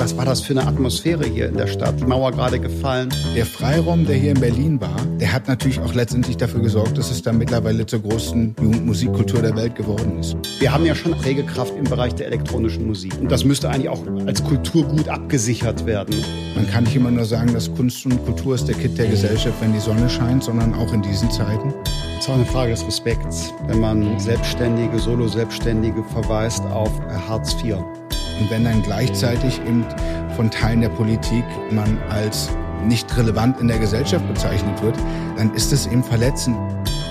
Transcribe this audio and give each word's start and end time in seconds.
Was 0.00 0.16
war 0.16 0.24
das 0.24 0.40
für 0.40 0.54
eine 0.54 0.66
Atmosphäre 0.66 1.26
hier 1.26 1.50
in 1.50 1.58
der 1.58 1.66
Stadt? 1.66 2.00
Die 2.00 2.04
Mauer 2.04 2.32
gerade 2.32 2.58
gefallen. 2.58 3.10
Der 3.36 3.44
Freiraum, 3.44 4.06
der 4.06 4.16
hier 4.16 4.30
in 4.30 4.40
Berlin 4.40 4.80
war, 4.80 4.96
der 5.20 5.30
hat 5.30 5.46
natürlich 5.46 5.78
auch 5.78 5.92
letztendlich 5.92 6.38
dafür 6.38 6.62
gesorgt, 6.62 6.96
dass 6.96 7.10
es 7.10 7.20
dann 7.20 7.36
mittlerweile 7.36 7.84
zur 7.84 8.00
größten 8.00 8.56
Jugendmusikkultur 8.62 9.42
der 9.42 9.54
Welt 9.56 9.74
geworden 9.74 10.18
ist. 10.18 10.38
Wir 10.58 10.72
haben 10.72 10.86
ja 10.86 10.94
schon 10.94 11.12
Prägekraft 11.12 11.74
im 11.76 11.84
Bereich 11.84 12.14
der 12.14 12.28
elektronischen 12.28 12.86
Musik. 12.86 13.12
Und 13.20 13.30
das 13.30 13.44
müsste 13.44 13.68
eigentlich 13.68 13.90
auch 13.90 14.02
als 14.26 14.42
Kulturgut 14.42 15.06
abgesichert 15.06 15.84
werden. 15.84 16.14
Man 16.56 16.66
kann 16.66 16.84
nicht 16.84 16.96
immer 16.96 17.10
nur 17.10 17.26
sagen, 17.26 17.52
dass 17.52 17.70
Kunst 17.70 18.06
und 18.06 18.24
Kultur 18.24 18.54
ist 18.54 18.68
der 18.68 18.76
Kit 18.76 18.96
der 18.96 19.08
Gesellschaft, 19.08 19.60
wenn 19.60 19.74
die 19.74 19.80
Sonne 19.80 20.08
scheint, 20.08 20.42
sondern 20.42 20.72
auch 20.72 20.94
in 20.94 21.02
diesen 21.02 21.30
Zeiten. 21.30 21.74
Es 22.16 22.24
ist 22.24 22.30
auch 22.30 22.36
eine 22.36 22.46
Frage 22.46 22.70
des 22.70 22.86
Respekts, 22.86 23.52
wenn 23.66 23.80
man 23.80 24.18
Selbstständige, 24.18 24.98
Solo-Selbstständige 24.98 26.02
verweist 26.04 26.64
auf 26.64 26.90
Hartz 27.28 27.54
IV. 27.62 27.76
Und 28.40 28.50
wenn 28.50 28.64
dann 28.64 28.82
gleichzeitig 28.82 29.60
eben 29.60 29.84
von 30.34 30.50
Teilen 30.50 30.80
der 30.80 30.88
Politik 30.88 31.44
man 31.70 31.98
als 32.08 32.50
nicht 32.84 33.14
relevant 33.16 33.60
in 33.60 33.68
der 33.68 33.78
Gesellschaft 33.78 34.26
bezeichnet 34.26 34.82
wird, 34.82 34.96
dann 35.36 35.52
ist 35.54 35.72
es 35.72 35.86
eben 35.86 36.02
verletzend. 36.02 36.56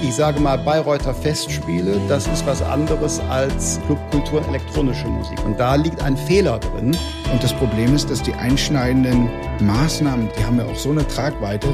Ich 0.02 0.16
sage 0.16 0.40
mal, 0.40 0.58
Bayreuther 0.58 1.14
Festspiele, 1.14 2.00
das 2.08 2.26
ist 2.28 2.46
was 2.48 2.62
anderes 2.62 3.20
als 3.30 3.80
Clubkultur 3.86 4.42
elektronische 4.48 5.08
Musik. 5.08 5.38
Und 5.46 5.60
da 5.60 5.76
liegt 5.76 6.02
ein 6.02 6.16
Fehler 6.16 6.58
drin. 6.60 6.96
Und 7.32 7.44
das 7.44 7.54
Problem 7.54 7.94
ist, 7.94 8.10
dass 8.10 8.24
die 8.24 8.34
einschneidenden 8.34 9.30
Maßnahmen, 9.60 10.30
die 10.38 10.46
haben 10.46 10.58
ja 10.58 10.66
auch 10.66 10.76
so 10.76 10.92
eine 10.92 11.06
Tragweite, 11.06 11.68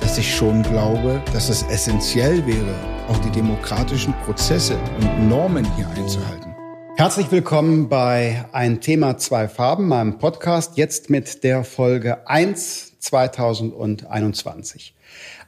dass 0.00 0.16
ich 0.16 0.34
schon 0.34 0.62
glaube, 0.62 1.22
dass 1.34 1.50
es 1.50 1.64
essentiell 1.64 2.44
wäre, 2.46 2.74
auch 3.08 3.18
die 3.18 3.30
demokratischen 3.30 4.14
Prozesse 4.24 4.76
und 4.98 5.28
Normen 5.28 5.66
hier 5.76 5.86
einzuhalten. 5.90 6.55
Herzlich 6.98 7.30
willkommen 7.30 7.90
bei 7.90 8.46
Ein 8.52 8.80
Thema, 8.80 9.18
zwei 9.18 9.48
Farben, 9.48 9.86
meinem 9.86 10.16
Podcast, 10.16 10.78
jetzt 10.78 11.10
mit 11.10 11.44
der 11.44 11.62
Folge 11.62 12.26
1 12.26 13.00
2021. 13.00 14.94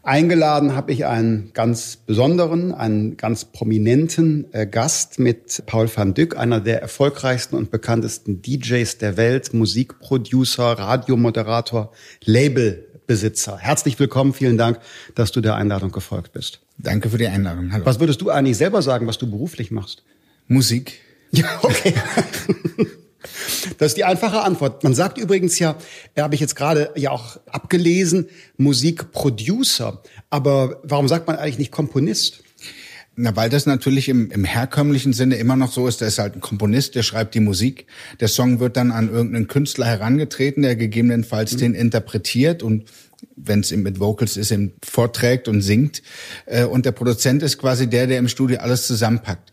Eingeladen 0.02 0.76
habe 0.76 0.92
ich 0.92 1.06
einen 1.06 1.54
ganz 1.54 1.96
besonderen, 1.96 2.74
einen 2.74 3.16
ganz 3.16 3.46
prominenten 3.46 4.52
äh, 4.52 4.66
Gast 4.66 5.18
mit 5.18 5.62
Paul 5.64 5.88
van 5.92 6.12
Dyck, 6.12 6.36
einer 6.36 6.60
der 6.60 6.82
erfolgreichsten 6.82 7.56
und 7.56 7.70
bekanntesten 7.70 8.42
DJs 8.42 8.98
der 8.98 9.16
Welt, 9.16 9.54
Musikproducer, 9.54 10.78
Radiomoderator, 10.78 11.92
Labelbesitzer. 12.26 13.56
Herzlich 13.56 13.98
willkommen, 13.98 14.34
vielen 14.34 14.58
Dank, 14.58 14.80
dass 15.14 15.32
du 15.32 15.40
der 15.40 15.54
Einladung 15.54 15.92
gefolgt 15.92 16.34
bist. 16.34 16.60
Danke 16.76 17.08
für 17.08 17.16
die 17.16 17.26
Einladung. 17.26 17.72
Hallo. 17.72 17.86
Was 17.86 18.00
würdest 18.00 18.20
du 18.20 18.28
eigentlich 18.28 18.58
selber 18.58 18.82
sagen, 18.82 19.06
was 19.06 19.16
du 19.16 19.30
beruflich 19.30 19.70
machst? 19.70 20.04
Musik. 20.46 21.07
Ja, 21.30 21.46
okay. 21.62 21.94
Das 23.78 23.88
ist 23.88 23.96
die 23.96 24.04
einfache 24.04 24.40
Antwort. 24.40 24.82
Man 24.82 24.94
sagt 24.94 25.18
übrigens 25.18 25.58
ja, 25.58 25.76
äh, 26.14 26.22
habe 26.22 26.34
ich 26.34 26.40
jetzt 26.40 26.56
gerade 26.56 26.90
ja 26.96 27.10
auch 27.10 27.38
abgelesen, 27.46 28.28
Musikproducer. 28.56 30.02
Aber 30.30 30.80
warum 30.82 31.08
sagt 31.08 31.26
man 31.26 31.36
eigentlich 31.36 31.58
nicht 31.58 31.72
Komponist? 31.72 32.42
Na, 33.20 33.34
weil 33.34 33.50
das 33.50 33.66
natürlich 33.66 34.08
im, 34.08 34.30
im 34.30 34.44
herkömmlichen 34.44 35.12
Sinne 35.12 35.36
immer 35.36 35.56
noch 35.56 35.72
so 35.72 35.88
ist, 35.88 36.00
der 36.00 36.08
ist 36.08 36.20
halt 36.20 36.36
ein 36.36 36.40
Komponist, 36.40 36.94
der 36.94 37.02
schreibt 37.02 37.34
die 37.34 37.40
Musik. 37.40 37.86
Der 38.20 38.28
Song 38.28 38.60
wird 38.60 38.76
dann 38.76 38.92
an 38.92 39.10
irgendeinen 39.10 39.48
Künstler 39.48 39.86
herangetreten, 39.86 40.62
der 40.62 40.76
gegebenenfalls 40.76 41.54
mhm. 41.54 41.58
den 41.58 41.74
interpretiert 41.74 42.62
und 42.62 42.84
wenn 43.34 43.60
es 43.60 43.72
mit 43.72 43.98
Vocals 43.98 44.36
ist, 44.36 44.52
eben 44.52 44.74
vorträgt 44.84 45.48
und 45.48 45.62
singt. 45.62 46.02
Äh, 46.46 46.64
und 46.64 46.86
der 46.86 46.92
Produzent 46.92 47.42
ist 47.42 47.58
quasi 47.58 47.88
der, 47.88 48.06
der 48.06 48.18
im 48.18 48.28
Studio 48.28 48.58
alles 48.60 48.86
zusammenpackt. 48.86 49.50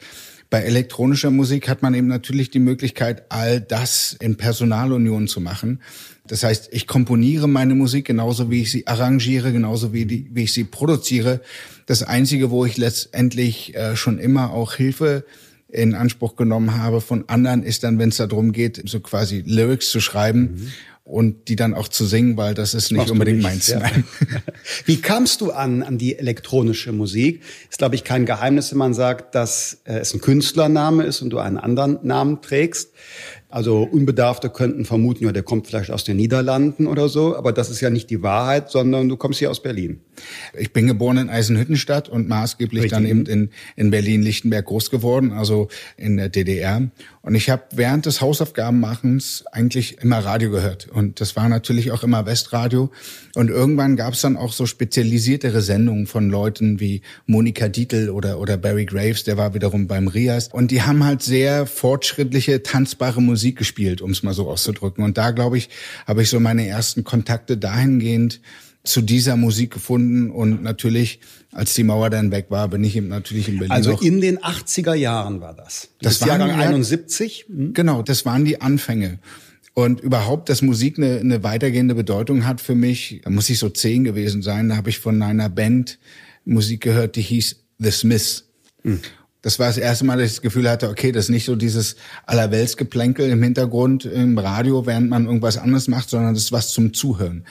Bei 0.56 0.62
elektronischer 0.62 1.32
Musik 1.32 1.68
hat 1.68 1.82
man 1.82 1.94
eben 1.94 2.08
natürlich 2.08 2.50
die 2.50 2.60
Möglichkeit, 2.60 3.26
all 3.28 3.60
das 3.60 4.16
in 4.22 4.38
Personalunion 4.38 5.28
zu 5.28 5.42
machen. 5.42 5.82
Das 6.28 6.46
heißt, 6.46 6.70
ich 6.72 6.88
komponiere 6.88 7.50
meine 7.50 7.76
Musik 7.76 8.06
genauso 8.06 8.50
wie 8.50 8.62
ich 8.62 8.72
sie 8.72 8.88
arrangiere, 8.88 9.52
genauso 9.52 9.92
wie, 9.92 10.06
die, 10.06 10.30
wie 10.32 10.44
ich 10.44 10.54
sie 10.54 10.64
produziere. 10.64 11.42
Das 11.88 12.04
Einzige, 12.04 12.52
wo 12.52 12.66
ich 12.66 12.78
letztendlich 12.78 13.76
äh, 13.76 13.98
schon 13.98 14.18
immer 14.18 14.52
auch 14.52 14.76
Hilfe 14.76 15.26
in 15.68 15.94
Anspruch 15.94 16.38
genommen 16.38 16.78
habe 16.78 17.02
von 17.02 17.28
anderen, 17.28 17.62
ist 17.62 17.84
dann, 17.84 18.00
wenn 18.00 18.08
es 18.08 18.16
darum 18.16 18.54
geht, 18.54 18.82
so 18.86 19.02
quasi 19.02 19.44
Lyrics 19.46 19.90
zu 19.90 20.00
schreiben. 20.00 20.40
Mhm 20.40 20.72
und 21.06 21.50
die 21.50 21.56
dann 21.56 21.76
auch 21.76 21.88
zu 21.88 22.04
singen, 22.04 22.36
weil 22.36 22.56
das 22.56 22.74
ist 22.74 22.92
nicht 22.92 22.98
Machst 22.98 23.12
unbedingt 23.12 23.44
meins. 23.44 23.68
Ja. 23.68 23.80
Wie 24.86 25.00
kamst 25.00 25.40
du 25.40 25.52
an 25.52 25.84
an 25.84 26.00
die 26.00 26.18
elektronische 26.18 26.92
Musik? 26.92 27.44
Ist 27.70 27.78
glaube 27.78 27.94
ich 27.94 28.04
kein 28.04 28.26
Geheimnis, 28.26 28.72
wenn 28.72 28.80
man 28.80 28.96
sagt, 28.96 29.36
dass 29.36 29.82
äh, 29.86 30.00
es 30.00 30.16
ein 30.16 30.20
Künstlername 30.20 31.04
ist 31.04 31.22
und 31.22 31.30
du 31.30 31.38
einen 31.38 31.58
anderen 31.58 32.00
Namen 32.02 32.42
trägst. 32.42 32.90
Also 33.56 33.84
Unbedarfte 33.84 34.50
könnten 34.50 34.84
vermuten, 34.84 35.24
ja, 35.24 35.32
der 35.32 35.44
kommt 35.44 35.68
vielleicht 35.68 35.90
aus 35.90 36.04
den 36.04 36.18
Niederlanden 36.18 36.88
oder 36.88 37.08
so, 37.08 37.38
aber 37.38 37.54
das 37.54 37.70
ist 37.70 37.80
ja 37.80 37.90
nicht 37.90 38.10
die 38.10 38.22
Wahrheit, 38.22 38.70
sondern 38.70 39.08
du 39.08 39.16
kommst 39.16 39.40
hier 39.40 39.50
aus 39.50 39.64
Berlin. 39.64 40.02
Ich 40.58 40.74
bin 40.74 40.88
geboren 40.88 41.18
in 41.18 41.30
Eisenhüttenstadt 41.30 42.10
und 42.10 42.28
maßgeblich 42.28 42.84
Richtig. 42.84 42.98
dann 42.98 43.06
eben 43.06 43.26
in, 43.28 43.52
in 43.78 43.92
Berlin-Lichtenberg 43.92 44.66
groß 44.66 44.90
geworden, 44.90 45.32
also 45.32 45.70
in 45.96 46.18
der 46.18 46.28
DDR. 46.28 46.90
Und 47.26 47.34
ich 47.34 47.50
habe 47.50 47.64
während 47.72 48.06
des 48.06 48.22
Hausaufgabenmachens 48.22 49.46
eigentlich 49.52 49.98
immer 49.98 50.20
Radio 50.20 50.52
gehört. 50.52 50.88
Und 50.88 51.20
das 51.20 51.36
war 51.36 51.50
natürlich 51.50 51.92
auch 51.92 52.04
immer 52.04 52.28
Westradio. 52.28 52.92
Und 53.34 53.50
irgendwann 53.50 53.96
gab 53.96 54.14
es 54.14 54.22
dann 54.22 54.38
auch 54.38 54.54
so 54.54 54.68
spezialisiertere 54.68 55.64
Sendungen 55.64 56.06
von 56.06 56.30
Leuten 56.30 56.80
wie 56.80 57.02
Monika 57.26 57.68
Dietl 57.68 58.12
oder, 58.12 58.40
oder 58.40 58.58
Barry 58.58 58.86
Graves, 58.86 59.24
der 59.24 59.38
war 59.38 59.56
wiederum 59.56 59.88
beim 59.88 60.08
Rias. 60.08 60.50
Und 60.50 60.70
die 60.70 60.84
haben 60.84 61.04
halt 61.04 61.24
sehr 61.24 61.66
fortschrittliche, 61.66 62.62
tanzbare 62.62 63.24
Musik 63.24 63.58
gespielt, 63.58 64.04
um 64.04 64.12
es 64.12 64.22
mal 64.22 64.36
so 64.36 64.48
auszudrücken. 64.48 65.04
Und 65.04 65.18
da, 65.18 65.32
glaube 65.32 65.58
ich, 65.58 65.70
habe 66.06 66.22
ich 66.22 66.30
so 66.30 66.40
meine 66.40 66.68
ersten 66.68 67.04
Kontakte 67.04 67.58
dahingehend 67.58 68.40
zu 68.84 69.02
dieser 69.02 69.36
Musik 69.36 69.72
gefunden 69.72 70.30
und 70.30 70.62
natürlich, 70.62 71.20
als 71.56 71.74
die 71.74 71.84
Mauer 71.84 72.10
dann 72.10 72.32
weg 72.32 72.48
war, 72.50 72.68
bin 72.68 72.84
ich 72.84 72.98
eben 72.98 73.08
natürlich 73.08 73.48
in 73.48 73.60
Berlin. 73.60 73.72
Also 73.72 73.98
in 74.00 74.20
den 74.20 74.40
80er 74.40 74.94
Jahren 74.94 75.40
war 75.40 75.54
das. 75.54 75.88
Das, 76.02 76.20
das 76.20 76.22
war 76.22 76.38
Jahrgang 76.38 76.52
71. 76.52 77.46
Hm? 77.48 77.74
Genau, 77.74 78.02
das 78.02 78.26
waren 78.26 78.44
die 78.44 78.60
Anfänge. 78.62 79.20
Und 79.74 80.02
überhaupt, 80.02 80.50
dass 80.50 80.62
Musik 80.62 80.98
eine, 80.98 81.20
eine 81.20 81.44
weitergehende 81.44 81.96
Bedeutung 81.96 82.46
hat 82.46 82.60
für 82.60 82.76
mich, 82.76 83.22
da 83.24 83.30
muss 83.30 83.50
ich 83.50 83.58
so 83.58 83.70
zehn 83.70 84.04
gewesen 84.04 84.42
sein. 84.42 84.70
Da 84.70 84.76
habe 84.76 84.90
ich 84.90 85.00
von 85.00 85.22
einer 85.22 85.50
Band 85.50 85.98
Musik 86.44 86.82
gehört, 86.82 87.16
die 87.16 87.22
hieß 87.22 87.56
The 87.80 87.92
Smiths. 87.92 88.46
Hm. 88.84 89.00
Das 89.42 89.58
war 89.58 89.68
das 89.68 89.78
erste 89.78 90.06
Mal, 90.06 90.18
dass 90.18 90.28
ich 90.28 90.34
das 90.34 90.42
Gefühl 90.42 90.70
hatte, 90.70 90.90
okay, 90.90 91.12
das 91.12 91.26
ist 91.26 91.30
nicht 91.30 91.46
so 91.46 91.56
dieses 91.56 91.96
Allerweltsgeplänkel 92.26 93.30
im 93.30 93.42
Hintergrund 93.42 94.04
im 94.04 94.38
Radio, 94.38 94.86
während 94.86 95.10
man 95.10 95.26
irgendwas 95.26 95.58
anderes 95.58 95.88
macht, 95.88 96.10
sondern 96.10 96.34
das 96.34 96.44
ist 96.44 96.52
was 96.52 96.72
zum 96.72 96.94
Zuhören 96.94 97.46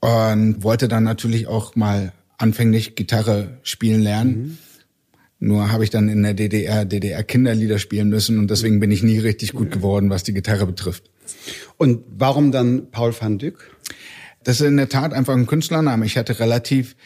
und 0.00 0.62
wollte 0.62 0.88
dann 0.88 1.04
natürlich 1.04 1.46
auch 1.48 1.74
mal 1.74 2.12
anfänglich 2.38 2.94
Gitarre 2.94 3.58
spielen 3.62 4.00
lernen. 4.00 4.38
Mhm. 4.38 4.58
Nur 5.40 5.70
habe 5.70 5.84
ich 5.84 5.90
dann 5.90 6.08
in 6.08 6.22
der 6.22 6.34
DDR 6.34 6.84
DDR 6.84 7.22
Kinderlieder 7.22 7.78
spielen 7.78 8.08
müssen 8.08 8.38
und 8.38 8.50
deswegen 8.50 8.80
bin 8.80 8.90
ich 8.90 9.02
nie 9.02 9.18
richtig 9.18 9.52
gut 9.52 9.70
geworden, 9.70 10.10
was 10.10 10.24
die 10.24 10.32
Gitarre 10.32 10.66
betrifft. 10.66 11.10
Und 11.76 12.02
warum 12.08 12.50
dann 12.50 12.90
Paul 12.90 13.14
van 13.18 13.38
Dyck? 13.38 13.58
Das 14.42 14.60
ist 14.60 14.66
in 14.66 14.76
der 14.76 14.88
Tat 14.88 15.12
einfach 15.12 15.34
ein 15.34 15.46
Künstlername. 15.46 16.06
Ich 16.06 16.16
hatte 16.16 16.40
relativ 16.40 16.96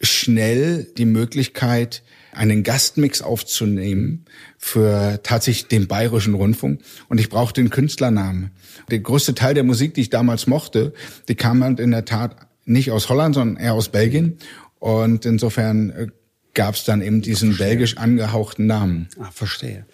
schnell 0.00 0.86
die 0.96 1.04
Möglichkeit, 1.04 2.02
einen 2.32 2.62
Gastmix 2.62 3.22
aufzunehmen 3.22 4.26
für 4.58 5.20
tatsächlich 5.22 5.66
den 5.66 5.88
bayerischen 5.88 6.34
Rundfunk. 6.34 6.80
Und 7.08 7.18
ich 7.18 7.30
brauchte 7.30 7.60
den 7.60 7.70
Künstlernamen. 7.70 8.52
Der 8.90 9.00
größte 9.00 9.34
Teil 9.34 9.54
der 9.54 9.64
Musik, 9.64 9.94
die 9.94 10.02
ich 10.02 10.10
damals 10.10 10.46
mochte, 10.46 10.92
die 11.28 11.34
kam 11.34 11.64
halt 11.64 11.80
in 11.80 11.90
der 11.90 12.04
Tat 12.04 12.36
nicht 12.68 12.90
aus 12.90 13.08
Holland, 13.08 13.34
sondern 13.34 13.62
eher 13.62 13.74
aus 13.74 13.88
Belgien. 13.88 14.38
Und 14.78 15.24
insofern 15.24 15.90
äh, 15.90 16.06
gab 16.54 16.74
es 16.74 16.84
dann 16.84 17.02
eben 17.02 17.22
diesen 17.22 17.56
belgisch 17.56 17.96
angehauchten 17.96 18.66
Namen. 18.66 19.08
Ah, 19.20 19.30
verstehe. 19.32 19.86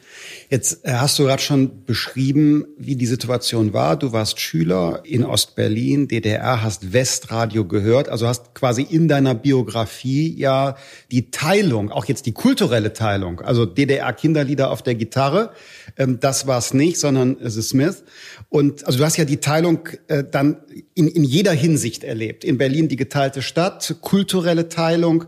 Jetzt 0.51 0.85
äh, 0.85 0.93
hast 0.93 1.19
du 1.19 1.25
gerade 1.25 1.43
schon 1.43 1.85
beschrieben, 1.85 2.65
wie 2.79 2.97
die 2.97 3.07
Situation 3.07 3.73
war. 3.73 3.97
Du 3.99 4.13
warst 4.13 4.41
Schüler 4.41 5.03
in 5.05 5.25
Ostberlin, 5.25 6.09
DDR, 6.09 6.63
hast 6.63 6.93
Westradio 6.93 7.65
gehört, 7.65 8.09
also 8.09 8.27
hast 8.27 8.55
quasi 8.55 8.83
in 8.83 9.09
deiner 9.09 9.35
Biografie 9.35 10.35
ja 10.37 10.77
die 11.11 11.31
Teilung, 11.31 11.91
auch 11.91 12.05
jetzt 12.05 12.27
die 12.27 12.33
kulturelle 12.33 12.93
Teilung, 12.93 13.41
also 13.41 13.67
DDR-Kinderlieder 13.67 14.71
auf 14.71 14.83
der 14.83 14.95
Gitarre, 14.95 15.53
ähm, 15.97 16.21
das 16.21 16.47
war 16.47 16.59
es 16.59 16.75
nicht, 16.75 16.99
sondern 16.99 17.37
The 17.41 17.63
Smith. 17.63 18.05
Und 18.49 18.87
also 18.87 18.99
du 18.99 19.05
hast 19.05 19.17
ja 19.17 19.25
die 19.25 19.39
Teilung 19.39 19.89
äh, 20.09 20.25
dann 20.29 20.59
in, 20.95 21.09
in 21.09 21.25
jeder 21.25 21.53
Hinsicht 21.53 22.05
erlebt. 22.05 22.45
In 22.45 22.59
Berlin 22.59 22.89
die 22.89 22.97
geteilte 22.97 23.43
Stadt, 23.43 23.97
kulturelle 24.01 24.69
Teilung, 24.69 25.25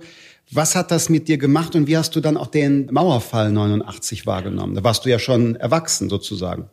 was 0.50 0.76
hat 0.76 0.90
das 0.90 1.08
mit 1.08 1.28
dir 1.28 1.38
gemacht 1.38 1.74
und 1.74 1.86
wie 1.86 1.96
hast 1.96 2.14
du 2.14 2.20
dann 2.20 2.36
auch 2.36 2.46
den 2.46 2.86
Mauerfall 2.92 3.50
89 3.50 4.26
wahrgenommen? 4.26 4.74
Da 4.74 4.84
warst 4.84 5.04
du 5.04 5.10
ja 5.10 5.18
schon 5.18 5.56
erwachsen 5.56 6.08
sozusagen. 6.08 6.68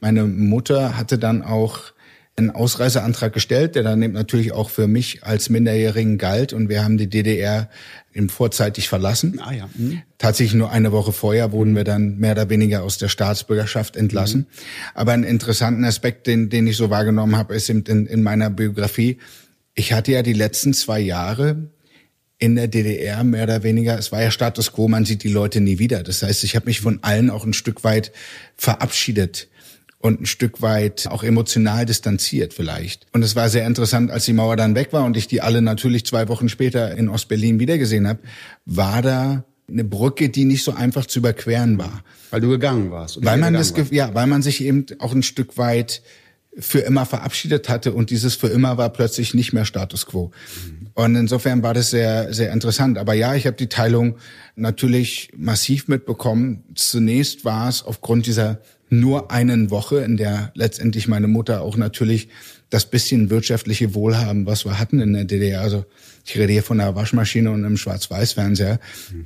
Meine 0.00 0.24
Mutter 0.24 0.96
hatte 0.96 1.18
dann 1.18 1.42
auch 1.42 1.92
einen 2.36 2.50
Ausreiseantrag 2.50 3.32
gestellt, 3.32 3.74
der 3.74 3.82
dann 3.82 4.00
natürlich 4.12 4.52
auch 4.52 4.70
für 4.70 4.86
mich 4.86 5.24
als 5.24 5.50
Minderjährigen 5.50 6.16
galt. 6.16 6.52
Und 6.52 6.68
wir 6.68 6.82
haben 6.82 6.96
die 6.96 7.08
DDR 7.08 7.68
eben 8.14 8.28
vorzeitig 8.28 8.88
verlassen. 8.88 9.40
Ah, 9.40 9.52
ja. 9.52 9.68
Mhm. 9.74 10.02
Tatsächlich 10.18 10.54
nur 10.54 10.70
eine 10.70 10.92
Woche 10.92 11.12
vorher 11.12 11.52
wurden 11.52 11.76
wir 11.76 11.84
dann 11.84 12.18
mehr 12.18 12.32
oder 12.32 12.48
weniger 12.48 12.82
aus 12.82 12.98
der 12.98 13.08
Staatsbürgerschaft 13.08 13.96
entlassen. 13.96 14.40
Mhm. 14.40 14.46
Aber 14.94 15.12
einen 15.12 15.24
interessanten 15.24 15.84
Aspekt, 15.84 16.26
den, 16.26 16.48
den 16.48 16.66
ich 16.66 16.76
so 16.76 16.88
wahrgenommen 16.88 17.36
habe, 17.36 17.54
ist 17.54 17.68
in, 17.68 17.82
in 17.84 18.22
meiner 18.22 18.48
Biografie. 18.48 19.18
Ich 19.74 19.92
hatte 19.92 20.12
ja 20.12 20.22
die 20.22 20.32
letzten 20.32 20.72
zwei 20.72 21.00
Jahre 21.00 21.68
in 22.40 22.56
der 22.56 22.68
DDR 22.68 23.22
mehr 23.22 23.44
oder 23.44 23.62
weniger, 23.62 23.98
es 23.98 24.10
war 24.10 24.22
ja 24.22 24.30
Status 24.30 24.72
quo, 24.72 24.88
man 24.88 25.04
sieht 25.04 25.22
die 25.22 25.28
Leute 25.28 25.60
nie 25.60 25.78
wieder. 25.78 26.02
Das 26.02 26.22
heißt, 26.22 26.42
ich 26.42 26.56
habe 26.56 26.66
mich 26.66 26.80
von 26.80 26.98
allen 27.02 27.30
auch 27.30 27.44
ein 27.44 27.52
Stück 27.52 27.84
weit 27.84 28.12
verabschiedet 28.56 29.48
und 29.98 30.22
ein 30.22 30.26
Stück 30.26 30.62
weit 30.62 31.06
auch 31.06 31.22
emotional 31.22 31.84
distanziert 31.84 32.54
vielleicht. 32.54 33.06
Und 33.12 33.22
es 33.22 33.36
war 33.36 33.50
sehr 33.50 33.66
interessant, 33.66 34.10
als 34.10 34.24
die 34.24 34.32
Mauer 34.32 34.56
dann 34.56 34.74
weg 34.74 34.94
war 34.94 35.04
und 35.04 35.18
ich 35.18 35.28
die 35.28 35.42
alle 35.42 35.60
natürlich 35.60 36.06
zwei 36.06 36.28
Wochen 36.28 36.48
später 36.48 36.96
in 36.96 37.10
Ostberlin 37.10 37.60
wiedergesehen 37.60 38.08
habe, 38.08 38.20
war 38.64 39.02
da 39.02 39.44
eine 39.68 39.84
Brücke, 39.84 40.30
die 40.30 40.46
nicht 40.46 40.64
so 40.64 40.72
einfach 40.72 41.04
zu 41.04 41.18
überqueren 41.18 41.76
war. 41.76 42.02
Weil 42.30 42.40
du 42.40 42.48
gegangen 42.48 42.90
warst. 42.90 43.22
Weil 43.22 43.36
man 43.36 43.52
das, 43.52 43.76
warst. 43.76 43.92
ja, 43.92 44.14
weil 44.14 44.26
man 44.26 44.40
sich 44.40 44.64
eben 44.64 44.86
auch 44.98 45.12
ein 45.12 45.22
Stück 45.22 45.58
weit 45.58 46.00
für 46.58 46.80
immer 46.80 47.04
verabschiedet 47.06 47.68
hatte 47.68 47.92
und 47.92 48.10
dieses 48.10 48.34
für 48.34 48.48
immer 48.48 48.78
war 48.78 48.88
plötzlich 48.90 49.34
nicht 49.34 49.52
mehr 49.52 49.66
Status 49.66 50.06
quo. 50.06 50.32
Mhm. 50.66 50.79
Und 50.94 51.16
insofern 51.16 51.62
war 51.62 51.74
das 51.74 51.90
sehr, 51.90 52.32
sehr 52.32 52.52
interessant. 52.52 52.98
Aber 52.98 53.14
ja, 53.14 53.34
ich 53.34 53.46
habe 53.46 53.56
die 53.56 53.68
Teilung 53.68 54.16
natürlich 54.56 55.30
massiv 55.36 55.88
mitbekommen. 55.88 56.64
Zunächst 56.74 57.44
war 57.44 57.68
es 57.68 57.82
aufgrund 57.82 58.26
dieser 58.26 58.60
nur 58.90 59.30
einen 59.30 59.70
Woche, 59.70 60.00
in 60.00 60.16
der 60.16 60.50
letztendlich 60.54 61.06
meine 61.06 61.28
Mutter 61.28 61.62
auch 61.62 61.76
natürlich 61.76 62.28
das 62.70 62.86
bisschen 62.86 63.30
wirtschaftliche 63.30 63.94
Wohlhaben, 63.94 64.46
was 64.46 64.64
wir 64.64 64.78
hatten 64.78 65.00
in 65.00 65.12
der 65.12 65.24
DDR, 65.24 65.60
also 65.60 65.84
ich 66.24 66.36
rede 66.36 66.52
hier 66.52 66.62
von 66.62 66.80
einer 66.80 66.94
Waschmaschine 66.94 67.50
und 67.50 67.64
einem 67.64 67.76
Schwarz-Weiß-Fernseher, 67.76 68.78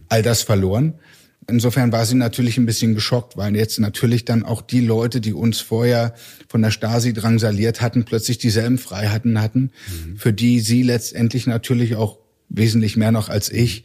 all 0.08 0.22
das 0.22 0.42
verloren. 0.42 0.94
Insofern 1.48 1.92
war 1.92 2.06
sie 2.06 2.14
natürlich 2.14 2.58
ein 2.58 2.66
bisschen 2.66 2.94
geschockt, 2.94 3.36
weil 3.36 3.54
jetzt 3.56 3.78
natürlich 3.78 4.24
dann 4.24 4.42
auch 4.44 4.62
die 4.62 4.80
Leute, 4.80 5.20
die 5.20 5.32
uns 5.32 5.60
vorher 5.60 6.14
von 6.48 6.62
der 6.62 6.70
Stasi 6.70 7.12
drangsaliert 7.12 7.80
hatten, 7.80 8.04
plötzlich 8.04 8.38
dieselben 8.38 8.78
Freiheiten 8.78 9.40
hatten, 9.40 9.70
mhm. 9.88 10.16
für 10.16 10.32
die 10.32 10.60
sie 10.60 10.82
letztendlich 10.82 11.46
natürlich 11.46 11.96
auch 11.96 12.18
wesentlich 12.48 12.96
mehr 12.96 13.12
noch 13.12 13.28
als 13.28 13.50
ich 13.50 13.84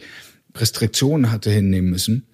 Restriktionen 0.56 1.32
hatte 1.32 1.52
hinnehmen 1.52 1.90
müssen 1.90 2.26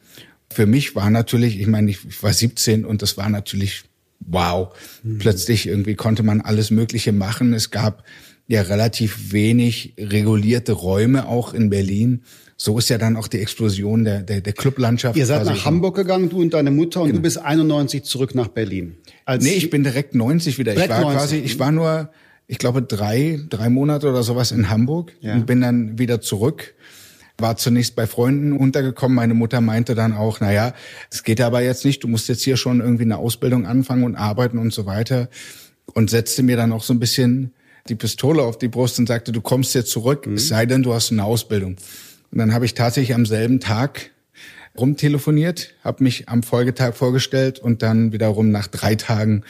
für 0.56 0.66
mich 0.66 0.96
war 0.96 1.10
natürlich, 1.10 1.60
ich 1.60 1.68
meine, 1.68 1.92
ich 1.92 2.24
war 2.24 2.34
17 2.34 2.86
und 2.86 3.02
das 3.02 3.18
war 3.18 3.30
natürlich 3.30 3.84
wow. 4.20 4.74
Mhm. 5.04 5.18
Plötzlich 5.18 5.68
irgendwie 5.68 5.96
konnte 5.96 6.24
man 6.24 6.42
alles 6.42 6.72
Mögliche 6.72 7.12
machen. 7.12 7.54
Es 7.54 7.72
gab 7.72 8.04
ja 8.48 8.62
relativ 8.62 9.34
wenig 9.34 9.94
regulierte 9.98 10.72
Räume 10.72 11.28
auch 11.28 11.54
in 11.54 11.70
Berlin. 11.70 12.24
So 12.58 12.78
ist 12.78 12.90
ja 12.90 12.98
dann 12.98 13.18
auch 13.18 13.28
die 13.28 13.40
Explosion 13.40 14.06
der, 14.06 14.22
der, 14.22 14.40
der 14.42 14.54
Clublandschaft. 14.54 15.18
Ihr 15.18 15.26
seid 15.26 15.46
nach 15.46 15.66
Hamburg 15.66 15.96
gegangen, 15.96 16.30
du 16.30 16.42
und 16.42 16.54
deine 16.54 16.72
Mutter, 16.72 17.02
und 17.02 17.08
genau. 17.08 17.18
du 17.18 17.24
bist 17.24 17.38
91 17.38 18.04
zurück 18.04 18.34
nach 18.34 18.48
Berlin. 18.48 18.96
Als 19.26 19.44
nee, 19.44 19.54
ich 19.54 19.70
bin 19.70 19.84
direkt 19.84 20.16
90 20.16 20.58
wieder. 20.58 20.74
Ich 20.74 20.90
war 20.90 21.02
90. 21.02 21.18
quasi, 21.18 21.38
ich 21.38 21.60
war 21.60 21.72
nur, 21.72 22.10
ich 22.48 22.58
glaube, 22.58 22.82
drei, 22.82 23.42
drei 23.50 23.70
Monate 23.70 24.10
oder 24.10 24.24
sowas 24.24 24.52
in 24.52 24.70
Hamburg 24.70 25.12
ja. 25.20 25.34
und 25.34 25.46
bin 25.46 25.62
dann 25.62 26.00
wieder 26.00 26.22
zurück 26.22 26.76
war 27.38 27.58
zunächst 27.58 27.96
bei 27.96 28.08
Freunden 28.08 28.54
untergekommen. 28.54 29.16
Meine 29.16 29.34
Mutter 29.34 29.62
meinte 29.62 29.96
dann 29.96 30.14
auch, 30.14 30.40
na 30.40 30.52
ja, 30.52 30.74
es 31.12 31.24
geht 31.24 31.42
aber 31.42 31.62
jetzt 31.62 31.86
nicht. 31.86 32.04
Du 32.04 32.08
musst 32.08 32.30
jetzt 32.30 32.44
hier 32.44 32.58
schon 32.58 32.80
irgendwie 32.80 33.04
eine 33.04 33.18
Ausbildung 33.18 33.66
anfangen 33.66 34.04
und 34.04 34.16
arbeiten 34.16 34.58
und 34.58 34.74
so 34.74 34.86
weiter. 34.86 35.30
Und 35.94 36.10
setzte 36.10 36.44
mir 36.44 36.58
dann 36.58 36.72
auch 36.72 36.84
so 36.84 36.94
ein 36.94 37.00
bisschen 37.00 37.54
die 37.88 37.96
Pistole 37.96 38.42
auf 38.42 38.58
die 38.58 38.68
Brust 38.68 38.98
und 39.00 39.08
sagte, 39.08 39.32
du 39.32 39.42
kommst 39.42 39.76
jetzt 39.76 39.92
zurück, 39.92 40.26
mhm. 40.26 40.36
es 40.36 40.48
sei 40.48 40.66
denn, 40.66 40.82
du 40.82 40.94
hast 40.94 41.12
eine 41.12 41.24
Ausbildung. 41.24 41.76
Und 42.36 42.40
dann 42.40 42.54
habe 42.54 42.66
ich 42.66 42.74
tatsächlich 42.74 43.16
am 43.16 43.26
selben 43.26 43.62
Tag 43.62 44.12
rumtelefoniert, 44.78 45.74
habe 45.86 46.04
mich 46.04 46.28
am 46.28 46.44
Folgetag 46.44 46.94
vorgestellt 46.94 47.60
und 47.60 47.82
dann 47.82 48.12
wiederum 48.12 48.52
nach 48.52 48.68
drei 48.68 48.96
Tagen 48.96 49.44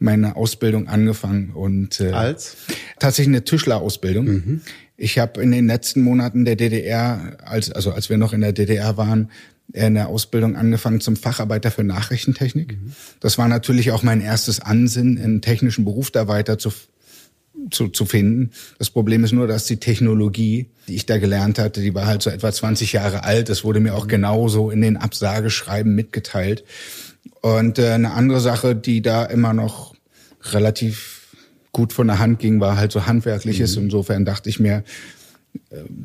meine 0.00 0.34
Ausbildung 0.34 0.88
angefangen 0.88 1.52
und 1.54 2.00
äh, 2.00 2.10
als 2.10 2.56
tatsächlich 2.98 3.36
eine 3.36 3.44
Tischlerausbildung. 3.44 4.24
Mhm. 4.24 4.60
Ich 4.96 5.20
habe 5.20 5.40
in 5.40 5.52
den 5.52 5.68
letzten 5.68 6.00
Monaten 6.00 6.44
der 6.44 6.56
DDR, 6.56 7.36
als, 7.44 7.70
also 7.70 7.92
als 7.92 8.10
wir 8.10 8.18
noch 8.18 8.32
in 8.32 8.40
der 8.40 8.52
DDR 8.52 8.96
waren, 8.96 9.30
in 9.72 9.94
der 9.94 10.08
Ausbildung 10.08 10.56
angefangen 10.56 11.00
zum 11.00 11.14
Facharbeiter 11.14 11.70
für 11.70 11.84
Nachrichtentechnik. 11.84 12.72
Mhm. 12.72 12.92
Das 13.20 13.38
war 13.38 13.46
natürlich 13.46 13.92
auch 13.92 14.02
mein 14.02 14.20
erstes 14.20 14.58
Ansinnen, 14.58 15.16
einen 15.16 15.42
technischen 15.42 15.84
Beruf 15.84 16.10
da 16.10 16.26
weiter 16.26 16.58
zu, 16.58 16.72
zu, 17.70 17.88
zu 17.88 18.04
finden. 18.04 18.50
Das 18.78 18.90
Problem 18.90 19.24
ist 19.24 19.32
nur, 19.32 19.46
dass 19.46 19.66
die 19.66 19.78
Technologie, 19.78 20.70
die 20.88 20.94
ich 20.94 21.06
da 21.06 21.18
gelernt 21.18 21.58
hatte, 21.58 21.80
die 21.80 21.94
war 21.94 22.06
halt 22.06 22.22
so 22.22 22.30
etwa 22.30 22.52
20 22.52 22.92
Jahre 22.92 23.24
alt. 23.24 23.48
Das 23.48 23.64
wurde 23.64 23.80
mir 23.80 23.94
auch 23.94 24.06
genauso 24.06 24.70
in 24.70 24.82
den 24.82 24.96
Absageschreiben 24.96 25.94
mitgeteilt. 25.94 26.64
Und 27.40 27.78
äh, 27.78 27.90
eine 27.90 28.12
andere 28.12 28.40
Sache, 28.40 28.74
die 28.74 29.02
da 29.02 29.24
immer 29.24 29.52
noch 29.52 29.94
relativ 30.50 31.28
gut 31.72 31.92
von 31.92 32.06
der 32.06 32.18
Hand 32.18 32.38
ging, 32.38 32.60
war 32.60 32.76
halt 32.76 32.92
so 32.92 33.06
handwerkliches. 33.06 33.76
Mhm. 33.76 33.84
Insofern 33.84 34.24
dachte 34.24 34.48
ich 34.48 34.60
mir, 34.60 34.84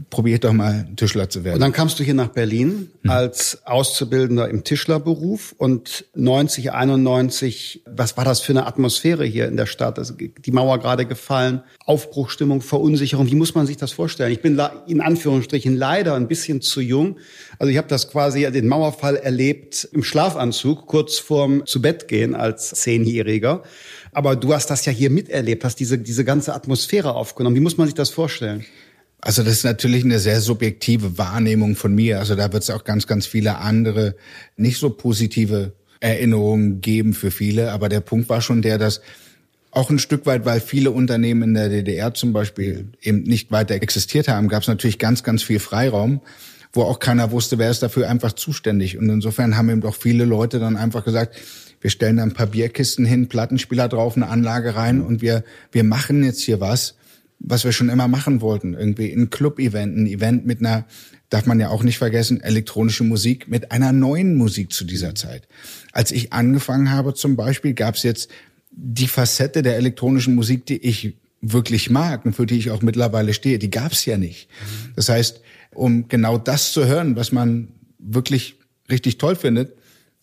probiert 0.10 0.44
doch 0.44 0.54
mal 0.54 0.88
Tischler 0.96 1.30
zu 1.30 1.44
werden. 1.44 1.56
Und 1.56 1.62
dann 1.62 1.74
kamst 1.74 2.00
du 2.00 2.04
hier 2.04 2.14
nach 2.14 2.30
Berlin 2.30 2.90
mhm. 3.04 3.10
als 3.10 3.66
Auszubildender 3.66 4.48
im 4.50 4.64
Tischlerberuf 4.64 5.54
und 5.58 6.06
90, 6.16 6.72
91, 6.72 7.84
was 7.86 8.16
war 8.16 8.24
das 8.24 8.40
für 8.40 8.54
eine 8.54 8.66
Atmosphäre 8.66 9.26
hier 9.26 9.48
in 9.48 9.58
der 9.58 9.66
Stadt? 9.66 10.00
Also 10.00 10.14
die 10.16 10.52
Mauer 10.52 10.80
gerade 10.80 11.06
gefallen, 11.06 11.64
Aufbruchstimmung, 11.86 12.62
Verunsicherung. 12.62 13.28
Wie 13.28 13.36
muss 13.36 13.56
man 13.56 13.68
sich 13.68 13.78
das 13.78 13.92
vorstellen? 13.92 14.32
Ich 14.32 14.42
bin 14.42 14.62
in 14.88 15.02
Anführungsstrichen 15.02 15.76
leider 15.76 16.16
ein 16.16 16.28
bisschen 16.28 16.62
zu 16.62 16.80
jung. 16.80 17.18
Also 17.60 17.70
ich 17.70 17.78
habe 17.78 17.88
das 17.90 18.10
quasi 18.10 18.50
den 18.50 18.68
Mauerfall 18.68 19.18
erlebt 19.18 19.88
im 19.92 20.04
Schlafanzug, 20.04 20.88
kurz 20.88 21.20
vorm 21.20 21.66
zu 21.66 21.82
Bett 21.82 22.08
gehen 22.08 22.36
als 22.36 22.70
Zehnjähriger. 22.70 23.64
Aber 24.14 24.36
du 24.36 24.54
hast 24.54 24.68
das 24.70 24.86
ja 24.86 24.92
hier 24.92 25.10
miterlebt, 25.10 25.64
hast 25.64 25.80
diese, 25.80 25.98
diese 25.98 26.24
ganze 26.24 26.54
Atmosphäre 26.54 27.14
aufgenommen. 27.14 27.56
Wie 27.56 27.60
muss 27.60 27.78
man 27.78 27.88
sich 27.88 27.96
das 27.96 28.10
vorstellen? 28.10 28.66
Also 29.28 29.44
das 29.44 29.56
ist 29.56 29.64
natürlich 29.66 30.06
eine 30.06 30.20
sehr 30.20 30.40
subjektive 30.40 31.18
Wahrnehmung 31.18 31.76
von 31.76 31.94
mir. 31.94 32.20
Also 32.20 32.36
da 32.36 32.54
wird 32.54 32.64
es 32.64 32.70
auch 32.70 32.86
ganz, 32.86 33.08
ganz 33.08 33.26
viele 33.26 33.58
andere 33.58 34.16
nicht 34.56 34.80
so 34.80 34.90
positive 34.90 35.74
Erinnerungen 36.00 36.80
geben 36.80 37.14
für 37.14 37.30
viele. 37.30 37.74
Aber 37.74 37.90
der 37.90 38.00
Punkt 38.00 38.30
war 38.30 38.40
schon 38.40 38.62
der, 38.62 38.78
dass 38.78 39.02
auch 39.72 39.90
ein 39.90 40.00
Stück 40.00 40.26
weit, 40.28 40.46
weil 40.46 40.62
viele 40.62 40.92
Unternehmen 40.92 41.44
in 41.44 41.54
der 41.56 41.68
DDR 41.68 42.14
zum 42.14 42.32
Beispiel 42.32 42.88
eben 43.02 43.24
nicht 43.24 43.52
weiter 43.52 43.76
existiert 43.76 44.30
haben, 44.30 44.48
gab 44.48 44.62
es 44.62 44.70
natürlich 44.70 44.98
ganz, 44.98 45.24
ganz 45.24 45.44
viel 45.44 45.60
Freiraum, 45.60 46.22
wo 46.72 46.84
auch 46.84 47.00
keiner 47.00 47.30
wusste, 47.30 47.58
wer 47.58 47.70
ist 47.70 47.84
dafür 47.84 48.10
einfach 48.10 48.32
zuständig. 48.32 48.98
Und 48.98 49.10
insofern 49.10 49.58
haben 49.58 49.70
eben 49.70 49.82
doch 49.82 49.96
viele 49.96 50.24
Leute 50.24 50.60
dann 50.60 50.78
einfach 50.78 51.04
gesagt, 51.04 51.36
wir 51.82 51.90
stellen 51.90 52.16
da 52.16 52.24
ein 52.24 52.32
paar 52.32 52.48
Bierkisten 52.48 53.04
hin, 53.04 53.28
Plattenspieler 53.28 53.90
drauf, 53.90 54.16
eine 54.16 54.30
Anlage 54.30 54.76
rein 54.76 55.02
und 55.02 55.22
wir, 55.22 55.44
wir 55.74 55.84
machen 55.84 56.24
jetzt 56.24 56.44
hier 56.44 56.62
was, 56.62 56.96
was 57.40 57.64
wir 57.64 57.72
schon 57.72 57.90
immer 57.90 58.08
machen 58.08 58.42
wollten. 58.42 58.74
Irgendwie 58.74 59.12
ein 59.12 59.30
Club-Event, 59.30 59.98
ein 59.98 60.08
Event 60.08 60.46
mit 60.46 60.60
einer, 60.60 60.86
darf 61.30 61.46
man 61.46 61.60
ja 61.60 61.70
auch 61.70 61.84
nicht 61.84 61.98
vergessen, 61.98 62.42
elektronische 62.42 63.04
Musik, 63.04 63.48
mit 63.48 63.72
einer 63.72 63.92
neuen 63.92 64.36
Musik 64.36 64.74
zu 64.74 64.86
dieser 64.86 65.16
Zeit. 65.16 65.48
Als 65.92 66.12
ich 66.12 66.34
angefangen 66.34 66.92
habe 66.92 67.14
zum 67.14 67.36
Beispiel, 67.36 67.74
gab 67.74 67.96
es 67.96 68.04
jetzt 68.04 68.30
die 68.72 69.08
Facette 69.08 69.62
der 69.62 69.78
elektronischen 69.78 70.36
Musik, 70.36 70.66
die 70.66 70.78
ich 70.78 71.16
wirklich 71.42 71.90
mag 71.90 72.26
und 72.26 72.34
für 72.34 72.46
die 72.46 72.58
ich 72.58 72.72
auch 72.72 72.82
mittlerweile 72.82 73.34
stehe, 73.34 73.60
die 73.60 73.70
gab 73.70 73.92
es 73.92 74.06
ja 74.06 74.18
nicht. 74.18 74.50
Das 74.96 75.10
heißt, 75.10 75.42
um 75.74 76.08
genau 76.08 76.38
das 76.38 76.72
zu 76.74 76.86
hören, 76.86 77.16
was 77.16 77.32
man 77.32 77.70
wirklich 78.00 78.56
richtig 78.90 79.18
toll 79.18 79.36
findet, 79.36 79.77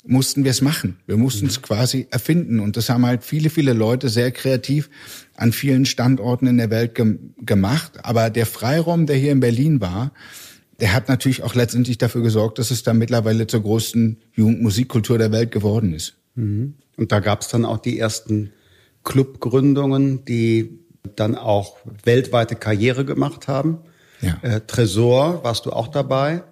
mussten 0.06 0.44
wir 0.44 0.50
es 0.50 0.61
machen. 0.61 0.99
Wir 1.06 1.16
mussten 1.16 1.46
es 1.46 1.58
mhm. 1.58 1.62
quasi 1.62 2.06
erfinden. 2.11 2.61
Und 2.61 2.76
das 2.76 2.90
haben 2.90 3.06
halt 3.06 3.25
viele, 3.25 3.50
viele 3.50 3.73
Leute 3.73 4.08
sehr 4.08 4.30
kreativ 4.30 4.90
an 5.37 5.52
vielen 5.52 5.87
Standorten 5.87 6.46
in 6.46 6.58
der 6.58 6.70
Welt 6.70 6.94
ge 6.94 7.18
gemacht. 7.40 8.04
Aber 8.04 8.30
der 8.30 8.46
Freiraum, 8.46 9.06
der 9.06 9.16
hier 9.16 9.32
in 9.32 9.40
Berlin 9.40 9.80
war, 9.80 10.12
der 10.80 10.92
hat 10.92 11.08
natürlich 11.08 11.42
auch 11.42 11.54
letztendlich 11.54 11.99
dafür 11.99 12.23
gesorgt, 12.23 12.58
dass 12.58 12.70
es 12.70 12.82
da 12.82 12.92
mittlerweile 12.92 13.46
zur 13.46 13.62
größten 13.62 14.18
Jugendmusikkultur 14.34 15.18
der 15.18 15.32
Welt 15.32 15.50
geworden 15.50 15.94
ist. 15.94 16.16
Mhm. 16.34 16.75
Und 16.96 17.12
da 17.12 17.20
gab 17.20 17.42
es 17.42 17.49
dann 17.49 17.64
auch 17.64 17.78
die 17.78 17.99
ersten 17.99 18.52
Clubgründungen, 19.04 20.25
die 20.25 20.78
dann 21.16 21.37
auch 21.37 21.76
weltweite 22.04 22.56
Karriere 22.56 23.04
gemacht 23.04 23.49
haben. 23.49 23.78
Ja. 24.20 24.38
Äh, 24.42 24.61
Tresor, 24.66 25.44
warst 25.44 25.66
du 25.66 25.70
auch 25.70 25.88
dabei? 25.88 26.42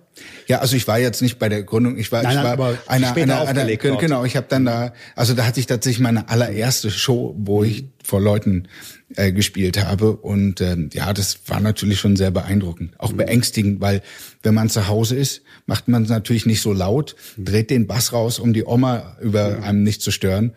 Ja, 0.47 0.59
also 0.59 0.77
ich 0.77 0.87
war 0.89 0.99
jetzt 0.99 1.23
nicht 1.23 1.39
bei 1.39 1.49
der 1.49 1.63
Gründung, 1.63 1.97
ich 1.97 2.13
war, 2.13 2.23
nein, 2.23 2.37
ich 2.37 2.59
war 2.59 2.79
einer, 2.87 3.15
einer, 3.15 3.41
einer, 3.49 3.77
genau, 3.77 4.25
ich 4.25 4.37
habe 4.37 4.47
dann 4.49 4.65
da, 4.65 4.93
also 5.15 5.35
da 5.35 5.47
hatte 5.47 5.61
ich 5.61 5.67
tatsächlich 5.67 6.01
meine 6.01 6.29
allererste 6.29 6.91
Show, 6.91 7.35
wo 7.39 7.63
ich 7.65 7.87
vor 8.03 8.21
Leuten 8.21 8.69
äh, 9.17 9.33
gespielt 9.33 9.83
habe 9.83 10.17
und 10.17 10.61
ähm, 10.61 10.91
ja, 10.93 11.13
das 11.13 11.39
war 11.47 11.61
natürlich 11.61 12.01
schon 12.01 12.17
sehr 12.17 12.31
beeindruckend, 12.31 12.99
auch 12.99 13.13
mhm. 13.13 13.19
beängstigend, 13.19 13.81
weil 13.81 14.03
wenn 14.43 14.55
man 14.55 14.69
zu 14.69 14.89
Hause 14.89 15.17
ist, 15.17 15.43
macht 15.67 15.89
man 15.89 16.03
es 16.03 16.09
natürlich 16.09 16.47
nicht 16.47 16.63
so 16.63 16.73
laut, 16.73 17.15
dreht 17.39 17.71
den 17.71 17.87
Bass 17.87 18.13
raus, 18.13 18.39
um 18.39 18.53
die 18.53 18.65
Oma 18.65 19.17
über 19.21 19.63
einem 19.63 19.83
nicht 19.83 20.03
zu 20.03 20.11
stören 20.11 20.53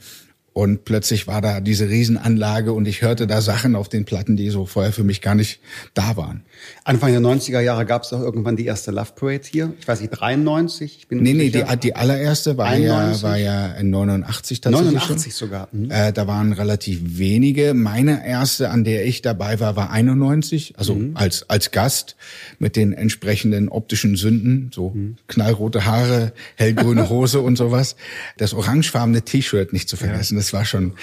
Und 0.57 0.85
plötzlich 0.85 1.27
war 1.27 1.41
da 1.41 1.59
diese 1.59 1.89
Riesenanlage 1.89 2.71
und 2.71 2.87
ich 2.87 3.01
hörte 3.01 3.27
da 3.27 3.41
Sachen 3.41 3.75
auf 3.75 3.89
den 3.89 4.05
Platten, 4.05 4.37
die 4.37 4.49
so 4.49 4.65
vorher 4.65 4.93
für 4.93 5.03
mich 5.03 5.21
gar 5.21 5.35
nicht 5.35 5.59
da 5.93 6.15
waren. 6.15 6.45
Anfang 6.85 7.11
der 7.11 7.19
90er 7.19 7.59
Jahre 7.59 7.85
gab 7.85 8.03
es 8.03 8.11
doch 8.11 8.21
irgendwann 8.21 8.55
die 8.55 8.65
erste 8.65 8.91
Love 8.91 9.11
Parade 9.17 9.41
hier. 9.43 9.73
Ich 9.81 9.85
weiß 9.85 9.99
nicht, 9.99 10.11
93? 10.11 10.99
Ich 10.99 11.07
bin 11.09 11.21
nee, 11.21 11.33
nee, 11.33 11.49
die, 11.49 11.65
die 11.83 11.95
allererste 11.97 12.57
war 12.57 12.67
91? 12.67 13.21
ja, 13.21 13.27
war 13.27 13.37
ja 13.37 13.73
in 13.73 13.89
89 13.89 14.61
tatsächlich 14.61 14.93
89 14.93 15.33
schon. 15.33 15.47
sogar. 15.47 15.67
Mhm. 15.73 15.91
Äh, 15.91 16.13
da 16.13 16.25
waren 16.25 16.53
relativ 16.53 17.01
wenige. 17.03 17.73
Meine 17.73 18.25
erste, 18.25 18.69
an 18.69 18.85
der 18.85 19.05
ich 19.05 19.21
dabei 19.21 19.59
war, 19.59 19.75
war 19.75 19.91
91, 19.91 20.75
also 20.77 20.95
mhm. 20.95 21.17
als, 21.17 21.49
als 21.49 21.71
Gast 21.71 22.15
mit 22.59 22.77
den 22.77 22.93
entsprechenden 22.93 23.67
optischen 23.67 24.15
Sünden, 24.15 24.71
so 24.73 24.91
mhm. 24.91 25.17
knallrote 25.27 25.85
Haare, 25.85 26.31
hellgrüne 26.55 27.09
Hose 27.09 27.41
und 27.41 27.57
sowas. 27.57 27.97
Das 28.37 28.53
orangefarbene 28.53 29.23
T-Shirt 29.23 29.73
nicht 29.73 29.89
zu 29.89 29.97
vergessen. 29.97 30.37
Ja 30.37 30.44
das 30.45 30.53
war 30.53 30.65
schon 30.65 30.93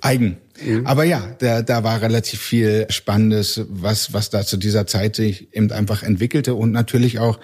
eigen. 0.00 0.38
Mhm. 0.64 0.86
Aber 0.86 1.04
ja, 1.04 1.34
da, 1.38 1.62
da 1.62 1.84
war 1.84 2.00
relativ 2.02 2.40
viel 2.40 2.86
Spannendes, 2.90 3.64
was, 3.68 4.12
was 4.12 4.30
da 4.30 4.44
zu 4.44 4.56
dieser 4.56 4.86
Zeit 4.86 5.16
sich 5.16 5.54
eben 5.54 5.70
einfach 5.70 6.02
entwickelte 6.02 6.54
und 6.54 6.72
natürlich 6.72 7.18
auch 7.18 7.38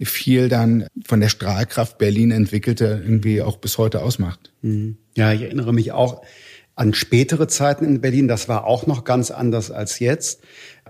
viel 0.00 0.48
dann 0.48 0.86
von 1.04 1.20
der 1.20 1.28
Strahlkraft 1.28 1.98
Berlin 1.98 2.30
entwickelte, 2.30 3.02
irgendwie 3.02 3.42
auch 3.42 3.56
bis 3.58 3.78
heute 3.78 4.02
ausmacht. 4.02 4.52
Mhm. 4.62 4.96
Ja, 5.16 5.32
ich 5.32 5.42
erinnere 5.42 5.72
mich 5.72 5.92
auch 5.92 6.22
an 6.76 6.94
spätere 6.94 7.48
Zeiten 7.48 7.84
in 7.84 8.00
Berlin. 8.00 8.28
Das 8.28 8.48
war 8.48 8.64
auch 8.64 8.86
noch 8.86 9.02
ganz 9.02 9.32
anders 9.32 9.72
als 9.72 9.98
jetzt. 9.98 10.42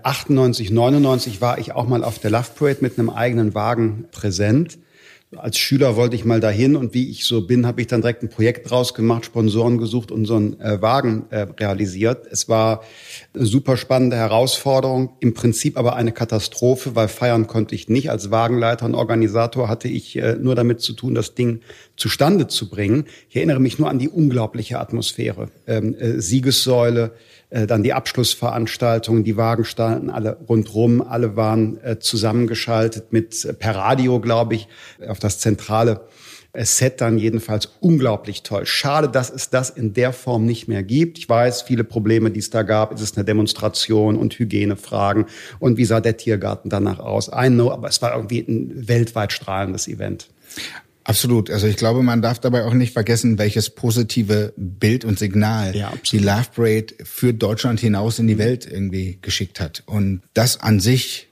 98, 0.03 0.69
99 0.69 1.41
war 1.41 1.57
ich 1.57 1.71
auch 1.71 1.87
mal 1.87 2.03
auf 2.03 2.19
der 2.19 2.29
Love 2.29 2.51
Parade 2.55 2.77
mit 2.81 2.99
einem 2.99 3.09
eigenen 3.09 3.55
Wagen 3.55 4.05
präsent 4.11 4.77
als 5.35 5.59
Schüler 5.59 5.95
wollte 5.95 6.15
ich 6.15 6.25
mal 6.25 6.39
dahin 6.39 6.75
und 6.75 6.95
wie 6.95 7.09
ich 7.11 7.25
so 7.25 7.45
bin, 7.45 7.67
habe 7.67 7.81
ich 7.81 7.87
dann 7.87 8.01
direkt 8.01 8.23
ein 8.23 8.29
Projekt 8.29 8.69
draus 8.69 8.95
gemacht, 8.95 9.25
Sponsoren 9.25 9.77
gesucht 9.77 10.11
und 10.11 10.25
so 10.25 10.35
einen 10.35 10.59
äh, 10.59 10.81
Wagen 10.81 11.25
äh, 11.29 11.41
realisiert. 11.59 12.25
Es 12.31 12.49
war 12.49 12.81
eine 13.35 13.45
super 13.45 13.77
spannende 13.77 14.15
Herausforderung, 14.15 15.11
im 15.19 15.35
Prinzip 15.35 15.77
aber 15.77 15.95
eine 15.95 16.13
Katastrophe, 16.13 16.95
weil 16.95 17.07
feiern 17.07 17.45
konnte 17.45 17.75
ich 17.75 17.89
nicht. 17.89 18.09
Als 18.09 18.31
Wagenleiter 18.31 18.85
und 18.85 18.95
Organisator 18.95 19.69
hatte 19.69 19.87
ich 19.87 20.15
äh, 20.15 20.35
nur 20.35 20.55
damit 20.55 20.81
zu 20.81 20.93
tun, 20.93 21.13
das 21.13 21.35
Ding 21.35 21.61
zustande 21.95 22.47
zu 22.47 22.67
bringen. 22.67 23.05
Ich 23.29 23.35
erinnere 23.35 23.59
mich 23.59 23.77
nur 23.77 23.89
an 23.89 23.99
die 23.99 24.09
unglaubliche 24.09 24.79
Atmosphäre. 24.79 25.49
Ähm, 25.67 25.93
äh, 25.93 26.19
Siegessäule, 26.19 27.11
dann 27.49 27.83
die 27.83 27.93
Abschlussveranstaltungen, 27.93 29.23
die 29.23 29.37
Wagen 29.37 29.65
standen 29.65 30.09
alle 30.09 30.37
rundrum, 30.47 31.01
alle 31.01 31.35
waren 31.35 31.81
äh, 31.83 31.99
zusammengeschaltet 31.99 33.11
mit 33.11 33.43
äh, 33.43 33.53
per 33.53 33.75
Radio, 33.75 34.19
glaube 34.19 34.55
ich, 34.55 34.67
auf 35.07 35.19
das 35.19 35.39
zentrale 35.39 36.01
Set 36.55 36.99
dann 36.99 37.19
jedenfalls 37.19 37.69
unglaublich 37.79 38.41
toll. 38.41 38.65
Schade, 38.65 39.07
dass 39.07 39.29
es 39.29 39.51
das 39.51 39.69
in 39.69 39.93
der 39.93 40.13
Form 40.13 40.45
nicht 40.45 40.67
mehr 40.67 40.81
gibt. 40.81 41.19
Ich 41.19 41.29
weiß, 41.29 41.61
viele 41.61 41.83
Probleme, 41.83 42.31
die 42.31 42.39
es 42.39 42.49
da 42.49 42.63
gab. 42.63 42.91
Ist 42.91 43.01
es 43.01 43.15
eine 43.15 43.23
Demonstration 43.23 44.15
und 44.15 44.33
Hygienefragen 44.37 45.25
und 45.59 45.77
wie 45.77 45.85
sah 45.85 46.01
der 46.01 46.17
Tiergarten 46.17 46.69
danach 46.69 46.99
aus? 46.99 47.27
I 47.27 47.49
know, 47.49 47.71
aber 47.71 47.87
es 47.87 48.01
war 48.01 48.15
irgendwie 48.15 48.39
ein 48.39 48.87
weltweit 48.87 49.31
strahlendes 49.31 49.87
Event. 49.87 50.29
Absolut. 51.09 51.49
Also 51.49 51.65
ich 51.65 51.75
glaube, 51.75 52.03
man 52.03 52.21
darf 52.21 52.37
dabei 52.39 52.65
auch 52.65 52.75
nicht 52.75 52.93
vergessen, 52.93 53.39
welches 53.39 53.71
positive 53.71 54.53
Bild 54.55 55.05
und 55.05 55.17
Signal 55.17 55.75
ja, 55.75 55.91
die 56.11 56.19
Love 56.19 56.45
Parade 56.55 56.93
für 57.03 57.33
Deutschland 57.33 57.79
hinaus 57.79 58.19
in 58.19 58.27
die 58.27 58.35
mhm. 58.35 58.39
Welt 58.39 58.67
irgendwie 58.71 59.17
geschickt 59.19 59.59
hat. 59.59 59.81
Und 59.87 60.21
das 60.35 60.61
an 60.61 60.79
sich 60.79 61.27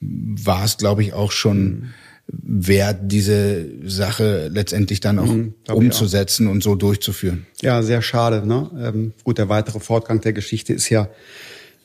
war 0.00 0.66
es, 0.66 0.76
glaube 0.76 1.02
ich, 1.02 1.14
auch 1.14 1.32
schon 1.32 1.64
mhm. 1.64 1.90
wert, 2.26 2.98
diese 3.04 3.66
Sache 3.88 4.50
letztendlich 4.52 5.00
dann 5.00 5.18
auch 5.18 5.32
mhm, 5.32 5.54
umzusetzen 5.66 6.46
auch. 6.46 6.52
und 6.52 6.62
so 6.62 6.74
durchzuführen. 6.74 7.46
Ja, 7.62 7.82
sehr 7.82 8.02
schade. 8.02 8.46
Ne? 8.46 8.70
Ähm, 8.78 9.12
gut, 9.24 9.38
der 9.38 9.48
weitere 9.48 9.80
Fortgang 9.80 10.20
der 10.20 10.34
Geschichte 10.34 10.74
ist 10.74 10.90
ja 10.90 11.08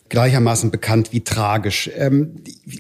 gleichermaßen 0.10 0.72
bekannt 0.72 1.12
wie 1.12 1.24
tragisch. 1.24 1.90
Ähm, 1.96 2.36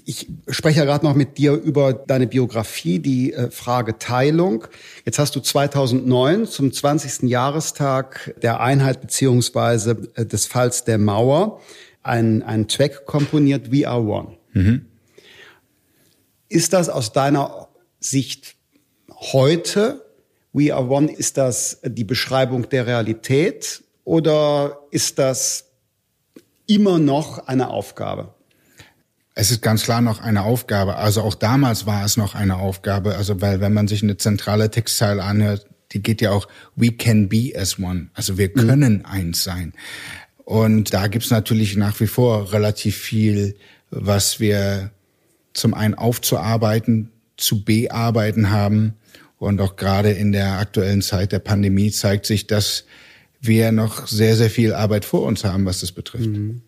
ich 0.05 0.27
spreche 0.49 0.79
ja 0.79 0.85
gerade 0.85 1.05
noch 1.05 1.15
mit 1.15 1.37
dir 1.37 1.53
über 1.53 1.93
deine 1.93 2.27
Biografie, 2.27 2.99
die 2.99 3.33
äh, 3.33 3.51
Frage 3.51 3.97
Teilung. 3.97 4.65
Jetzt 5.05 5.19
hast 5.19 5.35
du 5.35 5.39
2009 5.39 6.45
zum 6.45 6.71
20. 6.71 7.29
Jahrestag 7.29 8.33
der 8.41 8.61
Einheit 8.61 9.01
beziehungsweise 9.01 10.09
äh, 10.15 10.25
des 10.25 10.45
Falls 10.45 10.83
der 10.83 10.97
Mauer 10.97 11.61
einen, 12.03 12.43
einen 12.43 12.67
Track 12.67 13.05
komponiert, 13.05 13.71
We 13.71 13.87
Are 13.87 14.01
One. 14.01 14.37
Mhm. 14.53 14.85
Ist 16.49 16.73
das 16.73 16.89
aus 16.89 17.11
deiner 17.11 17.67
Sicht 17.99 18.55
heute, 19.09 20.05
We 20.53 20.73
Are 20.73 20.87
One, 20.87 21.11
ist 21.11 21.37
das 21.37 21.81
die 21.83 22.05
Beschreibung 22.05 22.69
der 22.69 22.87
Realität 22.87 23.83
oder 24.05 24.79
ist 24.91 25.19
das 25.19 25.66
immer 26.67 26.99
noch 26.99 27.47
eine 27.47 27.69
Aufgabe. 27.69 28.33
Es 29.33 29.51
ist 29.51 29.61
ganz 29.61 29.83
klar 29.83 30.01
noch 30.01 30.19
eine 30.21 30.43
Aufgabe. 30.43 30.95
Also 30.95 31.21
auch 31.21 31.35
damals 31.35 31.85
war 31.85 32.03
es 32.03 32.17
noch 32.17 32.35
eine 32.35 32.57
Aufgabe. 32.57 33.15
Also 33.15 33.41
weil 33.41 33.61
wenn 33.61 33.73
man 33.73 33.87
sich 33.87 34.03
eine 34.03 34.17
zentrale 34.17 34.71
Textzeile 34.71 35.23
anhört, 35.23 35.67
die 35.91 36.01
geht 36.01 36.21
ja 36.21 36.31
auch 36.31 36.47
We 36.75 36.91
can 36.91 37.29
be 37.29 37.53
as 37.55 37.79
one. 37.79 38.07
Also 38.13 38.37
wir 38.37 38.49
mhm. 38.49 38.67
können 38.67 38.93
mhm. 38.99 39.05
eins 39.05 39.43
sein. 39.43 39.73
Und 40.43 40.93
da 40.93 41.07
gibt's 41.07 41.29
natürlich 41.29 41.75
nach 41.75 41.99
wie 41.99 42.07
vor 42.07 42.53
relativ 42.53 42.97
viel, 42.97 43.55
was 43.89 44.39
wir 44.39 44.91
zum 45.53 45.73
einen 45.73 45.93
aufzuarbeiten, 45.93 47.11
zu 47.35 47.63
bearbeiten 47.63 48.49
haben. 48.49 48.93
Und 49.37 49.61
auch 49.61 49.75
gerade 49.75 50.11
in 50.11 50.31
der 50.31 50.53
aktuellen 50.59 51.01
Zeit 51.01 51.31
der 51.31 51.39
Pandemie 51.39 51.91
zeigt 51.91 52.25
sich, 52.25 52.47
dass 52.47 52.85
wir 53.47 53.71
noch 53.71 54.07
sehr, 54.07 54.35
sehr 54.35 54.49
viel 54.49 54.73
Arbeit 54.73 55.05
vor 55.05 55.23
uns 55.23 55.43
haben, 55.43 55.65
was 55.65 55.81
das 55.81 55.91
betrifft. 55.91 56.27
Mhm. 56.27 56.61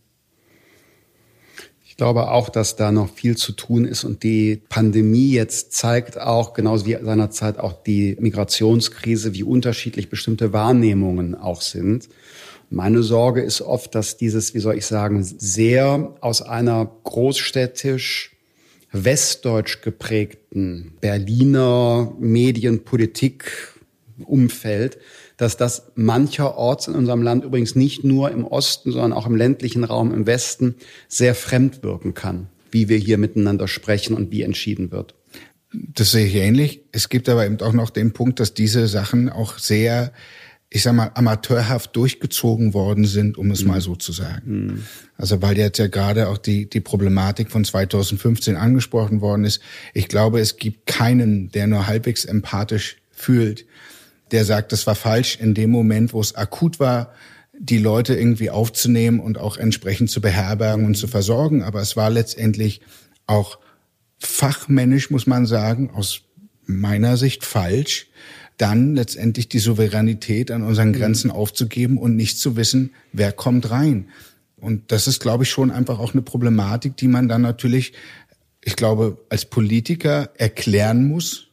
Ich 1.86 1.98
glaube 1.98 2.32
auch, 2.32 2.50
dass 2.50 2.78
da 2.78 2.94
noch 2.94 3.14
viel 3.14 3.36
zu 3.36 3.52
tun 3.52 3.84
ist 3.84 4.06
und 4.06 4.24
die 4.24 4.62
Pandemie 4.70 5.32
jetzt 5.32 5.74
zeigt 5.74 6.18
auch, 6.18 6.54
genauso 6.54 6.86
wie 6.86 6.98
seinerzeit 7.02 7.60
auch 7.60 7.74
die 7.84 8.16
Migrationskrise, 8.20 9.34
wie 9.34 9.44
unterschiedlich 9.44 10.10
bestimmte 10.10 10.54
Wahrnehmungen 10.54 11.36
auch 11.36 11.60
sind. 11.60 12.08
Meine 12.70 13.04
Sorge 13.04 13.42
ist 13.42 13.62
oft, 13.62 13.96
dass 13.96 14.16
dieses, 14.16 14.54
wie 14.54 14.60
soll 14.60 14.78
ich 14.78 14.86
sagen, 14.86 15.24
sehr 15.24 16.16
aus 16.22 16.42
einer 16.42 16.90
großstädtisch 17.04 18.32
westdeutsch 18.92 19.82
geprägten 19.82 20.94
Berliner 21.02 22.14
Medienpolitik 22.20 23.74
Umfeld 24.26 24.98
dass 25.40 25.56
das 25.56 25.84
mancherorts 25.96 26.90
in 26.90 26.96
unserem 26.96 27.22
Land 27.22 27.46
übrigens 27.46 27.74
nicht 27.74 28.04
nur 28.04 28.30
im 28.30 28.44
Osten, 28.44 28.92
sondern 28.92 29.14
auch 29.14 29.26
im 29.26 29.38
ländlichen 29.38 29.86
Raum 29.86 30.14
im 30.14 30.28
Westen 30.28 30.76
sehr 31.08 31.34
fremd 31.34 31.82
wirken 31.82 32.14
kann, 32.14 32.50
wie 32.72 32.90
wir 32.90 32.98
hier 32.98 33.18
miteinander 33.18 33.70
sprechen 33.70 34.18
und 34.18 34.32
wie 34.32 34.42
entschieden 34.42 34.92
wird. 34.92 35.16
Das 35.72 36.12
sehe 36.12 36.26
ich 36.26 36.36
ähnlich. 36.36 36.82
Es 36.92 37.08
gibt 37.08 37.30
aber 37.30 37.46
eben 37.46 37.58
auch 37.62 37.72
noch 37.72 37.90
den 37.90 38.12
Punkt, 38.12 38.42
dass 38.42 38.54
diese 38.54 38.90
Sachen 38.90 39.30
auch 39.30 39.60
sehr, 39.60 40.12
ich 40.70 40.84
sag 40.84 40.94
mal, 40.94 41.12
amateurhaft 41.14 41.96
durchgezogen 41.96 42.74
worden 42.74 43.06
sind, 43.06 43.38
um 43.38 43.50
es 43.52 43.62
mhm. 43.62 43.70
mal 43.70 43.80
so 43.80 43.96
zu 43.96 44.12
sagen. 44.12 44.66
Mhm. 44.66 44.84
Also 45.16 45.42
weil 45.42 45.58
jetzt 45.58 45.80
ja 45.80 45.88
gerade 45.88 46.28
auch 46.28 46.38
die, 46.38 46.70
die 46.70 46.82
Problematik 46.82 47.50
von 47.50 47.64
2015 47.64 48.58
angesprochen 48.58 49.22
worden 49.22 49.46
ist. 49.46 49.62
Ich 49.94 50.10
glaube, 50.10 50.42
es 50.42 50.58
gibt 50.58 50.86
keinen, 50.86 51.50
der 51.50 51.68
nur 51.68 51.88
halbwegs 51.88 52.26
empathisch 52.26 52.98
fühlt, 53.14 53.66
der 54.32 54.46
sagt, 54.46 54.72
das 54.72 54.88
war 54.88 54.96
falsch 54.96 55.38
in 55.40 55.54
dem 55.54 55.70
Moment, 55.72 56.14
wo 56.14 56.22
es 56.22 56.36
akut 56.36 56.80
war, 56.80 57.14
die 57.60 57.78
Leute 57.78 58.16
irgendwie 58.16 58.50
aufzunehmen 58.50 59.20
und 59.20 59.38
auch 59.38 59.58
entsprechend 59.58 60.10
zu 60.10 60.22
beherbergen 60.22 60.86
und 60.86 60.96
zu 60.96 61.08
versorgen. 61.08 61.64
Aber 61.64 61.82
es 61.82 61.98
war 61.98 62.10
letztendlich 62.10 62.82
auch 63.28 63.60
fachmännisch, 64.20 65.10
muss 65.10 65.28
man 65.28 65.46
sagen, 65.46 65.92
aus 65.92 66.22
meiner 66.66 67.18
Sicht 67.18 67.44
falsch, 67.44 68.08
dann 68.58 68.96
letztendlich 68.96 69.50
die 69.50 69.60
Souveränität 69.60 70.52
an 70.52 70.64
unseren 70.64 70.94
Grenzen 70.94 71.32
aufzugeben 71.32 71.98
und 71.98 72.16
nicht 72.16 72.40
zu 72.40 72.56
wissen, 72.56 72.92
wer 73.14 73.32
kommt 73.32 73.72
rein. 73.72 74.10
Und 74.58 74.92
das 74.92 75.08
ist, 75.08 75.22
glaube 75.22 75.44
ich, 75.44 75.50
schon 75.50 75.72
einfach 75.72 76.00
auch 76.00 76.14
eine 76.14 76.22
Problematik, 76.22 76.98
die 76.98 77.08
man 77.08 77.30
dann 77.30 77.42
natürlich, 77.42 77.94
ich 78.64 78.76
glaube, 78.76 79.18
als 79.30 79.46
Politiker 79.46 80.30
erklären 80.38 81.08
muss, 81.08 81.49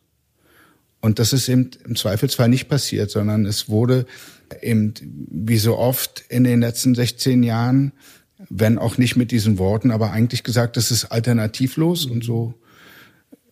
und 1.00 1.19
das 1.19 1.33
ist 1.33 1.49
eben 1.49 1.71
im 1.85 1.97
Zweifelsfall 1.97 2.49
nicht 2.49 2.69
passiert, 2.69 3.11
sondern 3.11 3.47
es 3.47 3.69
wurde 3.69 4.07
eben 4.62 4.95
wie 5.31 5.59
so 5.59 5.76
oft 5.76 6.25
in 6.29 6.45
den 6.45 6.61
letzten 6.61 6.95
16 6.95 7.43
Jahren, 7.43 7.93
wenn 8.49 8.79
auch 8.79 8.99
nicht 8.99 9.17
mit 9.17 9.31
diesen 9.31 9.59
Worten, 9.59 9.91
aber 9.91 10.11
eigentlich 10.11 10.45
gesagt, 10.45 10.76
das 10.76 10.91
ist 10.91 11.07
alternativlos 11.07 12.07
und 12.07 12.25
so 12.25 12.55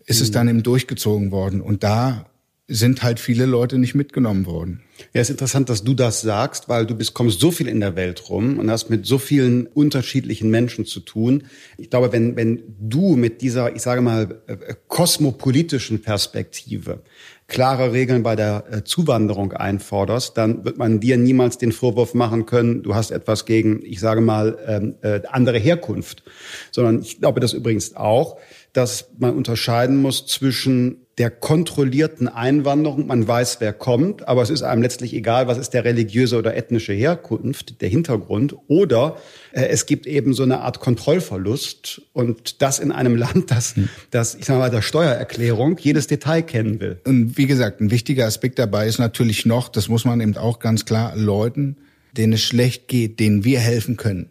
ist 0.07 0.21
es 0.21 0.31
dann 0.31 0.49
eben 0.49 0.63
durchgezogen 0.63 1.31
worden. 1.31 1.61
Und 1.61 1.83
da 1.83 2.27
sind 2.67 3.03
halt 3.03 3.21
viele 3.21 3.45
Leute 3.45 3.79
nicht 3.79 3.95
mitgenommen 3.95 4.47
worden. 4.47 4.81
Ja, 5.13 5.21
ist 5.21 5.29
interessant, 5.29 5.69
dass 5.69 5.85
du 5.85 5.93
das 5.93 6.23
sagst, 6.23 6.69
weil 6.69 6.87
du 6.87 6.95
bist, 6.95 7.13
kommst 7.13 7.41
so 7.41 7.51
viel 7.51 7.69
in 7.69 7.81
der 7.81 7.95
Welt 7.95 8.31
rum 8.31 8.59
und 8.59 8.71
hast 8.71 8.89
mit 8.89 9.05
so 9.05 9.19
vielen 9.19 9.67
unterschiedlichen 9.67 10.51
Menschen 10.51 10.87
zu 10.87 11.01
tun. 11.01 11.45
Ich 11.77 11.91
glaube, 11.91 12.13
wenn, 12.13 12.37
wenn 12.37 12.63
du 12.81 13.17
mit 13.17 13.43
dieser, 13.43 13.75
ich 13.77 13.83
sage 13.83 14.01
mal, 14.01 14.43
äh, 14.47 14.75
kosmopolitischen 14.89 16.01
Perspektive 16.01 17.03
klare 17.47 17.93
Regeln 17.93 18.23
bei 18.23 18.37
der 18.37 18.65
äh, 18.71 18.85
Zuwanderung 18.85 19.53
einforderst, 19.53 20.37
dann 20.37 20.65
wird 20.65 20.79
man 20.79 21.01
dir 21.01 21.17
niemals 21.17 21.59
den 21.59 21.73
Vorwurf 21.73 22.15
machen 22.15 22.47
können, 22.47 22.83
du 22.83 22.95
hast 22.95 23.11
etwas 23.11 23.45
gegen, 23.45 23.85
ich 23.85 24.01
sage 24.01 24.21
mal, 24.21 24.59
ähm, 24.67 24.95
äh, 25.03 25.21
andere 25.29 25.59
Herkunft. 25.59 26.23
Sondern 26.71 27.03
ich 27.03 27.21
glaube 27.21 27.41
das 27.41 27.53
übrigens 27.53 27.97
auch, 27.97 28.39
dass 28.73 29.11
man 29.19 29.37
unterscheiden 29.37 29.97
muss 30.01 30.27
zwischen 30.27 31.04
der 31.19 31.31
kontrollierten 31.31 32.27
Einwanderung. 32.27 33.07
Man 33.07 33.27
weiß, 33.27 33.61
wer 33.61 33.73
kommt, 33.73 34.27
aber 34.27 34.43
es 34.43 34.51
ist 34.51 34.63
einem 34.63 34.83
letztlich 34.83 35.15
egal, 35.15 35.47
was 35.47 35.59
ist 35.59 35.71
der 35.71 35.85
religiöse 35.85 36.37
oder 36.37 36.57
ethnische 36.57 36.93
Herkunft, 36.93 37.81
der 37.81 37.89
Hintergrund. 37.89 38.57
Oder 38.67 39.17
äh, 39.53 39.67
es 39.67 39.87
gibt 39.87 40.07
eben 40.07 40.35
so 40.35 40.43
eine 40.43 40.61
Art 40.61 40.81
Kontrollverlust 40.81 42.03
und 42.13 42.63
das 42.63 42.81
in 42.81 42.91
einem 42.91 43.17
Land, 43.25 43.51
das, 43.51 43.77
hm. 43.77 43.89
das 44.11 44.35
ich 44.35 44.45
sage 44.45 44.59
mal, 44.59 44.71
der 44.71 44.83
Steuererklärung 44.83 45.79
jedes 45.79 46.09
Detail 46.09 46.43
kennen 46.43 46.81
will. 46.81 47.01
Und 47.05 47.37
wie 47.37 47.47
gesagt, 47.47 47.81
ein 47.81 47.91
wichtiger 47.91 48.27
Aspekt 48.27 48.59
dabei 48.59 48.87
ist 48.89 48.99
natürlich 48.99 49.47
noch, 49.47 49.69
das 49.69 49.89
muss 49.89 50.05
man 50.05 50.21
eben 50.21 50.37
auch 50.37 50.59
ganz 50.59 50.85
klar 50.85 51.15
Leuten, 51.17 51.77
denen 52.17 52.35
es 52.35 52.43
schlecht 52.43 52.89
geht, 52.89 53.21
denen 53.21 53.45
wir 53.45 53.61
helfen 53.61 53.97
können 53.97 54.31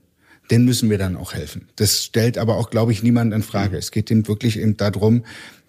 den 0.51 0.65
müssen 0.65 0.89
wir 0.89 0.97
dann 0.97 1.15
auch 1.15 1.33
helfen. 1.33 1.69
Das 1.77 2.03
stellt 2.03 2.37
aber 2.37 2.57
auch, 2.57 2.69
glaube 2.69 2.91
ich, 2.91 3.01
niemand 3.01 3.33
in 3.33 3.43
Frage. 3.43 3.71
Mhm. 3.71 3.77
Es 3.77 3.91
geht 3.91 4.11
ihm 4.11 4.27
wirklich 4.27 4.59
eben 4.59 4.75
darum, 4.75 5.23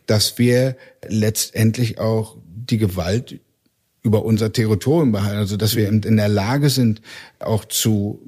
dass 0.06 0.38
wir 0.38 0.76
letztendlich 1.06 1.98
auch 1.98 2.36
die 2.46 2.78
Gewalt 2.78 3.40
über 4.02 4.24
unser 4.24 4.52
Territorium 4.52 5.12
behalten, 5.12 5.38
also 5.38 5.56
dass 5.56 5.76
wir 5.76 5.88
in 5.88 6.16
der 6.16 6.28
Lage 6.28 6.68
sind, 6.68 7.00
auch 7.38 7.64
zu 7.64 8.20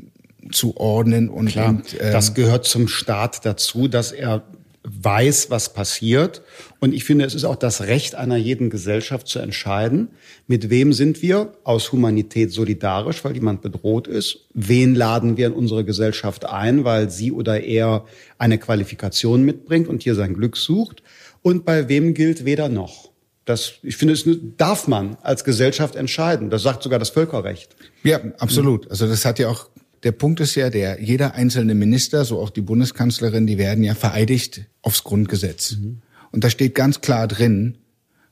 zu 0.52 0.76
ordnen 0.76 1.28
und 1.28 1.49
Klar, 1.49 1.71
und, 1.71 1.95
äh, 2.00 2.12
das 2.12 2.35
gehört 2.35 2.66
zum 2.66 2.87
Staat 2.88 3.45
dazu, 3.45 3.88
dass 3.88 4.12
er 4.12 4.45
weiß, 4.88 5.50
was 5.50 5.73
passiert. 5.73 6.42
Und 6.78 6.95
ich 6.95 7.04
finde, 7.04 7.25
es 7.25 7.35
ist 7.35 7.45
auch 7.45 7.56
das 7.56 7.83
Recht 7.83 8.14
einer 8.14 8.37
jeden 8.37 8.71
Gesellschaft 8.71 9.26
zu 9.26 9.40
entscheiden, 9.40 10.09
mit 10.47 10.71
wem 10.71 10.92
sind 10.92 11.23
wir 11.23 11.54
aus 11.64 11.90
Humanität 11.90 12.52
solidarisch, 12.52 13.25
weil 13.25 13.35
jemand 13.35 13.62
bedroht 13.62 14.06
ist. 14.06 14.47
Wen 14.54 14.95
laden 14.95 15.37
wir 15.37 15.49
in 15.49 15.54
unsere 15.54 15.85
Gesellschaft 15.85 16.45
ein, 16.45 16.85
weil 16.85 17.11
sie 17.11 17.33
oder 17.33 17.62
er 17.62 18.04
eine 18.38 18.59
Qualifikation 18.59 19.42
mitbringt 19.42 19.88
und 19.88 20.04
hier 20.04 20.14
sein 20.14 20.35
Glück 20.35 20.56
sucht. 20.56 21.02
Und 21.47 21.65
bei 21.65 21.88
wem 21.88 22.12
gilt 22.12 22.45
weder 22.45 22.69
noch. 22.69 23.12
Das, 23.45 23.75
ich 23.85 23.97
finde, 23.97 24.15
es 24.15 24.25
darf 24.57 24.88
man 24.88 25.17
als 25.23 25.45
Gesellschaft 25.45 25.95
entscheiden. 25.95 26.50
Das 26.50 26.65
sagt 26.65 26.83
sogar 26.83 26.99
das 26.99 27.11
Völkerrecht. 27.11 27.76
Ja, 28.03 28.19
absolut. 28.38 28.91
Also 28.91 29.07
das 29.07 29.25
hat 29.25 29.38
ja 29.38 29.49
auch 29.49 29.71
der 30.03 30.11
Punkt 30.11 30.41
ist 30.41 30.57
ja 30.57 30.71
der, 30.71 31.00
jeder 31.00 31.37
einzelne 31.37 31.76
Minister, 31.76 32.25
so 32.25 32.41
auch 32.41 32.50
die 32.50 32.62
Bundeskanzlerin, 32.62 33.47
die 33.47 33.59
werden 33.59 33.85
ja 33.85 33.95
vereidigt 33.95 34.67
aufs 34.83 35.05
Grundgesetz. 35.05 35.76
Mhm. 35.76 36.03
Und 36.33 36.43
da 36.43 36.50
steht 36.50 36.75
ganz 36.75 37.00
klar 37.00 37.29
drin, 37.29 37.79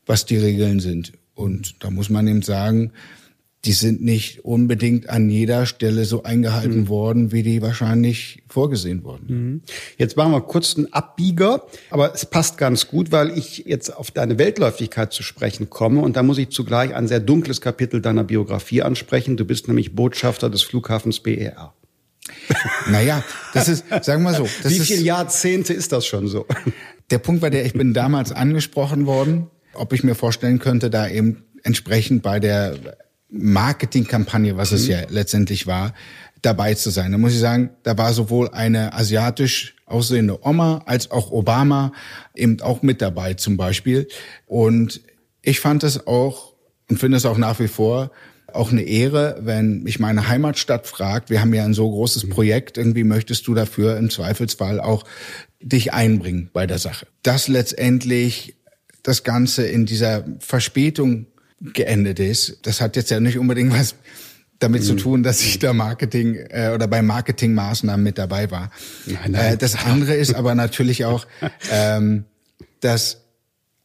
was 0.05 0.25
die 0.25 0.35
Regeln 0.35 0.81
sind. 0.81 1.13
Und 1.35 1.85
da 1.85 1.91
muss 1.91 2.09
man 2.09 2.27
eben 2.27 2.41
sagen, 2.41 2.91
die 3.65 3.73
sind 3.73 4.01
nicht 4.01 4.45
unbedingt 4.45 5.09
an 5.09 5.29
jeder 5.29 5.65
Stelle 5.65 6.05
so 6.05 6.23
eingehalten 6.23 6.81
mhm. 6.81 6.89
worden, 6.89 7.31
wie 7.31 7.41
die 7.41 7.61
wahrscheinlich 7.61 8.43
vorgesehen 8.47 9.03
wurden. 9.03 9.25
Mhm. 9.27 9.61
Jetzt 9.97 10.15
machen 10.17 10.31
wir 10.31 10.41
kurz 10.41 10.77
einen 10.77 10.93
Abbieger, 10.93 11.65
aber 11.89 12.13
es 12.13 12.25
passt 12.25 12.59
ganz 12.59 12.87
gut, 12.87 13.11
weil 13.11 13.35
ich 13.35 13.63
jetzt 13.65 13.89
auf 13.89 14.11
deine 14.11 14.37
Weltläufigkeit 14.37 15.11
zu 15.11 15.23
sprechen 15.23 15.69
komme 15.69 16.01
und 16.01 16.15
da 16.15 16.23
muss 16.23 16.37
ich 16.37 16.49
zugleich 16.49 16.93
ein 16.93 17.07
sehr 17.07 17.19
dunkles 17.19 17.59
Kapitel 17.59 18.01
deiner 18.01 18.23
Biografie 18.23 18.83
ansprechen. 18.83 19.35
Du 19.35 19.45
bist 19.45 19.67
nämlich 19.67 19.95
Botschafter 19.95 20.49
des 20.49 20.61
Flughafens 20.61 21.19
BER. 21.19 21.73
Naja, 22.89 23.23
das 23.53 23.67
ist, 23.67 23.85
sagen 24.01 24.23
wir 24.23 24.33
so. 24.33 24.45
Wie 24.63 24.79
viele 24.79 25.01
Jahrzehnte 25.01 25.73
ist 25.73 25.91
das 25.91 26.05
schon 26.05 26.27
so? 26.27 26.45
Der 27.11 27.19
Punkt 27.19 27.43
war 27.43 27.51
der, 27.51 27.65
ich 27.65 27.73
bin 27.73 27.93
damals 27.93 28.31
angesprochen 28.31 29.05
worden, 29.05 29.47
ob 29.73 29.93
ich 29.93 30.03
mir 30.03 30.15
vorstellen 30.15 30.57
könnte, 30.57 30.89
da 30.89 31.07
eben 31.07 31.43
entsprechend 31.61 32.23
bei 32.23 32.39
der 32.39 32.97
Marketingkampagne, 33.29 34.57
was 34.57 34.71
es 34.71 34.85
mhm. 34.85 34.91
ja 34.91 34.99
letztendlich 35.09 35.67
war, 35.67 35.93
dabei 36.41 36.75
zu 36.75 36.89
sein. 36.89 37.11
Da 37.11 37.17
muss 37.17 37.33
ich 37.33 37.39
sagen, 37.39 37.71
da 37.83 37.97
war 37.97 38.13
sowohl 38.13 38.49
eine 38.49 38.93
asiatisch 38.93 39.75
aussehende 39.85 40.45
Oma 40.45 40.83
als 40.85 41.11
auch 41.11 41.31
Obama 41.31 41.91
eben 42.35 42.61
auch 42.61 42.81
mit 42.81 43.01
dabei 43.01 43.33
zum 43.33 43.57
Beispiel. 43.57 44.07
Und 44.45 45.01
ich 45.41 45.59
fand 45.59 45.83
es 45.83 46.07
auch 46.07 46.53
und 46.89 46.99
finde 46.99 47.17
es 47.17 47.25
auch 47.25 47.37
nach 47.37 47.59
wie 47.59 47.67
vor 47.67 48.11
auch 48.53 48.71
eine 48.71 48.83
Ehre, 48.83 49.37
wenn 49.41 49.83
mich 49.83 49.99
meine 49.99 50.29
Heimatstadt 50.29 50.87
fragt, 50.87 51.29
wir 51.29 51.41
haben 51.41 51.53
ja 51.53 51.65
ein 51.65 51.73
so 51.73 51.89
großes 51.89 52.25
mhm. 52.25 52.29
Projekt, 52.29 52.77
irgendwie 52.77 53.03
möchtest 53.03 53.47
du 53.47 53.53
dafür 53.53 53.97
im 53.97 54.09
Zweifelsfall 54.09 54.79
auch 54.79 55.03
dich 55.59 55.93
einbringen 55.93 56.49
bei 56.53 56.65
der 56.65 56.77
Sache. 56.77 57.07
Dass 57.21 57.47
letztendlich 57.47 58.55
das 59.03 59.23
Ganze 59.23 59.67
in 59.67 59.85
dieser 59.85 60.25
Verspätung 60.39 61.27
geendet 61.73 62.19
ist. 62.19 62.59
Das 62.63 62.81
hat 62.81 62.95
jetzt 62.95 63.11
ja 63.11 63.19
nicht 63.19 63.37
unbedingt 63.37 63.73
was 63.73 63.95
damit 64.59 64.83
mhm. 64.83 64.85
zu 64.85 64.95
tun, 64.95 65.23
dass 65.23 65.41
ich 65.41 65.59
da 65.59 65.73
Marketing 65.73 66.35
äh, 66.35 66.71
oder 66.73 66.87
bei 66.87 67.01
Marketingmaßnahmen 67.01 68.03
mit 68.03 68.17
dabei 68.17 68.51
war. 68.51 68.71
Nein, 69.05 69.31
nein. 69.31 69.53
Äh, 69.53 69.57
das 69.57 69.75
andere 69.75 70.15
ist 70.15 70.33
aber 70.33 70.55
natürlich 70.55 71.05
auch, 71.05 71.27
ähm, 71.71 72.25
dass 72.79 73.21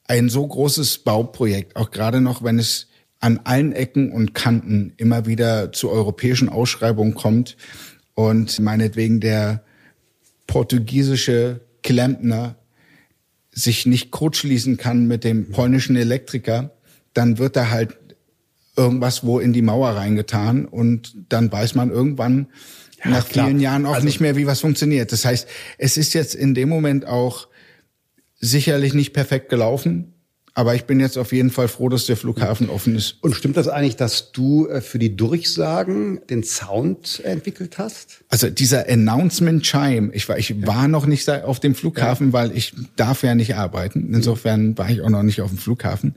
ein 0.07 0.29
so 0.29 0.47
großes 0.47 0.99
Bauprojekt, 0.99 1.77
auch 1.77 1.90
gerade 1.90 2.21
noch, 2.21 2.43
wenn 2.43 2.59
es 2.59 2.88
an 3.21 3.40
allen 3.45 3.73
Ecken 3.73 4.12
und 4.12 4.35
Kanten 4.35 4.95
immer 4.97 5.27
wieder 5.27 5.73
zu 5.73 5.90
europäischen 5.90 6.49
Ausschreibungen 6.49 7.14
kommt 7.14 7.57
und 8.14 8.59
meinetwegen 8.61 9.21
der 9.21 9.62
portugiesische 10.47 11.61
Klempner 11.83 12.57
sich 13.53 13.87
nicht 13.87 14.11
kurzschließen 14.11 14.77
kann 14.79 15.07
mit 15.07 15.25
dem 15.25 15.51
polnischen 15.51 15.97
Elektriker, 15.97 16.73
dann 17.14 17.38
wird 17.38 17.57
da 17.57 17.70
halt 17.70 17.99
irgendwas 18.77 19.25
wo 19.25 19.38
in 19.38 19.53
die 19.53 19.62
Mauer 19.62 19.90
reingetan 19.90 20.64
und 20.64 21.14
dann 21.29 21.53
weiß 21.53 21.75
man 21.75 21.90
irgendwann 21.90 22.46
ja, 23.05 23.11
nach 23.11 23.29
klar. 23.29 23.46
vielen 23.46 23.61
Jahren 23.61 23.87
auch 23.87 23.94
also, 23.94 24.07
nicht 24.07 24.20
mehr, 24.20 24.37
wie 24.37 24.46
was 24.46 24.61
funktioniert. 24.61 25.12
Das 25.12 25.25
heißt, 25.25 25.49
es 25.79 25.96
ist 25.96 26.14
jetzt 26.14 26.35
in 26.35 26.55
dem 26.55 26.68
Moment 26.68 27.07
auch 27.07 27.49
sicherlich 28.40 28.94
nicht 28.94 29.12
perfekt 29.12 29.49
gelaufen. 29.49 30.14
Aber 30.53 30.75
ich 30.75 30.85
bin 30.85 30.99
jetzt 30.99 31.16
auf 31.16 31.33
jeden 31.33 31.51
Fall 31.51 31.68
froh, 31.68 31.88
dass 31.88 32.07
der 32.07 32.16
Flughafen 32.16 32.70
offen 32.70 32.96
ist. 32.96 33.18
Und 33.23 33.37
stimmt 33.37 33.57
das 33.57 33.68
eigentlich, 33.68 33.94
dass 33.94 34.33
du 34.33 34.66
äh, 34.66 34.81
für 34.81 34.99
die 34.99 35.16
Durchsagen 35.16 36.20
den 36.29 36.42
Sound 36.42 37.23
entwickelt 37.25 37.79
hast? 37.79 38.25
Also 38.29 38.51
dieser 38.51 38.88
Announcement 38.88 39.62
Chime, 39.62 40.11
ich 40.12 40.29
war, 40.29 40.38
ich 40.38 40.51
ja. 40.51 40.66
war 40.66 40.88
noch 40.88 41.07
nicht 41.07 41.31
auf 41.31 41.61
dem 41.61 41.77
Flughafen, 41.77 42.29
ja. 42.29 42.33
weil 42.33 42.57
ich 42.57 42.75
darf 42.96 43.23
ja 43.23 43.37
nicht 43.37 43.55
arbeiten. 43.55 44.12
Insofern 44.12 44.77
war 44.77 44.90
ich 44.90 45.03
auch 45.03 45.09
noch 45.09 45.23
nicht 45.23 45.40
auf 45.40 45.51
dem 45.51 45.59
Flughafen. 45.59 46.16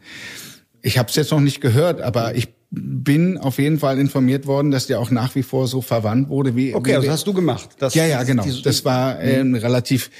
Ich 0.83 0.97
habe 0.97 1.09
es 1.09 1.15
jetzt 1.15 1.31
noch 1.31 1.39
nicht 1.39 1.61
gehört, 1.61 2.01
aber 2.01 2.35
ich 2.35 2.49
bin 2.69 3.37
auf 3.37 3.57
jeden 3.57 3.79
Fall 3.79 3.97
informiert 3.97 4.45
worden, 4.45 4.69
dass 4.69 4.85
der 4.85 4.99
auch 4.99 5.11
nach 5.11 5.33
wie 5.35 5.43
vor 5.43 5.67
so 5.67 5.81
verwandt 5.81 6.29
wurde 6.29 6.55
wie. 6.55 6.75
Okay, 6.75 6.91
wie, 6.91 6.95
also 6.95 7.09
hast 7.09 7.25
du 7.25 7.33
gemacht. 7.33 7.69
Das, 7.79 7.95
ja, 7.95 8.05
ja, 8.05 8.21
genau. 8.23 8.45
Das 8.63 8.83
war 8.83 9.17
äh, 9.19 9.39
relativ. 9.39 10.11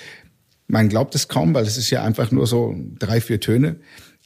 Man 0.67 0.87
glaubt 0.87 1.15
es 1.15 1.27
kaum, 1.27 1.53
weil 1.53 1.65
es 1.65 1.77
ist 1.77 1.89
ja 1.89 2.03
einfach 2.03 2.31
nur 2.31 2.47
so 2.47 2.75
drei, 2.97 3.19
vier 3.19 3.41
Töne. 3.41 3.75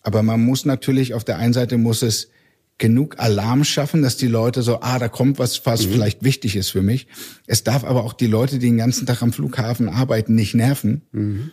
Aber 0.04 0.22
man 0.22 0.40
muss 0.40 0.64
natürlich 0.64 1.16
auf 1.16 1.24
der 1.24 1.38
einen 1.38 1.54
Seite 1.54 1.78
muss 1.78 2.04
es 2.04 2.30
genug 2.78 3.18
Alarm 3.18 3.64
schaffen, 3.64 4.04
dass 4.04 4.18
die 4.18 4.28
Leute 4.28 4.62
so, 4.62 4.82
ah, 4.82 5.00
da 5.00 5.08
kommt 5.08 5.40
was, 5.40 5.66
was 5.66 5.88
mhm. 5.88 5.94
vielleicht 5.94 6.24
wichtig 6.24 6.56
ist 6.56 6.70
für 6.70 6.84
mich. 6.84 7.08
Es 7.48 7.64
darf 7.64 7.84
aber 7.84 8.04
auch 8.04 8.14
die 8.14 8.28
Leute, 8.28 8.60
die 8.60 8.68
den 8.68 8.78
ganzen 8.78 9.08
Tag 9.08 9.24
am 9.24 9.34
Flughafen 9.34 9.90
arbeiten, 9.90 10.36
nicht 10.36 10.54
nerven. 10.54 11.02
Mhm 11.12 11.52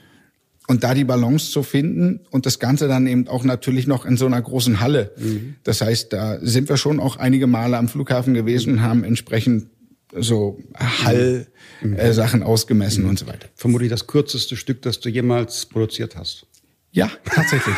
und 0.66 0.82
da 0.82 0.94
die 0.94 1.04
Balance 1.04 1.50
zu 1.50 1.62
finden 1.62 2.20
und 2.30 2.46
das 2.46 2.58
Ganze 2.58 2.88
dann 2.88 3.06
eben 3.06 3.28
auch 3.28 3.44
natürlich 3.44 3.86
noch 3.86 4.06
in 4.06 4.16
so 4.16 4.26
einer 4.26 4.40
großen 4.40 4.80
Halle. 4.80 5.12
Mhm. 5.18 5.56
Das 5.62 5.80
heißt, 5.80 6.12
da 6.12 6.38
sind 6.40 6.68
wir 6.68 6.76
schon 6.76 7.00
auch 7.00 7.16
einige 7.16 7.46
Male 7.46 7.76
am 7.76 7.88
Flughafen 7.88 8.34
gewesen 8.34 8.74
und 8.74 8.82
haben 8.82 9.04
entsprechend 9.04 9.68
so 10.16 10.58
Hallsachen 10.76 11.46
mhm. 11.82 11.96
äh, 11.96 12.12
Sachen 12.12 12.42
ausgemessen 12.42 13.04
mhm. 13.04 13.10
und 13.10 13.18
so 13.18 13.26
weiter. 13.26 13.48
Vermutlich 13.56 13.90
das 13.90 14.06
kürzeste 14.06 14.56
Stück, 14.56 14.82
das 14.82 15.00
du 15.00 15.08
jemals 15.08 15.66
produziert 15.66 16.16
hast. 16.16 16.46
Ja, 16.92 17.10
tatsächlich. 17.24 17.74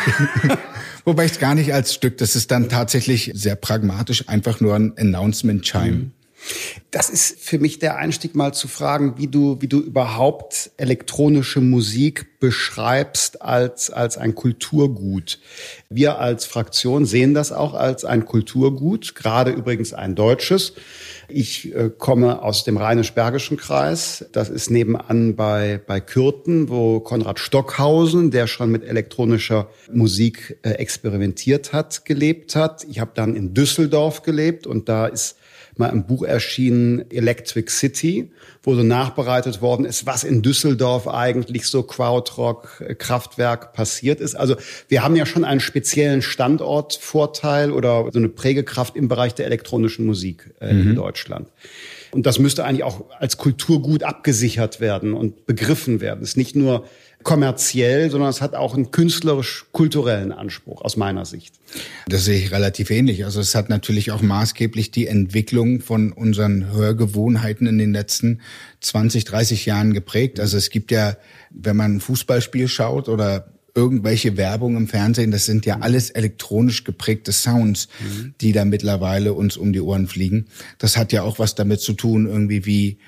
Wobei 1.04 1.24
ich 1.24 1.32
es 1.32 1.38
gar 1.38 1.54
nicht 1.54 1.72
als 1.72 1.94
Stück, 1.94 2.18
das 2.18 2.36
ist 2.36 2.50
dann 2.50 2.68
tatsächlich 2.68 3.30
sehr 3.34 3.56
pragmatisch, 3.56 4.28
einfach 4.28 4.60
nur 4.60 4.74
ein 4.74 4.92
Announcement-Chime. 4.98 6.10
Das 6.90 7.10
ist 7.10 7.40
für 7.40 7.58
mich 7.58 7.78
der 7.78 7.96
Einstieg 7.96 8.34
mal 8.34 8.54
zu 8.54 8.68
fragen, 8.68 9.14
wie 9.18 9.26
du, 9.26 9.58
wie 9.60 9.68
du 9.68 9.80
überhaupt 9.80 10.70
elektronische 10.76 11.60
Musik 11.60 12.38
beschreibst 12.40 13.42
als, 13.42 13.90
als 13.90 14.16
ein 14.16 14.34
Kulturgut. 14.34 15.38
Wir 15.90 16.18
als 16.18 16.46
Fraktion 16.46 17.04
sehen 17.04 17.34
das 17.34 17.52
auch 17.52 17.74
als 17.74 18.04
ein 18.04 18.24
Kulturgut, 18.24 19.14
gerade 19.14 19.50
übrigens 19.50 19.92
ein 19.92 20.14
deutsches. 20.14 20.74
Ich 21.28 21.74
äh, 21.74 21.90
komme 21.90 22.42
aus 22.42 22.64
dem 22.64 22.76
Rheinisch-Bergischen 22.76 23.56
Kreis. 23.56 24.24
Das 24.32 24.48
ist 24.48 24.70
nebenan 24.70 25.34
bei, 25.34 25.80
bei 25.84 26.00
Kürten, 26.00 26.68
wo 26.68 27.00
Konrad 27.00 27.40
Stockhausen, 27.40 28.30
der 28.30 28.46
schon 28.46 28.70
mit 28.70 28.84
elektronischer 28.84 29.68
Musik 29.92 30.58
äh, 30.62 30.70
experimentiert 30.70 31.72
hat, 31.72 32.04
gelebt 32.04 32.54
hat. 32.54 32.84
Ich 32.88 33.00
habe 33.00 33.10
dann 33.14 33.34
in 33.34 33.54
Düsseldorf 33.54 34.22
gelebt 34.22 34.66
und 34.66 34.88
da 34.88 35.06
ist 35.06 35.36
mal 35.78 35.90
ein 35.90 36.06
Buch 36.06 36.22
erschienen, 36.22 37.10
Electric 37.10 37.70
City, 37.70 38.30
wo 38.62 38.74
so 38.74 38.82
nachbereitet 38.82 39.60
worden 39.60 39.84
ist, 39.84 40.06
was 40.06 40.24
in 40.24 40.42
Düsseldorf 40.42 41.08
eigentlich 41.08 41.66
so 41.66 41.82
Krautrock-Kraftwerk 41.82 43.72
passiert 43.72 44.20
ist. 44.20 44.34
Also 44.34 44.56
wir 44.88 45.02
haben 45.02 45.16
ja 45.16 45.26
schon 45.26 45.44
einen 45.44 45.60
speziellen 45.60 46.22
Standortvorteil 46.22 47.70
oder 47.70 48.10
so 48.12 48.18
eine 48.18 48.28
Prägekraft 48.28 48.96
im 48.96 49.08
Bereich 49.08 49.34
der 49.34 49.46
elektronischen 49.46 50.06
Musik 50.06 50.54
äh, 50.60 50.72
mhm. 50.72 50.90
in 50.90 50.94
Deutschland. 50.94 51.48
Und 52.12 52.24
das 52.24 52.38
müsste 52.38 52.64
eigentlich 52.64 52.84
auch 52.84 53.04
als 53.18 53.36
Kulturgut 53.36 54.02
abgesichert 54.02 54.80
werden 54.80 55.12
und 55.12 55.46
begriffen 55.46 56.00
werden. 56.00 56.22
Es 56.22 56.30
ist 56.30 56.36
nicht 56.36 56.56
nur 56.56 56.86
kommerziell, 57.22 58.10
sondern 58.10 58.30
es 58.30 58.40
hat 58.40 58.54
auch 58.54 58.74
einen 58.74 58.90
künstlerisch-kulturellen 58.92 60.32
Anspruch 60.32 60.82
aus 60.82 60.96
meiner 60.96 61.24
Sicht. 61.24 61.54
Das 62.08 62.24
sehe 62.24 62.38
ich 62.38 62.52
relativ 62.52 62.90
ähnlich. 62.90 63.24
Also 63.24 63.40
es 63.40 63.54
hat 63.54 63.68
natürlich 63.68 64.12
auch 64.12 64.22
maßgeblich 64.22 64.92
die 64.92 65.08
Entwicklung 65.08 65.80
von 65.80 66.12
unseren 66.12 66.72
Hörgewohnheiten 66.72 67.66
in 67.66 67.78
den 67.78 67.92
letzten 67.92 68.40
20, 68.80 69.24
30 69.24 69.66
Jahren 69.66 69.92
geprägt. 69.92 70.38
Also 70.38 70.56
es 70.56 70.70
gibt 70.70 70.92
ja, 70.92 71.16
wenn 71.50 71.76
man 71.76 71.96
ein 71.96 72.00
Fußballspiel 72.00 72.68
schaut 72.68 73.08
oder 73.08 73.48
irgendwelche 73.74 74.36
Werbung 74.36 74.76
im 74.76 74.88
Fernsehen, 74.88 75.30
das 75.30 75.44
sind 75.44 75.66
ja 75.66 75.80
alles 75.80 76.10
elektronisch 76.10 76.84
geprägte 76.84 77.32
Sounds, 77.32 77.88
mhm. 78.00 78.34
die 78.40 78.52
da 78.52 78.64
mittlerweile 78.64 79.34
uns 79.34 79.56
um 79.56 79.72
die 79.72 79.82
Ohren 79.82 80.06
fliegen. 80.06 80.46
Das 80.78 80.96
hat 80.96 81.12
ja 81.12 81.22
auch 81.22 81.38
was 81.38 81.54
damit 81.54 81.80
zu 81.80 81.92
tun, 81.92 82.26
irgendwie 82.26 82.64
wie 82.64 82.98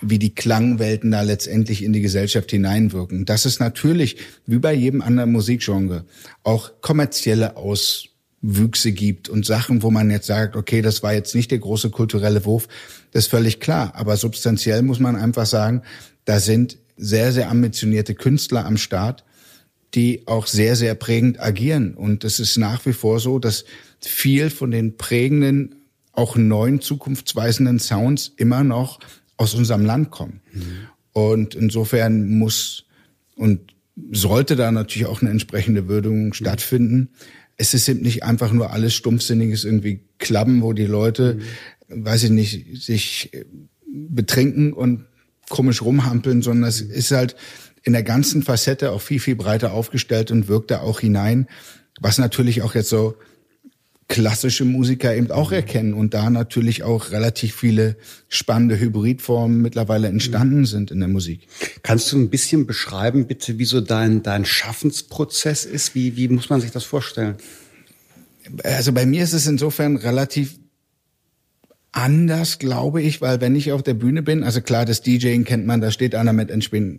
wie 0.00 0.18
die 0.18 0.34
Klangwelten 0.34 1.10
da 1.10 1.22
letztendlich 1.22 1.82
in 1.82 1.92
die 1.92 2.00
Gesellschaft 2.00 2.50
hineinwirken. 2.50 3.24
Das 3.24 3.46
ist 3.46 3.60
natürlich, 3.60 4.16
wie 4.46 4.58
bei 4.58 4.72
jedem 4.72 5.02
anderen 5.02 5.32
Musikgenre, 5.32 6.04
auch 6.42 6.70
kommerzielle 6.80 7.56
Auswüchse 7.56 8.92
gibt 8.92 9.28
und 9.28 9.44
Sachen, 9.44 9.82
wo 9.82 9.90
man 9.90 10.10
jetzt 10.10 10.26
sagt, 10.26 10.56
okay, 10.56 10.82
das 10.82 11.02
war 11.02 11.14
jetzt 11.14 11.34
nicht 11.34 11.50
der 11.50 11.58
große 11.58 11.90
kulturelle 11.90 12.44
Wurf, 12.44 12.68
das 13.12 13.24
ist 13.24 13.30
völlig 13.30 13.60
klar. 13.60 13.92
Aber 13.94 14.16
substanziell 14.16 14.82
muss 14.82 15.00
man 15.00 15.16
einfach 15.16 15.46
sagen, 15.46 15.82
da 16.24 16.40
sind 16.40 16.78
sehr, 16.96 17.32
sehr 17.32 17.50
ambitionierte 17.50 18.14
Künstler 18.14 18.66
am 18.66 18.76
Start, 18.76 19.24
die 19.94 20.26
auch 20.26 20.46
sehr, 20.46 20.76
sehr 20.76 20.94
prägend 20.94 21.40
agieren. 21.40 21.94
Und 21.94 22.24
es 22.24 22.38
ist 22.40 22.56
nach 22.58 22.84
wie 22.86 22.92
vor 22.92 23.20
so, 23.20 23.38
dass 23.38 23.64
viel 24.00 24.50
von 24.50 24.70
den 24.70 24.96
prägenden, 24.96 25.76
auch 26.12 26.36
neuen, 26.36 26.80
zukunftsweisenden 26.80 27.78
Sounds 27.78 28.32
immer 28.36 28.64
noch 28.64 29.00
aus 29.38 29.54
unserem 29.54 29.86
Land 29.86 30.10
kommen. 30.10 30.42
Mhm. 30.52 30.62
Und 31.12 31.54
insofern 31.54 32.28
muss 32.28 32.84
und 33.34 33.74
sollte 34.12 34.56
da 34.56 34.70
natürlich 34.70 35.06
auch 35.06 35.22
eine 35.22 35.30
entsprechende 35.30 35.88
Würdigung 35.88 36.26
mhm. 36.26 36.32
stattfinden. 36.34 37.08
Es 37.56 37.72
ist 37.72 37.88
eben 37.88 38.02
nicht 38.02 38.22
einfach 38.24 38.52
nur 38.52 38.72
alles 38.72 38.94
stumpfsinniges 38.94 39.64
irgendwie 39.64 40.04
Klappen, 40.18 40.62
wo 40.62 40.72
die 40.72 40.86
Leute, 40.86 41.38
mhm. 41.88 42.04
weiß 42.04 42.24
ich 42.24 42.30
nicht, 42.30 42.82
sich 42.82 43.32
äh, 43.32 43.44
betrinken 43.86 44.72
und 44.72 45.06
komisch 45.48 45.82
rumhampeln, 45.82 46.42
sondern 46.42 46.68
es 46.68 46.80
ist 46.80 47.10
halt 47.10 47.34
in 47.82 47.92
der 47.94 48.02
ganzen 48.02 48.42
Facette 48.42 48.92
auch 48.92 49.00
viel, 49.00 49.20
viel 49.20 49.36
breiter 49.36 49.72
aufgestellt 49.72 50.30
und 50.30 50.48
wirkt 50.48 50.70
da 50.70 50.80
auch 50.80 51.00
hinein, 51.00 51.48
was 52.00 52.18
natürlich 52.18 52.62
auch 52.62 52.74
jetzt 52.74 52.90
so 52.90 53.16
klassische 54.08 54.64
Musiker 54.64 55.14
eben 55.14 55.30
auch 55.30 55.52
erkennen 55.52 55.92
und 55.92 56.14
da 56.14 56.30
natürlich 56.30 56.82
auch 56.82 57.10
relativ 57.10 57.54
viele 57.54 57.96
spannende 58.28 58.80
Hybridformen 58.80 59.60
mittlerweile 59.60 60.08
entstanden 60.08 60.64
sind 60.64 60.90
in 60.90 61.00
der 61.00 61.08
Musik. 61.08 61.46
Kannst 61.82 62.10
du 62.10 62.18
ein 62.18 62.30
bisschen 62.30 62.66
beschreiben, 62.66 63.26
bitte, 63.26 63.58
wie 63.58 63.66
so 63.66 63.82
dein, 63.82 64.22
dein 64.22 64.46
Schaffensprozess 64.46 65.66
ist? 65.66 65.94
Wie, 65.94 66.16
wie 66.16 66.28
muss 66.28 66.48
man 66.48 66.62
sich 66.62 66.70
das 66.70 66.84
vorstellen? 66.84 67.36
Also 68.64 68.92
bei 68.92 69.04
mir 69.04 69.22
ist 69.22 69.34
es 69.34 69.46
insofern 69.46 69.96
relativ 69.96 70.58
anders, 71.92 72.58
glaube 72.58 73.02
ich, 73.02 73.20
weil 73.20 73.42
wenn 73.42 73.56
ich 73.56 73.72
auf 73.72 73.82
der 73.82 73.94
Bühne 73.94 74.22
bin, 74.22 74.42
also 74.42 74.62
klar, 74.62 74.86
das 74.86 75.02
DJing 75.02 75.44
kennt 75.44 75.66
man, 75.66 75.82
da 75.82 75.90
steht 75.90 76.14
einer 76.14 76.32
mit 76.32 76.50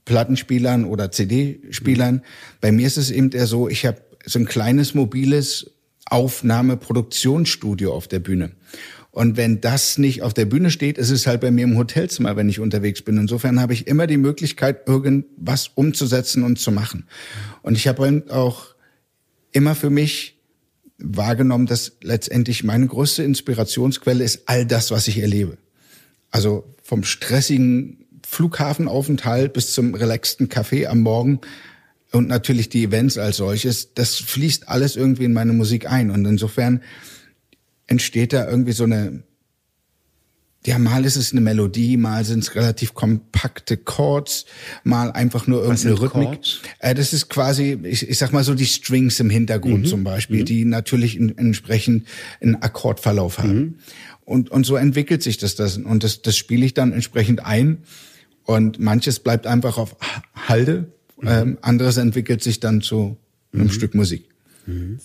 Plattenspielern 0.06 0.86
oder 0.86 1.12
CD-Spielern. 1.12 2.16
Mhm. 2.16 2.22
Bei 2.62 2.72
mir 2.72 2.86
ist 2.86 2.98
es 2.98 3.10
eben 3.10 3.32
eher 3.32 3.48
so, 3.48 3.68
ich 3.68 3.88
habe 3.88 4.02
so 4.26 4.38
ein 4.38 4.46
kleines 4.46 4.94
mobiles 4.94 5.72
Aufnahme-Produktionsstudio 6.06 7.94
auf 7.94 8.08
der 8.08 8.20
Bühne. 8.20 8.52
Und 9.12 9.38
wenn 9.38 9.60
das 9.60 9.98
nicht 9.98 10.22
auf 10.22 10.34
der 10.34 10.46
Bühne 10.46 10.70
steht, 10.70 10.98
ist 10.98 11.10
es 11.10 11.26
halt 11.26 11.42
bei 11.42 11.52
mir 11.52 11.64
im 11.64 11.78
Hotelzimmer, 11.78 12.36
wenn 12.36 12.48
ich 12.48 12.60
unterwegs 12.60 13.02
bin. 13.02 13.18
Insofern 13.18 13.60
habe 13.60 13.74
ich 13.74 13.88
immer 13.88 14.08
die 14.08 14.18
Möglichkeit, 14.18 14.88
irgendwas 14.88 15.72
umzusetzen 15.74 16.44
und 16.44 16.60
zu 16.60 16.72
machen. 16.72 17.06
Und 17.62 17.76
ich 17.76 17.88
habe 17.88 18.24
auch 18.30 18.76
immer 19.52 19.76
für 19.76 19.90
mich 19.90 20.40
wahrgenommen, 21.00 21.66
dass 21.66 21.94
letztendlich 22.02 22.64
meine 22.64 22.86
größte 22.86 23.24
Inspirationsquelle 23.24 24.24
ist 24.24 24.44
all 24.48 24.66
das, 24.66 24.92
was 24.92 25.08
ich 25.08 25.18
erlebe. 25.18 25.58
Also 26.30 26.76
vom 26.84 27.04
stressigen 27.04 28.06
Flughafenaufenthalt 28.28 29.54
bis 29.54 29.74
zum 29.74 29.96
relaxten 29.96 30.50
Café 30.50 30.86
am 30.86 31.00
Morgen 31.00 31.42
und 32.12 32.28
natürlich 32.28 32.70
die 32.70 32.84
Events 32.84 33.18
als 33.18 33.38
solches, 33.38 33.94
das 33.94 34.16
fließt 34.16 34.68
alles 34.68 34.96
irgendwie 34.96 35.26
in 35.26 35.34
meine 35.34 35.54
Musik 35.54 35.90
ein. 35.90 36.10
Und 36.10 36.26
insofern 36.26 36.82
entsteht 37.88 38.34
da 38.34 38.50
irgendwie 38.50 38.72
so 38.72 38.84
eine, 38.84 39.24
ja, 40.66 40.78
mal 40.80 41.06
ist 41.06 41.16
es 41.16 41.32
eine 41.32 41.42
Melodie, 41.42 41.98
mal 41.98 42.26
sind 42.26 42.40
es 42.40 42.56
relativ 42.56 42.94
kompakte 42.94 43.78
Chords, 43.78 44.46
mal 44.84 45.12
einfach 45.12 45.48
nur 45.48 45.62
irgendeine 45.62 46.02
Rhythmik. 46.02 46.40
Äh, 46.80 46.96
das 46.96 47.14
ist 47.14 47.30
quasi, 47.30 47.78
ich, 47.84 48.10
ich 48.10 48.18
sag 48.18 48.34
mal 48.34 48.44
so 48.44 48.56
die 48.56 48.66
Strings 48.66 49.20
im 49.20 49.30
Hintergrund 49.30 49.84
mhm. 49.84 49.86
zum 49.86 50.04
Beispiel, 50.04 50.42
mhm. 50.42 50.46
die 50.46 50.66
natürlich 50.66 51.16
in, 51.16 51.38
entsprechend 51.38 52.08
einen 52.42 52.56
Akkordverlauf 52.56 53.38
haben. 53.38 53.60
Mhm. 53.60 53.76
Und, 54.26 54.52
und 54.52 54.66
so 54.66 54.76
entwickelt 54.76 55.24
sich 55.24 55.38
das, 55.38 55.56
das 55.56 55.78
und 55.78 56.04
das, 56.04 56.22
das 56.24 56.36
spiele 56.36 56.66
ich 56.66 56.74
dann 56.74 56.92
entsprechend 56.92 57.46
ein. 57.46 57.84
Und 58.44 58.80
manches 58.80 59.20
bleibt 59.20 59.46
einfach 59.46 59.78
auf 59.78 59.96
Halde 60.36 60.92
ähm, 61.24 61.58
anderes 61.62 61.98
entwickelt 61.98 62.44
sich 62.44 62.60
dann 62.60 62.82
zu 62.82 63.18
einem 63.54 63.66
mhm. 63.66 63.72
Stück 63.72 63.96
Musik. 63.96 64.26
Mhm. 64.66 65.00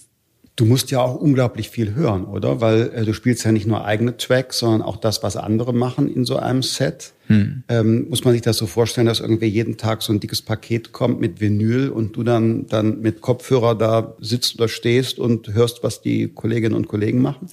Du 0.56 0.66
musst 0.66 0.92
ja 0.92 1.00
auch 1.00 1.16
unglaublich 1.16 1.68
viel 1.68 1.96
hören, 1.96 2.26
oder? 2.26 2.60
Weil 2.60 2.92
äh, 2.94 3.04
du 3.04 3.12
spielst 3.12 3.44
ja 3.44 3.50
nicht 3.50 3.66
nur 3.66 3.84
eigene 3.84 4.16
Tracks, 4.16 4.60
sondern 4.60 4.82
auch 4.82 4.96
das, 4.96 5.24
was 5.24 5.36
andere 5.36 5.74
machen 5.74 6.08
in 6.08 6.24
so 6.24 6.36
einem 6.36 6.62
Set. 6.62 7.12
Hm. 7.26 7.64
Ähm, 7.68 8.08
muss 8.08 8.24
man 8.24 8.34
sich 8.34 8.42
das 8.42 8.58
so 8.58 8.66
vorstellen, 8.66 9.08
dass 9.08 9.18
irgendwie 9.18 9.46
jeden 9.46 9.78
Tag 9.78 10.02
so 10.02 10.12
ein 10.12 10.20
dickes 10.20 10.42
Paket 10.42 10.92
kommt 10.92 11.18
mit 11.20 11.40
Vinyl 11.40 11.88
und 11.88 12.14
du 12.14 12.22
dann, 12.22 12.68
dann 12.68 13.00
mit 13.00 13.20
Kopfhörer 13.20 13.74
da 13.74 14.14
sitzt 14.20 14.54
oder 14.56 14.68
stehst 14.68 15.18
und 15.18 15.52
hörst, 15.54 15.82
was 15.82 16.02
die 16.02 16.28
Kolleginnen 16.28 16.76
und 16.76 16.86
Kollegen 16.86 17.20
machen? 17.20 17.48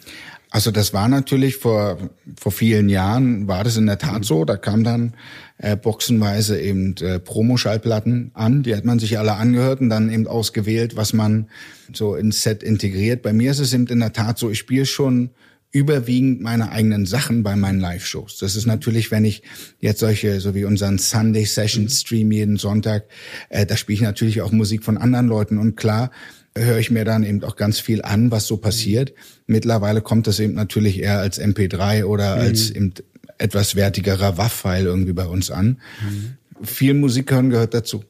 Also 0.54 0.70
das 0.70 0.94
war 0.94 1.08
natürlich 1.08 1.56
vor, 1.56 1.98
vor 2.38 2.52
vielen 2.52 2.90
Jahren, 2.90 3.48
war 3.48 3.64
das 3.64 3.78
in 3.78 3.86
der 3.86 3.98
Tat 3.98 4.26
so. 4.26 4.44
Da 4.44 4.58
kam 4.58 4.84
dann 4.84 5.14
äh, 5.58 5.78
boxenweise 5.78 6.60
eben 6.60 6.94
äh, 6.98 7.20
Promo-Schallplatten 7.20 8.32
an. 8.34 8.62
Die 8.62 8.76
hat 8.76 8.84
man 8.84 9.00
sich 9.00 9.18
alle 9.18 9.36
angehört 9.36 9.80
und 9.80 9.90
dann 9.90 10.12
eben 10.12 10.28
ausgewählt, 10.28 10.98
was 10.98 11.14
man 11.14 11.48
so 11.94 12.16
ins 12.16 12.44
Set 12.44 12.64
integriert. 12.64 13.22
Bei 13.22 13.32
mir 13.32 13.52
ist 13.52 13.60
es 13.60 13.74
eben 13.74 13.88
in 13.88 14.02
der 14.02 14.12
Tat 14.12 14.38
so, 14.38 14.50
ich 14.50 14.60
spiele 14.60 14.86
schon 14.86 15.30
überwiegend 15.72 16.42
meine 16.42 16.70
eigenen 16.74 17.06
Sachen 17.06 17.44
bei 17.44 17.56
meinen 17.56 17.80
Live-Shows. 17.80 18.38
Das 18.40 18.58
ist 18.58 18.66
natürlich, 18.66 19.10
wenn 19.10 19.24
ich 19.24 19.44
jetzt 19.80 20.02
solche, 20.02 20.42
so 20.42 20.54
wie 20.54 20.66
unseren 20.66 20.98
Sunday 20.98 21.46
Session 21.46 21.88
Stream 21.88 22.30
jeden 22.34 22.58
Sonntag, 22.58 23.06
äh, 23.48 23.66
da 23.66 23.78
spiele 23.78 23.96
ich 23.96 24.02
natürlich 24.02 24.42
auch 24.42 24.52
Musik 24.52 24.84
von 24.84 24.98
anderen 24.98 25.28
Leuten. 25.28 25.58
Und 25.58 25.78
klar, 25.78 26.12
höre 26.58 26.78
ich 26.78 26.92
mir 26.92 27.06
dann 27.06 27.24
eben 27.24 27.44
auch 27.44 27.56
ganz 27.56 27.80
viel 27.80 28.02
an, 28.02 28.32
was 28.32 28.48
so 28.48 28.58
passiert. 28.58 29.14
Mittlerweile 29.48 30.02
kommt 30.02 30.28
das 30.28 30.40
eben 30.40 30.54
natürlich 30.54 31.00
eher 31.00 31.20
als 31.20 31.40
MP3 31.40 32.06
oder 32.06 32.36
mhm. 32.36 32.42
als 32.42 32.70
eben 32.72 32.94
etwas 33.38 33.76
wertigerer 33.76 34.38
WAV-File 34.38 34.86
irgendwie 34.86 35.14
bei 35.14 35.26
uns 35.26 35.50
an. 35.50 35.80
Mhm. 36.02 36.38
Viel 36.64 36.94
Musik 36.94 37.32
hören 37.32 37.50
gehört 37.50 37.74
dazu. 37.74 38.04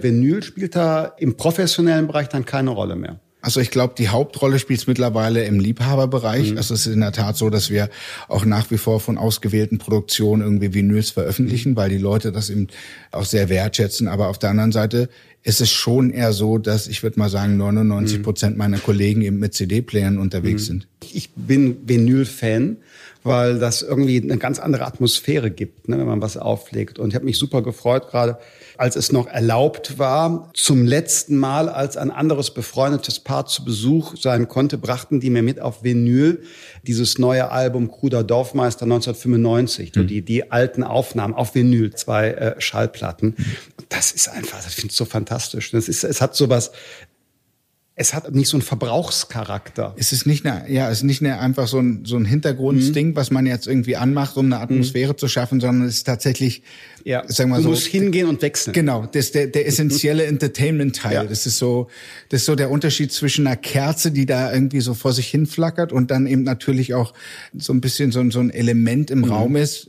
Vinyl 0.00 0.42
spielt 0.42 0.74
da 0.74 1.04
im 1.18 1.36
professionellen 1.36 2.06
Bereich 2.06 2.28
dann 2.28 2.44
keine 2.44 2.70
Rolle 2.70 2.96
mehr. 2.96 3.20
Also 3.42 3.60
ich 3.60 3.72
glaube, 3.72 3.94
die 3.98 4.08
Hauptrolle 4.08 4.60
spielt 4.60 4.80
es 4.80 4.86
mittlerweile 4.86 5.44
im 5.44 5.58
Liebhaberbereich. 5.58 6.52
Mhm. 6.52 6.58
Also 6.58 6.74
es 6.74 6.86
ist 6.86 6.94
in 6.94 7.00
der 7.00 7.10
Tat 7.10 7.36
so, 7.36 7.50
dass 7.50 7.70
wir 7.70 7.90
auch 8.28 8.44
nach 8.44 8.70
wie 8.70 8.78
vor 8.78 9.00
von 9.00 9.18
ausgewählten 9.18 9.78
Produktionen 9.78 10.42
irgendwie 10.42 10.74
Vinyls 10.74 11.10
veröffentlichen, 11.10 11.74
weil 11.74 11.90
die 11.90 11.98
Leute 11.98 12.30
das 12.30 12.50
eben 12.50 12.68
auch 13.10 13.24
sehr 13.24 13.48
wertschätzen. 13.48 14.06
Aber 14.06 14.28
auf 14.28 14.38
der 14.38 14.50
anderen 14.50 14.70
Seite 14.70 15.08
ist 15.44 15.60
es 15.60 15.70
schon 15.70 16.10
eher 16.10 16.32
so, 16.32 16.58
dass 16.58 16.86
ich 16.86 17.02
würde 17.02 17.18
mal 17.18 17.28
sagen, 17.28 17.56
99 17.56 18.18
mhm. 18.18 18.22
Prozent 18.22 18.56
meiner 18.56 18.78
Kollegen 18.78 19.22
eben 19.22 19.38
mit 19.38 19.54
CD-Playern 19.54 20.18
unterwegs 20.18 20.62
mhm. 20.62 20.66
sind. 20.66 20.88
Ich 21.12 21.30
bin 21.34 21.76
Vinyl-Fan, 21.86 22.76
weil 23.24 23.58
das 23.58 23.82
irgendwie 23.82 24.20
eine 24.20 24.38
ganz 24.38 24.60
andere 24.60 24.86
Atmosphäre 24.86 25.50
gibt, 25.50 25.88
ne, 25.88 25.98
wenn 25.98 26.06
man 26.06 26.22
was 26.22 26.36
auflegt. 26.36 26.98
Und 26.98 27.10
ich 27.10 27.14
habe 27.14 27.24
mich 27.24 27.38
super 27.38 27.62
gefreut 27.62 28.08
gerade 28.08 28.38
als 28.82 28.96
es 28.96 29.12
noch 29.12 29.26
erlaubt 29.26 29.98
war. 29.98 30.50
Zum 30.54 30.84
letzten 30.84 31.36
Mal, 31.36 31.68
als 31.68 31.96
ein 31.96 32.10
anderes 32.10 32.52
befreundetes 32.52 33.20
Paar 33.20 33.46
zu 33.46 33.64
Besuch 33.64 34.16
sein 34.16 34.48
konnte, 34.48 34.78
brachten 34.78 35.20
die 35.20 35.30
mir 35.30 35.42
mit 35.42 35.60
auf 35.60 35.84
Vinyl 35.84 36.42
dieses 36.86 37.18
neue 37.18 37.50
Album 37.50 37.90
Kruder 37.90 38.24
Dorfmeister 38.24 38.84
1995, 38.84 39.94
mhm. 39.94 40.06
die, 40.06 40.22
die 40.22 40.50
alten 40.50 40.82
Aufnahmen 40.82 41.34
auf 41.34 41.54
Vinyl, 41.54 41.94
zwei 41.94 42.30
äh, 42.30 42.60
Schallplatten. 42.60 43.36
Das 43.92 44.12
ist 44.12 44.28
einfach, 44.28 44.62
das 44.62 44.74
finde 44.74 44.92
ich 44.92 44.96
so 44.96 45.04
fantastisch. 45.04 45.70
Das 45.70 45.88
ist, 45.88 46.02
es 46.04 46.20
hat 46.20 46.34
sowas 46.34 46.72
es 47.94 48.14
hat 48.14 48.34
nicht 48.34 48.48
so 48.48 48.56
einen 48.56 48.62
Verbrauchscharakter. 48.62 49.94
Es 49.98 50.12
ist 50.12 50.26
nicht 50.26 50.46
eine, 50.46 50.70
ja, 50.72 50.90
es 50.90 50.98
ist 50.98 51.04
nicht 51.04 51.20
eine, 51.20 51.38
einfach 51.38 51.68
so 51.68 51.78
ein, 51.78 52.06
so 52.06 52.16
ein 52.16 52.24
Hintergrundsding, 52.24 53.08
mhm. 53.08 53.16
was 53.16 53.30
man 53.30 53.44
jetzt 53.44 53.66
irgendwie 53.66 53.96
anmacht, 53.96 54.38
um 54.38 54.46
eine 54.46 54.60
Atmosphäre 54.60 55.12
mhm. 55.12 55.18
zu 55.18 55.28
schaffen, 55.28 55.60
sondern 55.60 55.86
es 55.86 55.96
ist 55.96 56.04
tatsächlich, 56.04 56.62
ja. 57.04 57.22
sagen 57.28 57.50
wir 57.50 57.58
du 57.58 57.64
so. 57.64 57.68
musst 57.68 57.86
hingehen 57.86 58.28
und 58.28 58.40
wechseln. 58.40 58.72
Genau, 58.72 59.06
das 59.12 59.26
ist 59.26 59.34
der, 59.34 59.46
der 59.48 59.66
essentielle 59.66 60.24
Entertainment-Teil. 60.26 61.14
Ja. 61.14 61.24
Das 61.24 61.44
ist 61.44 61.58
so, 61.58 61.88
das 62.30 62.40
ist 62.40 62.46
so 62.46 62.54
der 62.54 62.70
Unterschied 62.70 63.12
zwischen 63.12 63.46
einer 63.46 63.56
Kerze, 63.56 64.10
die 64.10 64.24
da 64.24 64.52
irgendwie 64.52 64.80
so 64.80 64.94
vor 64.94 65.12
sich 65.12 65.28
hin 65.28 65.46
flackert 65.46 65.92
und 65.92 66.10
dann 66.10 66.26
eben 66.26 66.44
natürlich 66.44 66.94
auch 66.94 67.12
so 67.54 67.74
ein 67.74 67.82
bisschen 67.82 68.10
so, 68.10 68.28
so 68.30 68.40
ein 68.40 68.48
Element 68.48 69.10
im 69.10 69.20
mhm. 69.20 69.24
Raum 69.26 69.56
ist, 69.56 69.88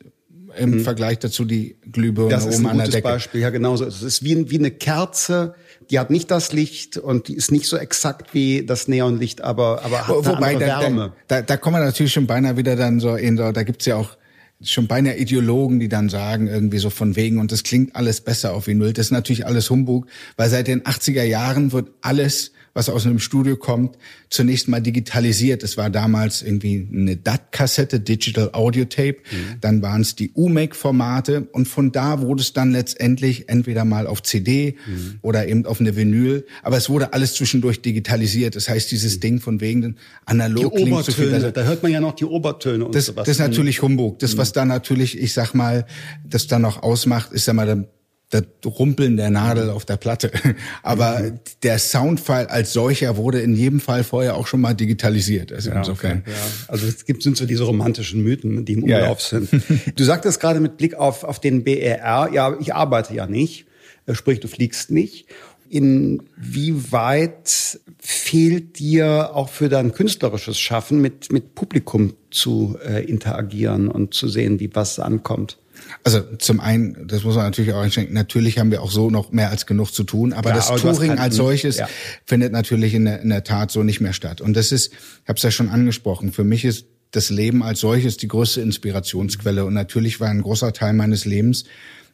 im 0.58 0.72
mhm. 0.72 0.80
Vergleich 0.82 1.20
dazu 1.20 1.46
die 1.46 1.76
Glühbirne 1.92 2.30
das 2.30 2.46
ist 2.46 2.60
oben 2.60 2.68
ein 2.68 2.80
gutes 2.80 3.02
Beispiel, 3.02 3.42
ja 3.42 3.50
genauso. 3.50 3.86
Es 3.86 4.02
ist 4.02 4.24
wie, 4.24 4.50
wie 4.50 4.60
eine 4.60 4.72
Kerze, 4.72 5.56
die 5.90 6.00
hat 6.00 6.10
nicht 6.10 6.32
das 6.32 6.54
Licht 6.54 6.98
und 6.98 7.28
die 7.28 7.36
ist 7.36 7.52
nicht 7.52 7.68
so 7.68 7.78
exakt 7.78 8.34
wie 8.34 8.66
das 8.66 8.88
Neonlicht, 8.88 9.42
aber, 9.42 9.84
aber 9.84 10.08
hat 10.08 10.16
Wobei, 10.26 10.48
eine 10.48 10.60
da, 10.60 10.82
Wärme. 10.82 11.14
Da, 11.28 11.38
da, 11.38 11.42
da 11.42 11.58
kommen 11.58 11.78
wir 11.78 11.86
natürlich 11.86 12.14
schon 12.14 12.28
beinahe 12.28 12.58
wieder 12.58 12.76
dann 12.76 13.00
so 13.00 13.16
in 13.16 13.38
so, 13.38 13.52
da 13.52 13.64
gibt's 13.64 13.86
ja 13.86 13.96
auch 13.96 14.18
schon 14.62 14.88
beinahe 14.88 15.18
Ideologen, 15.18 15.80
die 15.80 15.90
dann 15.90 16.10
sagen, 16.10 16.48
irgendwie 16.48 16.78
so 16.78 16.90
von 16.90 17.16
wegen, 17.16 17.40
und 17.40 17.52
das 17.52 17.64
klingt 17.64 17.96
alles 17.96 18.22
besser 18.22 18.54
auf 18.54 18.68
Vinyl. 18.68 18.94
Das 18.94 19.08
ist 19.08 19.12
natürlich 19.12 19.46
alles 19.46 19.70
Humbug, 19.70 20.08
weil 20.38 20.50
seit 20.50 20.68
den 20.68 20.84
80er 20.84 21.24
Jahren 21.24 21.72
wird 21.72 21.90
alles 22.02 22.52
was 22.74 22.90
aus 22.90 23.06
einem 23.06 23.20
Studio 23.20 23.56
kommt, 23.56 23.98
zunächst 24.30 24.68
mal 24.68 24.82
digitalisiert. 24.82 25.62
Es 25.64 25.78
war 25.78 25.90
damals 25.90 26.42
irgendwie 26.42 26.88
eine 26.92 27.16
DAT-Kassette, 27.18 28.00
Digital 28.00 28.50
Audio 28.54 28.86
Tape. 28.86 29.18
Mhm. 29.32 29.60
Dann 29.62 29.82
waren 29.82 30.02
es 30.02 30.16
die 30.16 30.32
UMAC-Formate 30.34 31.48
und 31.52 31.68
von 31.68 31.92
da 31.92 32.22
wurde 32.22 32.42
es 32.42 32.54
dann 32.54 32.72
letztendlich 32.72 33.50
entweder 33.50 33.86
mal 33.86 34.08
auf 34.08 34.24
CD 34.24 34.76
mhm. 34.88 35.20
oder 35.22 35.48
eben 35.48 35.66
auf 35.66 35.80
eine 35.80 35.96
Vinyl. 35.96 36.46
Aber 36.64 36.78
es 36.78 36.90
wurde 36.90 37.14
alles 37.14 37.36
zwischendurch 37.36 37.82
digitalisiert. 37.82 38.56
Das 38.56 38.70
heißt, 38.70 38.90
dieses 38.92 39.18
mhm. 39.18 39.22
Ding 39.22 39.40
von 39.40 39.62
wegen 39.62 39.98
analog 40.26 40.76
die 40.76 40.84
klingt 40.84 41.06
so 41.06 41.52
da 41.52 41.64
hört 41.64 41.84
man 41.84 41.92
ja 41.92 42.02
noch 42.02 42.14
die 42.14 42.26
Obertöne 42.26 42.86
und 42.86 42.96
das, 42.96 43.06
sowas. 43.06 43.26
Das 43.26 43.36
ist 43.36 43.40
natürlich 43.40 43.82
Humbug. 43.82 44.20
Das, 44.20 44.38
was 44.38 44.50
mhm. 44.50 44.54
da 44.54 44.66
natürlich, 44.66 45.20
ich 45.20 45.34
sag 45.34 45.54
mal, 45.54 45.86
das 46.28 46.48
dann 46.48 46.64
noch 46.64 46.82
ausmacht, 46.82 47.32
ist 47.34 47.46
ja 47.46 47.54
mal 47.54 47.88
das 48.34 48.44
Rumpeln 48.66 49.18
der 49.18 49.30
Nadel 49.30 49.70
auf 49.70 49.86
der 49.86 49.98
Platte. 49.98 50.32
Aber 50.84 51.20
mhm. 51.20 51.40
der 51.62 51.80
Soundfile 51.80 52.50
als 52.50 52.74
solcher 52.74 53.18
wurde 53.18 53.42
in 53.42 53.56
jedem 53.56 53.80
Fall 53.80 54.04
vorher 54.04 54.36
auch 54.36 54.48
schon 54.48 54.62
mal 54.62 54.74
digitalisiert. 54.74 55.52
Also 55.52 55.70
ja, 55.70 55.78
insofern. 55.78 56.20
Okay, 56.20 56.32
ja. 56.32 56.68
Also 56.68 56.88
es 56.88 57.06
gibt 57.06 57.24
sind 57.24 57.38
so 57.38 57.46
diese 57.46 57.64
romantischen 57.64 58.24
Mythen, 58.24 58.66
die 58.66 58.74
im 58.74 58.84
Umlauf 58.84 59.32
ja, 59.32 59.40
sind. 59.40 59.50
Du 59.96 60.04
sagtest 60.04 60.40
gerade 60.40 60.60
mit 60.60 60.78
Blick 60.78 60.96
auf, 60.96 61.24
auf 61.24 61.40
den 61.40 61.64
BRR, 61.64 62.30
ja, 62.34 62.58
ich 62.60 62.74
arbeite 62.74 63.14
ja 63.14 63.28
nicht, 63.28 63.66
äh, 64.06 64.14
sprich 64.14 64.40
du 64.40 64.48
fliegst 64.48 64.92
nicht. 64.92 65.28
Inwieweit 65.70 67.80
fehlt 68.00 68.78
dir 68.78 69.32
auch 69.34 69.50
für 69.50 69.70
dein 69.70 69.92
künstlerisches 69.92 70.60
Schaffen 70.60 71.02
mit, 71.02 71.32
mit 71.32 71.56
Publikum 71.56 72.14
zu 72.30 72.78
äh, 72.86 73.04
interagieren 73.04 73.88
und 73.88 74.14
zu 74.14 74.28
sehen, 74.28 74.60
wie 74.60 74.70
was 74.76 75.00
ankommt? 75.00 75.58
Also 76.06 76.22
zum 76.38 76.60
einen, 76.60 77.08
das 77.08 77.24
muss 77.24 77.36
man 77.36 77.46
natürlich 77.46 77.72
auch 77.74 77.82
einschränken, 77.82 78.14
natürlich 78.14 78.60
haben 78.60 78.72
wir 78.72 78.82
auch 78.82 78.92
so 78.92 79.10
noch 79.10 79.32
mehr 79.32 79.50
als 79.50 79.66
genug 79.66 79.94
zu 79.94 80.04
tun, 80.04 80.34
aber 80.34 80.50
ja, 80.50 80.56
das 80.58 80.70
aber 80.70 80.80
Touring 80.80 81.18
als 81.18 81.36
solches 81.36 81.78
ja. 81.78 81.88
findet 82.26 82.52
natürlich 82.52 82.94
in 82.94 83.06
der, 83.06 83.22
in 83.22 83.30
der 83.30 83.46
Tat 83.46 83.72
so 83.72 83.84
nicht 83.84 84.02
mehr 84.02 84.12
statt. 84.12 84.42
Und 84.42 84.58
das 84.58 84.74
ist, 84.74 84.92
ich 84.92 85.30
habe 85.30 85.38
es 85.38 85.44
ja 85.44 85.52
schon 85.52 85.70
angesprochen, 85.70 86.34
für 86.34 86.44
mich 86.44 86.66
ist 86.66 86.88
das 87.14 87.30
Leben 87.30 87.64
als 87.64 87.80
solches 87.80 88.18
die 88.18 88.28
größte 88.28 88.60
Inspirationsquelle. 88.62 89.66
Und 89.66 89.74
natürlich 89.74 90.20
war 90.20 90.30
ein 90.30 90.42
großer 90.42 90.74
Teil 90.74 90.94
meines 90.94 91.26
Lebens, 91.26 91.66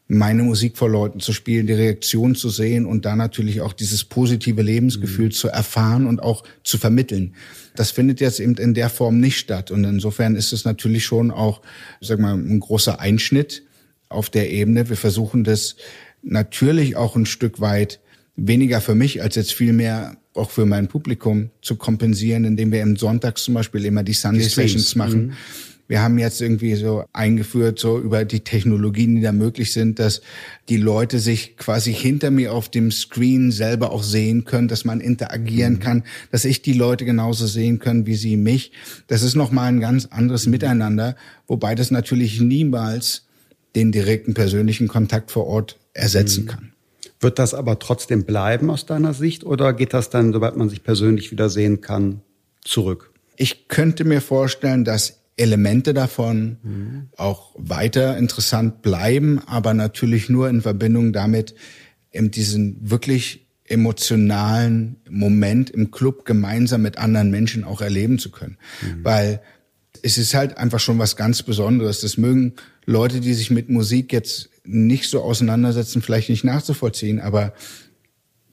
meine 0.08 0.44
Musik 0.44 0.78
vor 0.78 0.90
Leuten 0.90 1.20
zu 1.20 1.34
spielen, 1.34 1.68
die 1.68 1.74
Reaktion 1.74 2.36
zu 2.36 2.50
sehen 2.50 2.86
und 2.86 3.06
da 3.06 3.16
natürlich 3.16 3.62
auch 3.62 3.74
dieses 3.74 4.04
positive 4.04 4.62
Lebensgefühl 4.62 5.28
mhm. 5.28 5.32
zu 5.32 5.48
erfahren 5.48 6.08
und 6.08 6.22
auch 6.22 6.44
zu 6.64 6.78
vermitteln. 6.78 7.36
Das 7.76 7.92
findet 7.92 8.20
jetzt 8.20 8.40
eben 8.40 8.56
in 8.56 8.74
der 8.74 8.90
Form 8.90 9.20
nicht 9.20 9.38
statt. 9.38 9.72
Und 9.72 9.84
insofern 9.84 10.36
ist 10.36 10.52
es 10.52 10.66
natürlich 10.66 11.06
schon 11.06 11.32
auch, 11.32 11.62
sag 12.02 12.20
mal, 12.20 12.34
ein 12.34 12.60
großer 12.60 13.00
Einschnitt 13.00 13.64
auf 14.10 14.30
der 14.30 14.52
Ebene. 14.52 14.90
Wir 14.90 14.98
versuchen 14.98 15.44
das 15.44 15.76
natürlich 16.22 16.96
auch 16.96 17.16
ein 17.16 17.26
Stück 17.26 17.62
weit 17.62 18.00
weniger 18.36 18.82
für 18.82 18.96
mich 18.96 19.22
als 19.22 19.36
jetzt 19.36 19.54
viel 19.54 19.74
mehr 19.74 20.18
auch 20.34 20.52
für 20.52 20.66
mein 20.66 20.88
Publikum 20.88 21.50
zu 21.62 21.76
kompensieren, 21.76 22.46
indem 22.46 22.72
wir 22.72 22.82
im 22.82 22.96
Sonntags 22.96 23.44
zum 23.44 23.56
Beispiel 23.56 23.86
immer 23.86 24.04
die 24.04 24.14
Sunday 24.14 24.48
Sessions 24.48 24.96
machen. 24.96 25.28
Mhm. 25.28 25.34
Wir 25.88 26.04
haben 26.04 26.20
jetzt 26.20 26.40
irgendwie 26.40 26.76
so 26.76 27.04
eingeführt, 27.14 27.80
so 27.80 28.00
über 28.00 28.24
die 28.24 28.42
Technologien, 28.42 29.16
die 29.16 29.24
da 29.24 29.32
möglich 29.32 29.74
sind, 29.74 29.98
dass 29.98 30.22
die 30.70 30.78
Leute 30.78 31.18
sich 31.18 31.58
quasi 31.58 31.92
hinter 31.92 32.30
mir 32.30 32.54
auf 32.54 32.70
dem 32.70 32.92
Screen 32.92 33.52
selber 33.52 33.92
auch 33.92 34.04
sehen 34.04 34.46
können, 34.46 34.68
dass 34.68 34.86
man 34.86 35.02
interagieren 35.02 35.74
mhm. 35.74 35.80
kann, 35.80 36.04
dass 36.32 36.46
ich 36.46 36.62
die 36.62 36.74
Leute 36.74 37.06
genauso 37.06 37.48
sehen 37.48 37.80
können, 37.80 38.06
wie 38.06 38.14
sie 38.14 38.38
mich. 38.38 38.72
Das 39.08 39.24
ist 39.24 39.34
nochmal 39.34 39.70
ein 39.70 39.80
ganz 39.80 40.06
anderes 40.06 40.46
Miteinander, 40.46 41.16
wobei 41.48 41.74
das 41.74 41.90
natürlich 41.90 42.40
niemals 42.40 43.26
den 43.76 43.92
direkten 43.92 44.34
persönlichen 44.34 44.88
Kontakt 44.88 45.32
vor 45.32 45.48
Ort 45.48 45.80
ersetzen 45.94 46.44
mhm. 46.44 46.48
kann. 46.48 46.74
Wird 47.20 47.38
das 47.38 47.54
aber 47.54 47.80
trotzdem 47.80 48.24
bleiben 48.24 48.70
aus 48.70 48.86
deiner 48.86 49.14
Sicht 49.14 49.44
oder 49.44 49.74
geht 49.74 49.94
das 49.94 50.10
dann, 50.10 50.32
sobald 50.32 50.56
man 50.56 50.70
sich 50.70 50.84
persönlich 50.84 51.32
wieder 51.32 51.50
sehen 51.50 51.82
kann, 51.82 52.22
zurück? 52.64 53.12
Ich 53.36 53.68
könnte 53.68 54.06
mir 54.06 54.22
vorstellen, 54.22 54.86
dass 54.86 55.20
Elemente 55.36 55.94
davon 55.94 56.58
mhm. 56.64 57.10
auch 57.18 57.56
weiter 57.58 58.18
interessant 58.18 58.82
bleiben, 58.82 59.42
aber 59.46 59.74
natürlich 59.74 60.30
nur 60.30 60.50
in 60.50 60.62
Verbindung 60.62 61.14
damit, 61.14 61.56
in 62.12 62.32
diesen 62.32 62.90
wirklich 62.90 63.48
emotionalen 63.66 64.98
Moment 65.10 65.70
im 65.70 65.92
Club 65.92 66.26
gemeinsam 66.26 66.82
mit 66.82 66.98
anderen 66.98 67.30
Menschen 67.30 67.64
auch 67.64 67.82
erleben 67.82 68.18
zu 68.18 68.32
können. 68.32 68.58
Mhm. 68.82 69.04
Weil 69.04 69.42
es 70.02 70.18
ist 70.18 70.34
halt 70.34 70.58
einfach 70.58 70.80
schon 70.80 71.00
was 71.00 71.16
ganz 71.16 71.44
Besonderes. 71.44 72.02
Das 72.02 72.18
mögen 72.18 72.54
Leute, 72.90 73.20
die 73.20 73.36
sich 73.36 73.52
mit 73.52 73.70
Musik 73.70 74.12
jetzt 74.12 74.50
nicht 74.64 75.10
so 75.10 75.22
auseinandersetzen, 75.22 76.02
vielleicht 76.02 76.28
nicht 76.28 76.44
nachzuvollziehen, 76.44 77.20
aber 77.20 77.54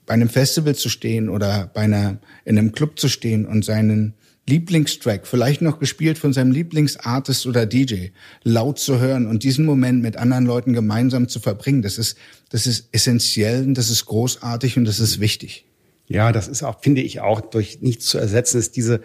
bei 0.05 0.13
einem 0.13 0.29
Festival 0.29 0.75
zu 0.75 0.89
stehen 0.89 1.27
oder 1.27 1.71
bei 1.73 1.81
einer, 1.81 2.19
in 2.45 2.55
einem 2.55 2.71
Club 2.71 2.99
zu 2.99 3.09
stehen 3.09 3.47
und 3.47 3.65
seinen 3.65 4.13
Lieblingstrack, 4.47 5.25
vielleicht 5.25 5.63
noch 5.63 5.79
gespielt 5.79 6.19
von 6.19 6.33
seinem 6.33 6.51
Lieblingsartist 6.51 7.47
oder 7.47 7.65
DJ, 7.65 8.09
laut 8.43 8.77
zu 8.77 8.99
hören 8.99 9.25
und 9.25 9.41
diesen 9.41 9.65
Moment 9.65 10.03
mit 10.03 10.17
anderen 10.17 10.45
Leuten 10.45 10.71
gemeinsam 10.71 11.27
zu 11.27 11.39
verbringen, 11.39 11.81
das 11.81 11.97
ist, 11.97 12.15
das 12.49 12.67
ist 12.67 12.89
essentiell 12.91 13.63
und 13.63 13.73
das 13.73 13.89
ist 13.89 14.05
großartig 14.05 14.77
und 14.77 14.85
das 14.85 14.99
ist 14.99 15.19
wichtig. 15.19 15.65
Ja, 16.09 16.31
das 16.31 16.47
ist 16.47 16.61
auch, 16.61 16.79
finde 16.81 17.01
ich 17.01 17.21
auch 17.21 17.41
durch 17.41 17.81
nichts 17.81 18.05
zu 18.05 18.19
ersetzen, 18.19 18.59
ist 18.59 18.75
diese, 18.75 19.01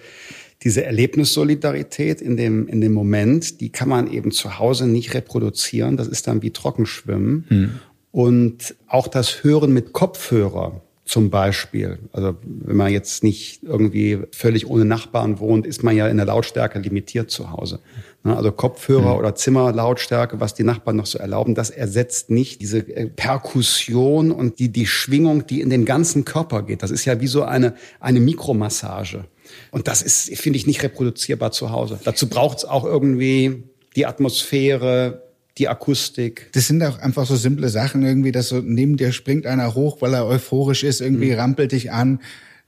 diese 0.65 0.85
Erlebnissolidarität 0.85 2.21
in 2.21 2.37
dem, 2.37 2.69
in 2.69 2.81
dem 2.81 2.93
Moment, 2.93 3.61
die 3.61 3.71
kann 3.71 3.89
man 3.89 4.11
eben 4.11 4.31
zu 4.31 4.59
Hause 4.59 4.87
nicht 4.87 5.15
reproduzieren. 5.15 5.97
Das 5.97 6.09
ist 6.09 6.27
dann 6.27 6.43
wie 6.43 6.51
Trockenschwimmen. 6.51 7.45
Hm. 7.49 7.71
Und 8.13 8.75
auch 8.87 9.09
das 9.09 9.43
Hören 9.43 9.73
mit 9.73 9.93
Kopfhörer 9.93 10.83
zum 11.05 11.31
Beispiel. 11.31 11.99
Also 12.13 12.37
wenn 12.43 12.77
man 12.77 12.93
jetzt 12.93 13.25
nicht 13.25 13.63
irgendwie 13.65 14.21
völlig 14.31 14.67
ohne 14.67 14.85
Nachbarn 14.85 15.41
wohnt, 15.41 15.67
ist 15.67 15.83
man 15.83 15.97
ja 15.97 16.09
in 16.09 16.17
der 16.17 16.27
Lautstärke 16.27 16.79
limitiert 16.79 17.31
zu 17.31 17.51
Hause. 17.51 17.81
Ne, 18.25 18.37
also 18.37 18.53
Kopfhörer 18.53 19.15
mhm. 19.15 19.19
oder 19.19 19.35
Zimmerlautstärke, 19.35 20.39
was 20.39 20.55
die 20.55 20.63
Nachbarn 20.63 20.97
noch 20.97 21.07
so 21.07 21.19
erlauben, 21.19 21.55
das 21.55 21.71
ersetzt 21.71 22.31
nicht 22.31 22.61
diese 22.61 22.79
äh, 22.79 23.09
Perkussion 23.09 24.31
und 24.31 24.61
die, 24.61 24.69
die 24.69 24.87
Schwingung, 24.87 25.47
die 25.47 25.61
in 25.61 25.71
den 25.71 25.85
ganzen 25.85 26.25
Körper 26.25 26.63
geht. 26.63 26.83
Das 26.85 26.93
ist 26.93 27.05
ja 27.05 27.21
wie 27.21 27.27
so 27.27 27.43
eine, 27.43 27.75
eine 27.99 28.21
Mikromassage. 28.21 29.25
Und 29.71 29.89
das 29.89 30.03
ist, 30.03 30.37
finde 30.39 30.59
ich, 30.59 30.67
nicht 30.67 30.83
reproduzierbar 30.83 31.53
zu 31.53 31.71
Hause. 31.71 31.99
Dazu 32.05 32.29
braucht 32.29 32.59
es 32.59 32.65
auch 32.65 32.85
irgendwie 32.85 33.65
die 33.97 34.07
Atmosphäre, 34.07 35.23
die 35.59 35.69
Akustik. 35.69 36.49
Das 36.53 36.67
sind 36.67 36.83
auch 36.83 36.99
einfach 36.99 37.27
so 37.27 37.37
simple 37.37 37.69
Sachen 37.69 38.05
irgendwie, 38.05 38.33
dass 38.33 38.49
so 38.49 38.61
neben 38.61 38.97
dir 38.97 39.13
springt 39.13 39.47
einer 39.47 39.75
hoch, 39.75 39.99
weil 40.01 40.15
er 40.15 40.27
euphorisch 40.27 40.83
ist, 40.83 41.01
irgendwie 41.01 41.33
mhm. 41.33 41.39
rampelt 41.39 41.73
dich 41.73 41.93
an. 41.93 42.21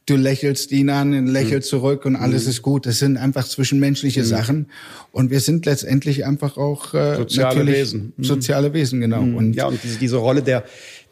Du 0.07 0.17
lächelst 0.17 0.71
ihn 0.71 0.91
an, 0.91 1.27
lächelst 1.29 1.73
mhm. 1.73 1.79
zurück 1.79 2.05
und 2.05 2.15
alles 2.15 2.45
mhm. 2.45 2.51
ist 2.51 2.63
gut. 2.63 2.85
Das 2.85 2.99
sind 2.99 3.17
einfach 3.17 3.49
zwischenmenschliche 3.49 4.21
mhm. 4.21 4.27
Sachen. 4.27 4.67
Und 5.13 5.31
wir 5.31 5.41
sind 5.41 5.65
letztendlich 5.65 6.27
einfach 6.27 6.59
auch 6.59 6.93
äh, 6.93 7.17
soziale 7.17 7.67
Wesen. 7.67 8.13
Mhm. 8.17 8.25
Soziale 8.25 8.75
Wesen, 8.75 9.01
genau. 9.01 9.23
Mhm. 9.23 9.37
Und 9.37 9.57
ja, 9.57 9.67
und 9.67 9.83
diese, 9.83 9.99
diese 9.99 10.17
Rolle 10.17 10.43
der, 10.43 10.65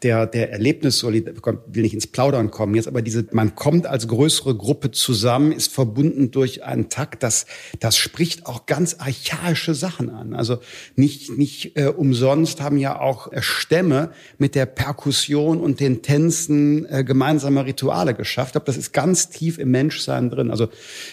der, 0.03 0.27
der 0.27 0.51
Erlebnissolidität, 0.51 1.41
will 1.67 1.83
nicht 1.83 1.93
ins 1.93 2.07
Plaudern 2.07 2.51
kommen 2.51 2.75
jetzt, 2.75 2.87
aber 2.87 3.01
diese, 3.01 3.25
man 3.31 3.55
kommt 3.55 3.87
als 3.87 4.07
größere 4.07 4.55
Gruppe 4.55 4.91
zusammen, 4.91 5.51
ist 5.51 5.71
verbunden 5.71 6.31
durch 6.31 6.63
einen 6.63 6.89
Takt, 6.89 7.23
das, 7.23 7.45
das 7.79 7.97
spricht 7.97 8.45
auch 8.45 8.65
ganz 8.65 8.97
archaische 8.99 9.73
Sachen 9.73 10.09
an. 10.09 10.33
Also 10.33 10.59
nicht, 10.95 11.37
nicht 11.37 11.77
äh, 11.77 11.87
umsonst 11.87 12.61
haben 12.61 12.77
ja 12.77 12.99
auch 12.99 13.31
äh, 13.31 13.41
Stämme 13.41 14.11
mit 14.37 14.55
der 14.55 14.65
Perkussion 14.65 15.61
und 15.61 15.79
den 15.79 16.01
Tänzen 16.01 16.85
äh, 16.85 17.03
gemeinsame 17.03 17.65
Rituale 17.65 18.13
geschafft. 18.13 18.49
Ich 18.49 18.53
glaube, 18.53 18.65
das 18.65 18.77
ist 18.77 18.93
ganz 18.93 19.29
tief 19.29 19.57
im 19.57 19.71
Menschsein 19.71 20.29
drin. 20.29 20.51
Also 20.51 20.69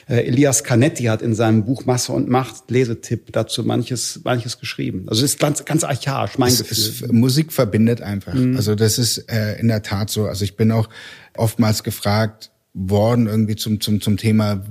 äh, 0.09 0.27
Elias 0.27 0.65
Canetti 0.65 1.05
hat 1.05 1.23
in 1.23 1.35
seinem 1.35 1.65
Buch 1.65 1.87
Masse 1.87 2.13
und 2.13 2.29
Macht, 2.29 2.71
Lesetipp, 2.71 3.33
dazu 3.33 3.65
manches, 3.65 4.21
manches 4.25 4.59
geschrieben. 4.59 5.07
Also 5.09 5.25
es 5.25 5.33
ist 5.33 5.41
ganz, 5.41 5.65
ganz 5.65 5.85
archaisch, 5.85 6.39
mein 6.39 6.53
es, 6.53 6.59
Gefühl. 6.59 7.07
Es, 7.07 7.13
Musik 7.13 7.53
verbindet 7.53 8.03
einfach. 8.03 8.35
Mhm. 8.35 8.57
Also 8.57 8.75
das 8.81 8.99
ist 8.99 9.31
äh, 9.31 9.59
in 9.59 9.69
der 9.69 9.83
Tat 9.83 10.11
so. 10.11 10.27
Also 10.27 10.45
ich 10.45 10.57
bin 10.57 10.73
auch 10.73 10.89
oftmals 11.37 11.85
gefragt, 11.85 12.51
worden 12.73 13.27
irgendwie 13.27 13.57
zum, 13.57 13.81
zum, 13.81 14.01
zum 14.01 14.17
Thema, 14.17 14.65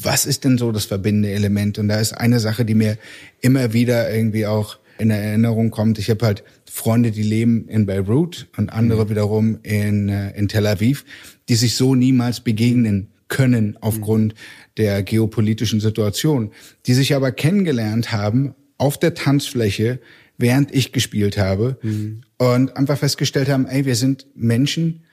was 0.00 0.24
ist 0.24 0.44
denn 0.44 0.56
so 0.56 0.72
das 0.72 0.86
verbindende 0.86 1.30
Element? 1.30 1.78
Und 1.78 1.88
da 1.88 2.00
ist 2.00 2.12
eine 2.12 2.40
Sache, 2.40 2.64
die 2.64 2.74
mir 2.74 2.96
immer 3.40 3.72
wieder 3.72 4.12
irgendwie 4.12 4.46
auch 4.46 4.78
in 4.98 5.10
Erinnerung 5.10 5.70
kommt. 5.70 5.98
Ich 5.98 6.08
habe 6.10 6.24
halt 6.24 6.44
Freunde, 6.70 7.10
die 7.10 7.22
leben 7.22 7.68
in 7.68 7.86
Beirut 7.86 8.48
und 8.56 8.70
andere 8.70 9.04
mhm. 9.04 9.10
wiederum 9.10 9.58
in, 9.62 10.08
äh, 10.08 10.30
in 10.36 10.48
Tel 10.48 10.66
Aviv, 10.66 11.04
die 11.48 11.56
sich 11.56 11.74
so 11.74 11.94
niemals 11.94 12.40
begegnen 12.40 13.08
können 13.28 13.76
aufgrund 13.80 14.34
mhm. 14.34 14.38
der 14.78 15.02
geopolitischen 15.02 15.80
Situation, 15.80 16.52
die 16.86 16.94
sich 16.94 17.14
aber 17.14 17.32
kennengelernt 17.32 18.12
haben 18.12 18.54
auf 18.78 18.98
der 18.98 19.14
Tanzfläche, 19.14 20.00
während 20.42 20.74
ich 20.74 20.92
gespielt 20.92 21.38
habe 21.38 21.78
mhm. 21.80 22.20
und 22.36 22.76
einfach 22.76 22.98
festgestellt 22.98 23.48
haben, 23.48 23.66
ey, 23.66 23.86
wir 23.86 23.96
sind 23.96 24.26
Menschen, 24.34 25.04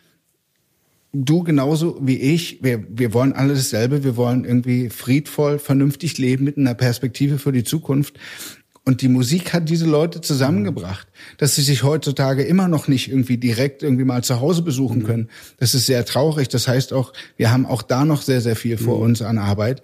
du 1.13 1.43
genauso 1.43 1.97
wie 2.01 2.17
ich, 2.17 2.61
wir, 2.61 2.83
wir 2.89 3.13
wollen 3.13 3.31
alle 3.33 3.53
dasselbe, 3.53 4.03
wir 4.03 4.17
wollen 4.17 4.43
irgendwie 4.43 4.89
friedvoll, 4.89 5.59
vernünftig 5.59 6.17
leben 6.17 6.43
mit 6.43 6.57
einer 6.57 6.73
Perspektive 6.73 7.39
für 7.39 7.53
die 7.53 7.63
Zukunft. 7.63 8.19
Und 8.85 9.03
die 9.03 9.07
Musik 9.07 9.53
hat 9.53 9.69
diese 9.69 9.85
Leute 9.85 10.19
zusammengebracht, 10.19 11.07
dass 11.37 11.53
sie 11.53 11.61
sich 11.61 11.83
heutzutage 11.83 12.43
immer 12.43 12.67
noch 12.67 12.87
nicht 12.87 13.11
irgendwie 13.11 13.37
direkt 13.37 13.83
irgendwie 13.83 14.05
mal 14.05 14.23
zu 14.23 14.39
Hause 14.39 14.63
besuchen 14.63 14.99
mhm. 14.99 15.05
können. 15.05 15.29
Das 15.57 15.75
ist 15.75 15.85
sehr 15.85 16.05
traurig. 16.05 16.49
Das 16.49 16.67
heißt 16.67 16.91
auch, 16.93 17.13
wir 17.37 17.51
haben 17.51 17.67
auch 17.67 17.83
da 17.83 18.03
noch 18.03 18.23
sehr, 18.23 18.41
sehr 18.41 18.55
viel 18.55 18.77
vor 18.77 18.97
mhm. 18.97 19.03
uns 19.03 19.21
an 19.21 19.37
Arbeit. 19.37 19.83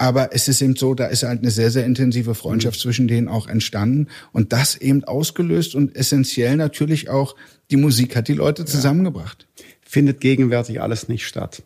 Aber 0.00 0.32
es 0.32 0.46
ist 0.46 0.62
eben 0.62 0.76
so, 0.76 0.94
da 0.94 1.06
ist 1.06 1.24
halt 1.24 1.40
eine 1.40 1.50
sehr, 1.50 1.72
sehr 1.72 1.84
intensive 1.84 2.36
Freundschaft 2.36 2.78
mhm. 2.78 2.82
zwischen 2.82 3.08
denen 3.08 3.26
auch 3.26 3.48
entstanden. 3.48 4.06
Und 4.30 4.52
das 4.52 4.76
eben 4.76 5.02
ausgelöst 5.02 5.74
und 5.74 5.96
essentiell 5.96 6.54
natürlich 6.54 7.10
auch, 7.10 7.34
die 7.72 7.76
Musik 7.76 8.14
hat 8.14 8.28
die 8.28 8.34
Leute 8.34 8.64
zusammengebracht. 8.64 9.48
Ja. 9.58 9.64
Findet 9.82 10.20
gegenwärtig 10.20 10.80
alles 10.80 11.08
nicht 11.08 11.26
statt. 11.26 11.64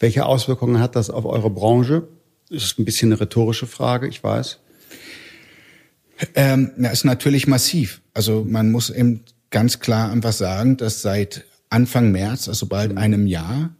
Welche 0.00 0.26
Auswirkungen 0.26 0.80
hat 0.80 0.96
das 0.96 1.08
auf 1.08 1.24
eure 1.24 1.50
Branche? 1.50 2.08
Das 2.50 2.64
ist 2.64 2.80
ein 2.80 2.84
bisschen 2.84 3.12
eine 3.12 3.20
rhetorische 3.20 3.68
Frage, 3.68 4.08
ich 4.08 4.24
weiß. 4.24 4.58
Ähm, 6.34 6.72
ja, 6.78 6.90
ist 6.90 7.04
natürlich 7.04 7.46
massiv. 7.46 8.00
Also 8.12 8.44
man 8.44 8.72
muss 8.72 8.90
eben 8.90 9.22
ganz 9.50 9.78
klar 9.78 10.10
einfach 10.10 10.32
sagen, 10.32 10.78
dass 10.78 11.00
seit 11.00 11.44
Anfang 11.70 12.10
März, 12.10 12.48
also 12.48 12.66
bald 12.66 12.90
mhm. 12.90 12.98
einem 12.98 13.26
Jahr, 13.28 13.70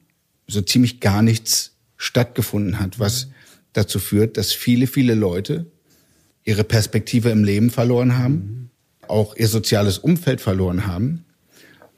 so 0.47 0.63
ziemlich 0.63 1.01
gar 1.01 1.23
nichts 1.23 1.73
stattgefunden 1.97 2.79
hat, 2.79 3.01
was 3.01 3.27
dazu 3.73 3.99
führt, 3.99 4.37
dass 4.37 4.53
viele, 4.53 4.87
viele 4.87 5.15
Leute 5.15 5.67
ihre 6.45 6.65
Perspektive 6.65 7.31
im 7.31 7.45
Leben 7.45 7.71
verloren 7.71 8.19
haben, 8.19 8.35
mhm. 8.35 8.71
auch 9.09 9.37
ihr 9.37 9.49
soziales 9.49 9.99
Umfeld 9.99 10.41
verloren 10.41 10.87
haben, 10.87 11.25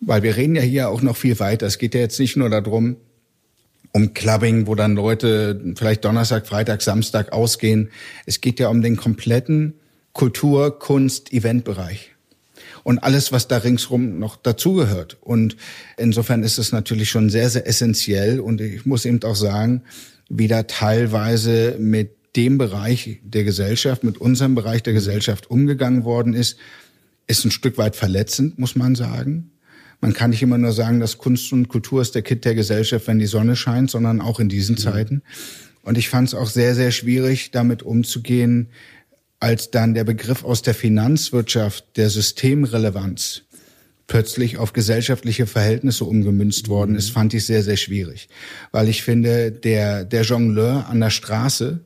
weil 0.01 0.23
wir 0.23 0.37
reden 0.37 0.57
ja 0.57 0.63
hier 0.63 0.89
auch 0.89 1.03
noch 1.03 1.17
viel 1.17 1.39
weiter. 1.41 1.67
Es 1.67 1.79
geht 1.79 1.95
ja 1.95 2.01
jetzt 2.01 2.21
nicht 2.21 2.37
nur 2.37 2.51
darum, 2.51 2.97
um 3.93 4.13
Clubbing, 4.13 4.67
wo 4.67 4.75
dann 4.75 4.97
Leute 4.97 5.61
vielleicht 5.77 6.05
Donnerstag, 6.05 6.47
Freitag, 6.47 6.83
Samstag 6.83 7.33
ausgehen. 7.33 7.91
Es 8.27 8.41
geht 8.41 8.59
ja 8.59 8.69
um 8.69 8.83
den 8.83 8.97
kompletten 8.97 9.75
Kultur, 10.13 10.79
Kunst, 10.79 11.33
Eventbereich 11.33 12.15
und 12.85 12.99
alles, 12.99 13.33
was 13.33 13.49
da 13.49 13.59
ringsrum 13.59 14.19
noch 14.19 14.37
dazugehört. 14.37 15.17
Und 15.21 15.57
insofern 15.97 16.43
ist 16.43 16.59
es 16.59 16.71
natürlich 16.71 17.09
schon 17.09 17.31
sehr, 17.31 17.51
sehr 17.51 17.67
essentiell. 17.67 18.41
Und 18.41 18.61
ich 18.61 18.87
muss 18.87 19.05
eben 19.07 19.23
auch 19.25 19.35
sagen, 19.35 19.83
wie 20.29 20.49
da 20.49 20.65
teilweise 20.65 21.77
mit 21.79 22.17
dem 22.37 22.59
Bereich 22.59 23.21
der 23.23 23.45
Gesellschaft, 23.45 24.03
mit 24.05 24.19
unserem 24.19 24.55
Bereich 24.55 24.83
der 24.83 24.93
Gesellschaft 24.93 25.51
umgegangen 25.51 26.05
worden 26.05 26.35
ist, 26.35 26.59
ist 27.27 27.45
ein 27.45 27.51
Stück 27.51 27.79
weit 27.79 27.97
verletzend, 27.97 28.59
muss 28.59 28.77
man 28.77 28.95
sagen. 28.95 29.53
Man 30.01 30.13
kann 30.13 30.31
nicht 30.31 30.43
immer 30.43 30.59
nur 30.59 30.73
sagen, 30.73 31.01
dass 31.01 31.19
Kunst 31.19 31.53
und 31.53 31.69
Kultur 31.69 32.03
ist 32.03 32.15
der 32.15 32.23
Kit 32.23 32.45
der 32.45 32.55
Gesellschaft, 32.55 33.07
wenn 33.07 33.19
die 33.19 33.27
Sonne 33.27 33.57
scheint, 33.57 33.91
sondern 33.91 34.21
auch 34.21 34.41
in 34.41 34.49
diesen 34.49 34.75
mhm. 34.75 34.81
Zeiten. 34.81 35.23
Und 35.83 35.97
ich 35.97 36.09
fand 36.09 36.29
es 36.29 36.35
auch 36.35 36.49
sehr, 36.49 36.75
sehr 36.75 36.91
schwierig, 36.91 37.53
damit 37.53 37.83
umzugehen, 37.83 38.69
als 39.41 39.71
dann 39.71 39.95
der 39.95 40.05
Begriff 40.05 40.45
aus 40.45 40.63
der 40.63 40.75
Finanzwirtschaft 40.75 41.97
der 41.97 42.11
Systemrelevanz 42.11 43.44
plötzlich 44.07 44.59
auf 44.59 44.73
gesellschaftliche 44.73 45.47
Verhältnisse 45.47 46.05
umgemünzt 46.05 46.69
worden 46.69 46.95
ist, 46.95 47.11
fand 47.11 47.35
ich 47.35 47.47
sehr, 47.47 47.63
sehr 47.63 47.77
schwierig. 47.77 48.29
Weil 48.71 48.89
ich 48.89 49.03
finde, 49.03 49.51
der, 49.51 50.05
der 50.05 50.23
Jongleur 50.23 50.87
an 50.89 51.01
der 51.01 51.11
Straße 51.11 51.81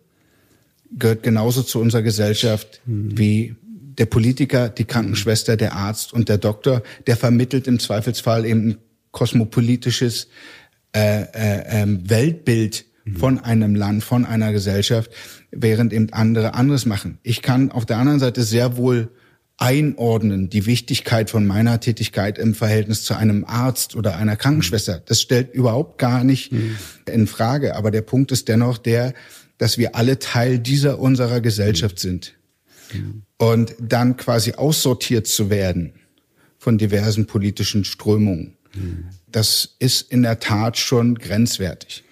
gehört 0.96 1.22
genauso 1.22 1.62
zu 1.62 1.80
unserer 1.80 2.02
Gesellschaft 2.02 2.80
mhm. 2.86 3.16
wie 3.16 3.54
der 3.98 4.06
Politiker, 4.06 4.68
die 4.68 4.84
Krankenschwester, 4.84 5.56
der 5.56 5.74
Arzt 5.74 6.12
und 6.12 6.28
der 6.28 6.38
Doktor. 6.38 6.82
Der 7.06 7.16
vermittelt 7.16 7.66
im 7.66 7.78
Zweifelsfall 7.78 8.46
eben 8.46 8.70
ein 8.70 8.78
kosmopolitisches 9.10 10.28
äh, 10.94 11.22
äh, 11.22 11.82
äh, 11.82 11.86
Weltbild 11.86 12.86
von 13.16 13.38
einem 13.38 13.74
Land, 13.74 14.04
von 14.04 14.26
einer 14.26 14.52
Gesellschaft, 14.52 15.10
während 15.50 15.92
eben 15.92 16.12
andere 16.12 16.54
anderes 16.54 16.84
machen. 16.84 17.18
Ich 17.22 17.42
kann 17.42 17.72
auf 17.72 17.86
der 17.86 17.96
anderen 17.96 18.20
Seite 18.20 18.42
sehr 18.42 18.76
wohl 18.76 19.08
einordnen, 19.58 20.48
die 20.48 20.66
Wichtigkeit 20.66 21.30
von 21.30 21.46
meiner 21.46 21.80
Tätigkeit 21.80 22.38
im 22.38 22.54
Verhältnis 22.54 23.02
zu 23.02 23.14
einem 23.14 23.44
Arzt 23.44 23.96
oder 23.96 24.16
einer 24.16 24.36
Krankenschwester. 24.36 25.02
Das 25.04 25.20
stellt 25.20 25.52
überhaupt 25.52 25.98
gar 25.98 26.24
nicht 26.24 26.52
mhm. 26.52 26.76
in 27.12 27.26
Frage. 27.26 27.74
Aber 27.74 27.90
der 27.90 28.02
Punkt 28.02 28.32
ist 28.32 28.48
dennoch 28.48 28.78
der, 28.78 29.14
dass 29.58 29.76
wir 29.76 29.96
alle 29.96 30.20
Teil 30.20 30.60
dieser 30.60 31.00
unserer 31.00 31.40
Gesellschaft 31.40 31.98
sind. 31.98 32.34
Mhm. 32.92 33.22
Und 33.36 33.74
dann 33.80 34.16
quasi 34.16 34.52
aussortiert 34.52 35.26
zu 35.26 35.50
werden 35.50 35.92
von 36.58 36.78
diversen 36.78 37.26
politischen 37.26 37.84
Strömungen, 37.84 38.56
mhm. 38.74 39.06
das 39.30 39.76
ist 39.80 40.10
in 40.10 40.22
der 40.22 40.38
Tat 40.38 40.78
schon 40.78 41.16
grenzwertig. 41.16 42.04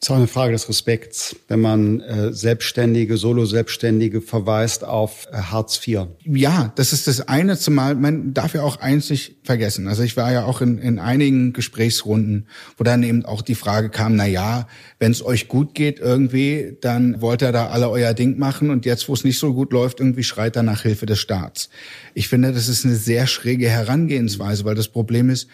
Ist 0.00 0.10
auch 0.10 0.16
eine 0.16 0.28
Frage 0.28 0.52
des 0.52 0.68
Respekts, 0.68 1.34
wenn 1.48 1.60
man 1.60 2.00
äh, 2.00 2.32
Selbstständige, 2.32 3.16
Solo-Selbstständige 3.16 4.20
verweist 4.20 4.84
auf 4.84 5.26
äh, 5.32 5.36
Hartz 5.36 5.80
IV. 5.86 6.06
Ja, 6.24 6.72
das 6.76 6.92
ist 6.92 7.08
das 7.08 7.26
eine, 7.26 7.58
zumal 7.58 7.96
man 7.96 8.32
darf 8.32 8.54
ja 8.54 8.62
auch 8.62 8.76
eins 8.76 9.10
nicht 9.10 9.36
vergessen. 9.42 9.88
Also 9.88 10.04
ich 10.04 10.16
war 10.16 10.32
ja 10.32 10.44
auch 10.44 10.60
in, 10.60 10.78
in 10.78 10.98
einigen 10.98 11.52
Gesprächsrunden, 11.52 12.46
wo 12.76 12.84
dann 12.84 13.02
eben 13.02 13.24
auch 13.24 13.42
die 13.42 13.56
Frage 13.56 13.90
kam, 13.90 14.14
na 14.14 14.26
ja, 14.26 14.68
wenn 15.00 15.10
es 15.10 15.24
euch 15.24 15.48
gut 15.48 15.74
geht 15.74 15.98
irgendwie, 15.98 16.76
dann 16.80 17.20
wollt 17.20 17.42
ihr 17.42 17.50
da 17.50 17.68
alle 17.68 17.90
euer 17.90 18.14
Ding 18.14 18.38
machen 18.38 18.70
und 18.70 18.86
jetzt, 18.86 19.08
wo 19.08 19.14
es 19.14 19.24
nicht 19.24 19.38
so 19.38 19.52
gut 19.52 19.72
läuft, 19.72 19.98
irgendwie 19.98 20.22
schreit 20.22 20.54
er 20.54 20.62
nach 20.62 20.82
Hilfe 20.82 21.06
des 21.06 21.18
Staats. 21.18 21.70
Ich 22.14 22.28
finde, 22.28 22.52
das 22.52 22.68
ist 22.68 22.84
eine 22.84 22.94
sehr 22.94 23.26
schräge 23.26 23.68
Herangehensweise, 23.68 24.64
weil 24.64 24.76
das 24.76 24.88
Problem 24.88 25.28
ist, 25.28 25.48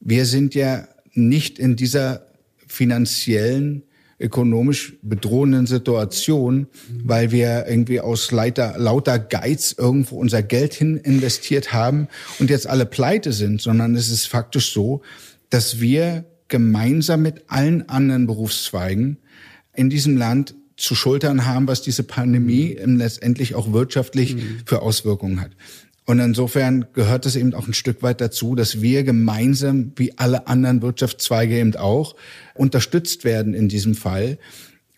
wir 0.00 0.24
sind 0.24 0.54
ja 0.54 0.86
nicht 1.14 1.58
in 1.58 1.74
dieser 1.74 2.27
finanziellen 2.68 3.82
ökonomisch 4.20 4.94
bedrohenden 5.02 5.66
Situation, 5.66 6.66
weil 7.04 7.30
wir 7.30 7.66
irgendwie 7.68 8.00
aus 8.00 8.32
lauter, 8.32 8.74
lauter 8.76 9.18
Geiz 9.18 9.74
irgendwo 9.78 10.16
unser 10.16 10.42
Geld 10.42 10.74
hin 10.74 10.96
investiert 10.96 11.72
haben 11.72 12.08
und 12.38 12.50
jetzt 12.50 12.66
alle 12.66 12.84
pleite 12.84 13.32
sind, 13.32 13.60
sondern 13.60 13.94
es 13.94 14.08
ist 14.08 14.26
faktisch 14.26 14.72
so, 14.72 15.02
dass 15.50 15.80
wir 15.80 16.24
gemeinsam 16.48 17.22
mit 17.22 17.44
allen 17.48 17.88
anderen 17.88 18.26
Berufszweigen 18.26 19.18
in 19.74 19.88
diesem 19.88 20.16
Land 20.16 20.54
zu 20.76 20.94
schultern 20.94 21.44
haben, 21.44 21.68
was 21.68 21.82
diese 21.82 22.02
Pandemie 22.02 22.78
letztendlich 22.84 23.54
auch 23.54 23.72
wirtschaftlich 23.72 24.36
mhm. 24.36 24.60
für 24.64 24.82
Auswirkungen 24.82 25.40
hat. 25.40 25.50
Und 26.08 26.20
insofern 26.20 26.86
gehört 26.94 27.26
es 27.26 27.36
eben 27.36 27.52
auch 27.52 27.68
ein 27.68 27.74
Stück 27.74 28.02
weit 28.02 28.22
dazu, 28.22 28.54
dass 28.54 28.80
wir 28.80 29.02
gemeinsam, 29.02 29.92
wie 29.96 30.16
alle 30.16 30.46
anderen 30.46 30.80
Wirtschaftszweige 30.80 31.58
eben 31.58 31.76
auch, 31.76 32.16
unterstützt 32.54 33.24
werden 33.24 33.52
in 33.52 33.68
diesem 33.68 33.94
Fall. 33.94 34.38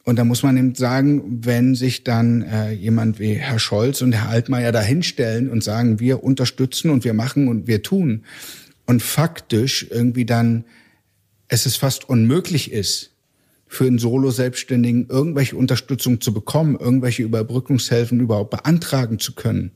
Und 0.05 0.20
da 0.20 0.25
muss 0.25 0.44
man 0.44 0.57
eben 0.57 0.77
sagen, 0.77 1.40
wenn 1.44 1.75
sich 1.75 2.05
dann 2.05 2.42
äh, 2.42 2.70
jemand 2.70 3.18
wie 3.18 3.33
Herr 3.33 3.59
Scholz 3.59 4.03
und 4.03 4.12
Herr 4.12 4.29
Altmaier 4.29 4.70
dahinstellen 4.70 5.51
und 5.51 5.64
sagen, 5.64 5.99
wir 5.99 6.23
unterstützen 6.23 6.92
und 6.92 7.03
wir 7.03 7.12
machen 7.12 7.49
und 7.49 7.66
wir 7.66 7.83
tun 7.83 8.23
und 8.87 9.03
faktisch 9.03 9.88
irgendwie 9.90 10.25
dann 10.25 10.64
es 11.49 11.66
ist 11.66 11.79
fast 11.79 12.09
unmöglich 12.09 12.70
ist, 12.70 13.16
für 13.66 13.87
einen 13.87 13.99
Solo-Selbstständigen 13.99 15.09
irgendwelche 15.09 15.57
Unterstützung 15.57 16.20
zu 16.20 16.33
bekommen, 16.33 16.77
irgendwelche 16.79 17.25
Überbrückungshilfen 17.25 18.20
überhaupt 18.20 18.51
beantragen 18.51 19.18
zu 19.18 19.35
können, 19.35 19.73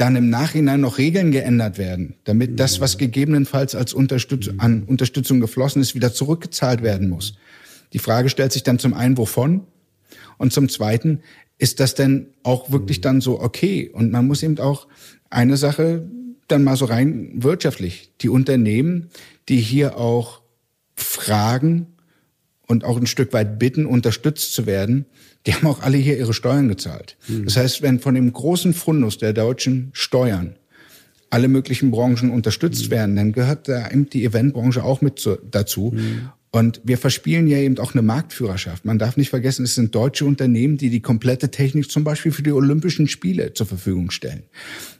dann 0.00 0.16
im 0.16 0.30
Nachhinein 0.30 0.80
noch 0.80 0.96
Regeln 0.96 1.30
geändert 1.30 1.76
werden, 1.76 2.14
damit 2.24 2.58
das, 2.58 2.80
was 2.80 2.96
gegebenenfalls 2.96 3.74
als 3.74 3.92
Unterstützung, 3.92 4.58
an 4.58 4.84
Unterstützung 4.84 5.40
geflossen 5.40 5.82
ist, 5.82 5.94
wieder 5.94 6.14
zurückgezahlt 6.14 6.82
werden 6.82 7.10
muss. 7.10 7.34
Die 7.92 7.98
Frage 7.98 8.30
stellt 8.30 8.50
sich 8.50 8.62
dann 8.62 8.78
zum 8.78 8.94
einen, 8.94 9.18
wovon? 9.18 9.66
Und 10.38 10.54
zum 10.54 10.70
zweiten, 10.70 11.20
ist 11.58 11.80
das 11.80 11.94
denn 11.94 12.28
auch 12.42 12.70
wirklich 12.70 13.02
dann 13.02 13.20
so 13.20 13.40
okay? 13.42 13.90
Und 13.92 14.10
man 14.10 14.26
muss 14.26 14.42
eben 14.42 14.58
auch 14.58 14.88
eine 15.28 15.58
Sache 15.58 16.08
dann 16.48 16.64
mal 16.64 16.76
so 16.76 16.86
rein 16.86 17.32
wirtschaftlich. 17.34 18.10
Die 18.22 18.30
Unternehmen, 18.30 19.10
die 19.50 19.58
hier 19.58 19.98
auch 19.98 20.40
fragen 20.94 21.88
und 22.70 22.84
auch 22.84 22.96
ein 22.96 23.06
Stück 23.06 23.32
weit 23.32 23.58
bitten, 23.58 23.84
unterstützt 23.84 24.54
zu 24.54 24.64
werden, 24.64 25.06
die 25.44 25.54
haben 25.54 25.66
auch 25.66 25.82
alle 25.82 25.96
hier 25.96 26.16
ihre 26.16 26.32
Steuern 26.32 26.68
gezahlt. 26.68 27.16
Mhm. 27.26 27.44
Das 27.44 27.56
heißt, 27.56 27.82
wenn 27.82 27.98
von 27.98 28.14
dem 28.14 28.32
großen 28.32 28.74
Fundus 28.74 29.18
der 29.18 29.32
deutschen 29.32 29.90
Steuern 29.92 30.54
alle 31.30 31.48
möglichen 31.48 31.90
Branchen 31.90 32.30
unterstützt 32.30 32.86
mhm. 32.86 32.90
werden, 32.92 33.16
dann 33.16 33.32
gehört 33.32 33.68
da 33.68 33.90
eben 33.90 34.08
die 34.08 34.24
Eventbranche 34.24 34.84
auch 34.84 35.00
mit 35.00 35.18
zu, 35.18 35.36
dazu. 35.50 35.92
Mhm. 35.94 36.28
Und 36.52 36.80
wir 36.84 36.96
verspielen 36.96 37.48
ja 37.48 37.58
eben 37.58 37.78
auch 37.78 37.92
eine 37.92 38.02
Marktführerschaft. 38.02 38.84
Man 38.84 38.98
darf 38.98 39.16
nicht 39.16 39.30
vergessen, 39.30 39.64
es 39.64 39.74
sind 39.74 39.92
deutsche 39.94 40.24
Unternehmen, 40.24 40.76
die 40.76 40.90
die 40.90 41.02
komplette 41.02 41.50
Technik 41.50 41.90
zum 41.90 42.04
Beispiel 42.04 42.30
für 42.30 42.42
die 42.42 42.52
Olympischen 42.52 43.08
Spiele 43.08 43.52
zur 43.52 43.66
Verfügung 43.66 44.12
stellen. 44.12 44.44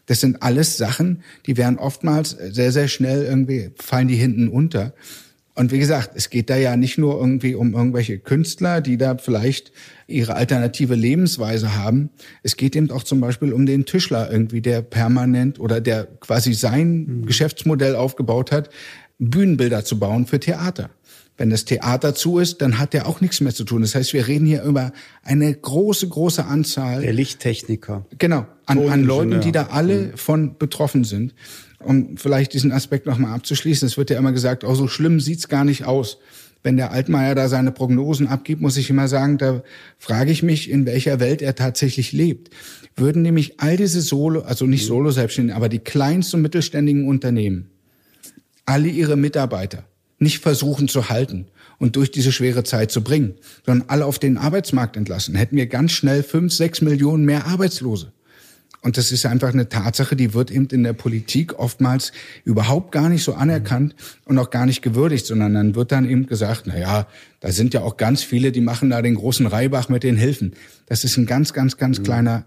Das 0.07 0.21
sind 0.21 0.43
alles 0.43 0.77
Sachen, 0.77 1.23
die 1.47 1.57
werden 1.57 1.79
oftmals 1.79 2.31
sehr, 2.31 2.73
sehr 2.73 2.89
schnell 2.89 3.25
irgendwie, 3.25 3.71
fallen 3.77 4.09
die 4.09 4.17
hinten 4.17 4.49
unter. 4.49 4.93
Und 5.55 5.73
wie 5.73 5.79
gesagt, 5.79 6.13
es 6.15 6.31
geht 6.31 6.49
da 6.49 6.57
ja 6.57 6.77
nicht 6.77 6.97
nur 6.97 7.19
irgendwie 7.19 7.55
um 7.55 7.75
irgendwelche 7.75 8.19
Künstler, 8.19 8.81
die 8.81 8.97
da 8.97 9.19
vielleicht 9.19 9.73
ihre 10.07 10.35
alternative 10.35 10.95
Lebensweise 10.95 11.77
haben. 11.77 12.11
Es 12.43 12.57
geht 12.57 12.77
eben 12.77 12.91
auch 12.91 13.03
zum 13.03 13.21
Beispiel 13.21 13.53
um 13.53 13.67
den 13.67 13.85
Tischler 13.85 14.31
irgendwie, 14.31 14.61
der 14.61 14.83
permanent 14.83 15.59
oder 15.59 15.81
der 15.81 16.07
quasi 16.21 16.55
sein 16.55 17.05
mhm. 17.05 17.27
Geschäftsmodell 17.27 17.97
aufgebaut 17.97 18.53
hat, 18.53 18.71
Bühnenbilder 19.19 19.85
zu 19.85 19.99
bauen 19.99 20.27
für 20.27 20.41
Theater. 20.41 20.91
Wenn 21.37 21.51
das 21.51 21.65
Theater 21.65 22.15
zu 22.15 22.39
ist, 22.39 22.61
dann 22.61 22.79
hat 22.79 22.93
der 22.93 23.07
auch 23.07 23.23
nichts 23.23 23.41
mehr 23.41 23.55
zu 23.55 23.65
tun. 23.65 23.81
Das 23.81 23.95
heißt, 23.95 24.13
wir 24.13 24.29
reden 24.29 24.45
hier 24.45 24.63
über 24.63 24.93
eine 25.23 25.53
große, 25.55 26.07
große 26.07 26.45
Anzahl. 26.45 27.01
Der 27.01 27.15
Lichttechniker. 27.15 28.05
Genau, 28.19 28.47
an, 28.67 28.89
an 28.89 29.03
Leuten, 29.03 29.41
die 29.41 29.51
da 29.51 29.69
alle 29.69 30.01
mhm. 30.01 30.17
von 30.17 30.59
betroffen 30.59 31.05
sind. 31.05 31.35
Um 31.83 32.17
vielleicht 32.17 32.53
diesen 32.53 32.73
Aspekt 32.73 33.07
nochmal 33.07 33.33
abzuschließen, 33.33 33.87
es 33.87 33.97
wird 33.97 34.11
ja 34.11 34.19
immer 34.19 34.33
gesagt, 34.33 34.65
oh, 34.65 34.75
so 34.75 34.87
schlimm 34.87 35.19
sieht's 35.19 35.49
gar 35.49 35.65
nicht 35.65 35.85
aus. 35.85 36.19
Wenn 36.63 36.77
der 36.77 36.91
Altmaier 36.91 37.35
da 37.35 37.49
seine 37.49 37.73
Prognosen 37.73 38.27
abgibt, 38.27 38.61
muss 38.61 38.77
ich 38.77 38.91
immer 38.91 39.09
sagen, 39.09 39.39
da 39.39 39.63
frage 39.99 40.31
ich 40.31 40.43
mich, 40.43 40.69
in 40.69 40.85
welcher 40.85 41.19
Welt 41.19 41.41
er 41.41 41.55
tatsächlich 41.55 42.13
lebt. 42.13 42.51
Würden 42.97 43.23
nämlich 43.23 43.61
all 43.61 43.79
diese 43.79 44.03
Solo, 44.03 44.43
also 44.43 44.67
nicht 44.67 44.83
mhm. 44.85 44.89
Solo-Selbstständigen, 44.89 45.57
aber 45.57 45.71
die 45.71 45.79
kleinsten 45.79 46.37
und 46.37 46.43
mittelständigen 46.43 47.09
Unternehmen, 47.09 47.71
alle 48.67 48.89
ihre 48.89 49.17
Mitarbeiter 49.17 49.85
nicht 50.19 50.41
versuchen 50.41 50.87
zu 50.87 51.09
halten 51.09 51.47
und 51.79 51.97
durch 51.97 52.11
diese 52.11 52.31
schwere 52.31 52.63
Zeit 52.63 52.93
zu 52.93 53.03
bringen, 53.03 53.35
sondern 53.65 53.89
alle 53.89 54.05
auf 54.05 54.19
den 54.19 54.37
Arbeitsmarkt 54.37 54.99
entlassen, 54.99 55.35
hätten 55.35 55.57
wir 55.57 55.67
ganz 55.67 55.93
schnell 55.93 56.23
fünf, 56.23 56.53
sechs 56.53 56.83
Millionen 56.83 57.25
mehr 57.25 57.47
Arbeitslose. 57.47 58.13
Und 58.83 58.97
das 58.97 59.13
ist 59.13 59.27
einfach 59.27 59.53
eine 59.53 59.69
Tatsache, 59.69 60.17
die 60.17 60.33
wird 60.33 60.51
eben 60.51 60.67
in 60.69 60.85
der 60.85 60.95
Politik 60.95 61.59
oftmals 61.59 62.13
überhaupt 62.45 62.93
gar 62.93 63.11
nicht 63.11 63.23
so 63.23 63.35
anerkannt 63.35 63.95
und 64.25 64.39
auch 64.39 64.49
gar 64.49 64.65
nicht 64.65 64.81
gewürdigt, 64.81 65.27
sondern 65.27 65.53
dann 65.53 65.75
wird 65.75 65.93
dann 65.93 66.09
eben 66.09 66.27
gesagt, 66.27 66.63
na 66.65 66.79
ja, 66.79 67.07
da 67.41 67.53
sind 67.53 67.75
ja 67.75 67.83
auch 67.83 67.99
ganz 67.99 68.23
viele, 68.23 68.53
die 68.53 68.63
machen 68.63 68.89
da 68.89 69.03
den 69.03 69.17
großen 69.17 69.47
Reibach 69.47 69.91
mit 69.91 70.03
den 70.03 70.17
Hilfen. 70.17 70.55
Das 70.87 71.05
ist 71.05 71.19
ein 71.19 71.27
ganz, 71.27 71.53
ganz, 71.53 71.77
ganz 71.77 71.99
mhm. 71.99 72.05
kleiner 72.05 72.45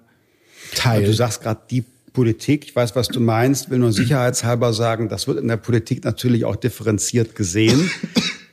Teil. 0.75 0.97
Aber 0.97 1.07
du 1.07 1.13
sagst 1.13 1.41
gerade 1.41 1.61
die 1.69 1.84
Politik, 2.13 2.65
ich 2.65 2.75
weiß, 2.75 2.95
was 2.95 3.09
du 3.09 3.19
meinst, 3.19 3.69
will 3.69 3.77
nur 3.79 3.91
sicherheitshalber 3.91 4.73
sagen, 4.73 5.09
das 5.09 5.27
wird 5.27 5.39
in 5.39 5.47
der 5.47 5.57
Politik 5.57 6.03
natürlich 6.03 6.45
auch 6.45 6.55
differenziert 6.55 7.36
gesehen. 7.36 7.91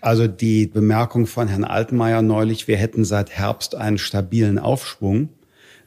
Also 0.03 0.26
die 0.26 0.66
Bemerkung 0.66 1.26
von 1.26 1.49
Herrn 1.49 1.64
Altmaier 1.64 2.22
neulich, 2.22 2.68
wir 2.68 2.76
hätten 2.76 3.05
seit 3.05 3.31
Herbst 3.31 3.74
einen 3.74 3.99
stabilen 3.99 4.59
Aufschwung. 4.59 5.28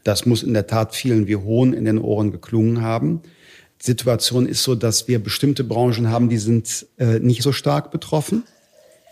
Das 0.04 0.26
muss 0.26 0.43
in 0.43 0.54
der 0.54 0.68
Tat 0.68 0.95
vielen 0.95 1.28
wie 1.28 1.38
Hohn 1.38 1.74
in 1.74 1.86
den 1.86 1.97
Ohren 1.97 2.32
geklungen 2.32 2.82
haben. 2.82 3.22
Die 3.82 3.86
Situation 3.86 4.45
ist 4.45 4.64
so, 4.64 4.76
dass 4.76 5.08
wir 5.08 5.22
bestimmte 5.22 5.64
Branchen 5.64 6.10
haben, 6.10 6.30
die 6.30 6.38
sind 6.38 6.86
äh, 6.97 7.20
nicht 7.20 7.41
so 7.41 7.51
stark 7.51 7.91
betroffen. 7.91 8.43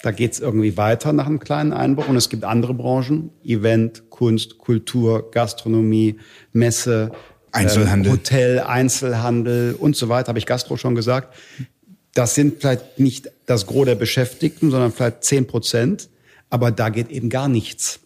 Da 0.03 0.11
geht's 0.11 0.39
irgendwie 0.39 0.77
weiter 0.77 1.13
nach 1.13 1.27
einem 1.27 1.39
kleinen 1.39 1.73
Einbruch. 1.73 2.07
Und 2.07 2.15
es 2.15 2.29
gibt 2.29 2.43
andere 2.43 2.73
Branchen, 2.73 3.29
Event, 3.43 4.09
Kunst, 4.09 4.57
Kultur, 4.57 5.29
Gastronomie, 5.31 6.17
Messe, 6.53 7.11
Einzelhandel. 7.51 8.11
Ähm, 8.11 8.17
Hotel, 8.17 8.59
Einzelhandel 8.59 9.75
und 9.77 9.95
so 9.95 10.09
weiter, 10.09 10.29
habe 10.29 10.39
ich 10.39 10.45
Gastro 10.45 10.77
schon 10.77 10.95
gesagt. 10.95 11.35
Das 12.13 12.35
sind 12.35 12.61
vielleicht 12.61 12.99
nicht 12.99 13.31
das 13.45 13.67
Gros 13.67 13.85
der 13.85 13.95
Beschäftigten, 13.95 14.71
sondern 14.71 14.91
vielleicht 14.91 15.23
zehn 15.23 15.47
Prozent. 15.47 16.09
Aber 16.49 16.71
da 16.71 16.89
geht 16.89 17.09
eben 17.09 17.29
gar 17.29 17.47
nichts. 17.47 17.99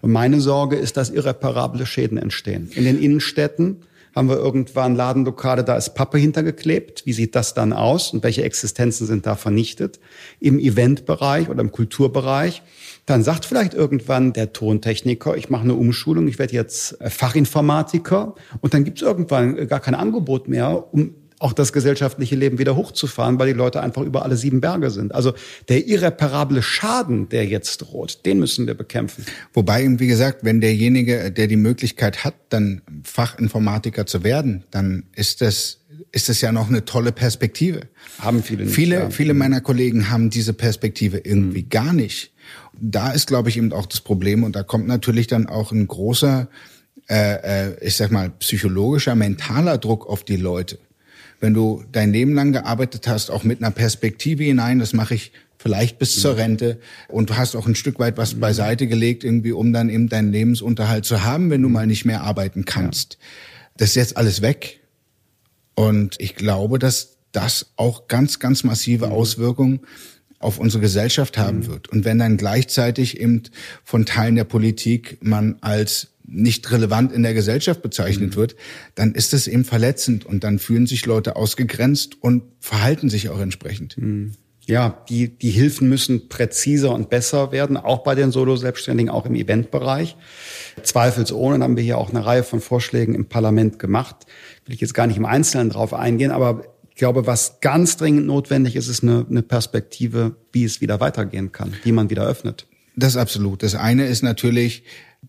Und 0.00 0.12
meine 0.12 0.40
Sorge 0.40 0.76
ist, 0.76 0.96
dass 0.96 1.10
irreparable 1.10 1.86
Schäden 1.86 2.18
entstehen. 2.18 2.70
In 2.74 2.84
den 2.84 3.00
Innenstädten 3.00 3.82
haben 4.14 4.28
wir 4.28 4.36
irgendwann 4.36 4.96
Ladenlokale, 4.96 5.62
da 5.62 5.76
ist 5.76 5.94
Pappe 5.94 6.16
hintergeklebt. 6.16 7.04
Wie 7.04 7.12
sieht 7.12 7.34
das 7.34 7.52
dann 7.52 7.72
aus 7.74 8.12
und 8.12 8.22
welche 8.22 8.44
Existenzen 8.44 9.06
sind 9.06 9.26
da 9.26 9.36
vernichtet? 9.36 10.00
Im 10.40 10.58
Eventbereich 10.58 11.50
oder 11.50 11.60
im 11.60 11.70
Kulturbereich 11.70 12.62
dann 13.06 13.22
sagt 13.22 13.44
vielleicht 13.44 13.72
irgendwann 13.72 14.32
der 14.32 14.52
Tontechniker, 14.52 15.36
ich 15.36 15.48
mache 15.48 15.62
eine 15.62 15.74
Umschulung, 15.74 16.26
ich 16.26 16.40
werde 16.40 16.54
jetzt 16.54 17.00
äh, 17.00 17.08
Fachinformatiker 17.08 18.34
und 18.60 18.74
dann 18.74 18.84
gibt 18.84 18.98
es 18.98 19.06
irgendwann 19.06 19.56
äh, 19.56 19.66
gar 19.66 19.80
kein 19.80 19.94
Angebot 19.94 20.48
mehr, 20.48 20.92
um 20.92 21.14
auch 21.38 21.52
das 21.52 21.72
gesellschaftliche 21.72 22.34
Leben 22.34 22.58
wieder 22.58 22.76
hochzufahren, 22.76 23.38
weil 23.38 23.48
die 23.48 23.58
Leute 23.58 23.82
einfach 23.82 24.02
über 24.02 24.24
alle 24.24 24.36
sieben 24.36 24.60
Berge 24.60 24.90
sind. 24.90 25.14
Also 25.14 25.34
der 25.68 25.86
irreparable 25.86 26.62
Schaden, 26.62 27.28
der 27.28 27.46
jetzt 27.46 27.78
droht, 27.78 28.24
den 28.24 28.38
müssen 28.38 28.66
wir 28.66 28.74
bekämpfen. 28.74 29.24
Wobei, 29.52 29.86
wie 29.98 30.06
gesagt, 30.06 30.44
wenn 30.44 30.60
derjenige, 30.60 31.30
der 31.30 31.46
die 31.46 31.56
Möglichkeit 31.56 32.24
hat, 32.24 32.34
dann 32.48 32.82
Fachinformatiker 33.04 34.06
zu 34.06 34.24
werden, 34.24 34.64
dann 34.70 35.04
ist 35.14 35.40
das 35.40 35.80
ist 36.12 36.28
das 36.28 36.40
ja 36.40 36.52
noch 36.52 36.68
eine 36.68 36.84
tolle 36.84 37.12
Perspektive. 37.12 37.80
Haben 38.20 38.42
viele 38.42 38.64
nicht. 38.64 38.74
Viele, 38.74 38.96
ja. 38.96 39.10
viele 39.10 39.34
meiner 39.34 39.60
Kollegen 39.60 40.08
haben 40.08 40.30
diese 40.30 40.54
Perspektive 40.54 41.18
irgendwie 41.18 41.64
mhm. 41.64 41.68
gar 41.68 41.92
nicht 41.92 42.32
da 42.80 43.10
ist, 43.10 43.26
glaube 43.26 43.48
ich, 43.48 43.56
eben 43.56 43.72
auch 43.72 43.86
das 43.86 44.00
Problem 44.00 44.44
und 44.44 44.56
da 44.56 44.62
kommt 44.62 44.86
natürlich 44.86 45.26
dann 45.26 45.46
auch 45.46 45.72
ein 45.72 45.86
großer, 45.86 46.48
äh, 47.08 47.68
äh, 47.68 47.76
ich 47.80 47.96
sag 47.96 48.10
mal, 48.10 48.30
psychologischer, 48.30 49.14
mentaler 49.14 49.78
Druck 49.78 50.06
auf 50.06 50.24
die 50.24 50.36
Leute. 50.36 50.78
Wenn 51.40 51.54
du 51.54 51.84
dein 51.92 52.12
Leben 52.12 52.34
lang 52.34 52.52
gearbeitet 52.52 53.08
hast, 53.08 53.30
auch 53.30 53.44
mit 53.44 53.62
einer 53.62 53.70
Perspektive 53.70 54.44
hinein, 54.44 54.78
das 54.78 54.92
mache 54.92 55.14
ich 55.14 55.32
vielleicht 55.58 55.98
bis 55.98 56.20
zur 56.20 56.34
mhm. 56.34 56.38
Rente 56.38 56.80
und 57.08 57.30
du 57.30 57.36
hast 57.36 57.56
auch 57.56 57.66
ein 57.66 57.74
Stück 57.74 57.98
weit 57.98 58.16
was 58.16 58.34
beiseite 58.34 58.86
gelegt, 58.86 59.24
irgendwie, 59.24 59.52
um 59.52 59.72
dann 59.72 59.88
eben 59.88 60.08
deinen 60.08 60.32
Lebensunterhalt 60.32 61.04
zu 61.04 61.24
haben, 61.24 61.50
wenn 61.50 61.62
du 61.62 61.68
mal 61.68 61.86
nicht 61.86 62.04
mehr 62.04 62.22
arbeiten 62.22 62.64
kannst. 62.64 63.18
Das 63.76 63.90
ist 63.90 63.94
jetzt 63.96 64.16
alles 64.16 64.42
weg. 64.42 64.80
Und 65.74 66.16
ich 66.20 66.36
glaube, 66.36 66.78
dass 66.78 67.18
das 67.32 67.72
auch 67.76 68.08
ganz, 68.08 68.38
ganz 68.38 68.64
massive 68.64 69.06
mhm. 69.06 69.12
Auswirkungen 69.12 69.80
auf 70.38 70.58
unsere 70.58 70.80
Gesellschaft 70.80 71.38
haben 71.38 71.58
mhm. 71.58 71.66
wird. 71.66 71.88
Und 71.88 72.04
wenn 72.04 72.18
dann 72.18 72.36
gleichzeitig 72.36 73.20
eben 73.20 73.42
von 73.84 74.06
Teilen 74.06 74.36
der 74.36 74.44
Politik 74.44 75.18
man 75.20 75.56
als 75.60 76.08
nicht 76.26 76.70
relevant 76.70 77.12
in 77.12 77.22
der 77.22 77.34
Gesellschaft 77.34 77.82
bezeichnet 77.82 78.32
mhm. 78.32 78.36
wird, 78.36 78.56
dann 78.94 79.14
ist 79.14 79.32
es 79.32 79.46
eben 79.46 79.64
verletzend 79.64 80.26
und 80.26 80.44
dann 80.44 80.58
fühlen 80.58 80.86
sich 80.86 81.06
Leute 81.06 81.36
ausgegrenzt 81.36 82.16
und 82.20 82.42
verhalten 82.60 83.08
sich 83.08 83.28
auch 83.28 83.40
entsprechend. 83.40 83.96
Mhm. 83.98 84.32
Ja, 84.66 85.04
die, 85.08 85.28
die 85.28 85.50
Hilfen 85.50 85.88
müssen 85.88 86.28
präziser 86.28 86.92
und 86.92 87.08
besser 87.08 87.52
werden, 87.52 87.76
auch 87.76 88.02
bei 88.02 88.16
den 88.16 88.32
Solo-Selbstständigen, 88.32 89.10
auch 89.10 89.24
im 89.24 89.36
Eventbereich. 89.36 90.16
Zweifelsohne 90.82 91.62
haben 91.62 91.76
wir 91.76 91.84
hier 91.84 91.98
auch 91.98 92.10
eine 92.10 92.26
Reihe 92.26 92.42
von 92.42 92.60
Vorschlägen 92.60 93.14
im 93.14 93.26
Parlament 93.26 93.78
gemacht. 93.78 94.26
Will 94.64 94.74
ich 94.74 94.80
jetzt 94.80 94.94
gar 94.94 95.06
nicht 95.06 95.18
im 95.18 95.24
Einzelnen 95.24 95.70
drauf 95.70 95.94
eingehen, 95.94 96.32
aber 96.32 96.64
ich 96.90 96.96
glaube, 96.96 97.28
was 97.28 97.60
ganz 97.60 97.96
dringend 97.96 98.26
notwendig 98.26 98.74
ist, 98.74 98.88
ist 98.88 99.04
eine, 99.04 99.24
eine 99.30 99.42
Perspektive, 99.42 100.34
wie 100.50 100.64
es 100.64 100.80
wieder 100.80 100.98
weitergehen 100.98 101.52
kann, 101.52 101.74
die 101.84 101.92
man 101.92 102.10
wieder 102.10 102.26
öffnet. 102.26 102.66
Das 102.96 103.10
ist 103.10 103.18
absolut. 103.18 103.62
Das 103.62 103.74
eine 103.74 104.06
ist 104.06 104.22
natürlich, 104.22 104.82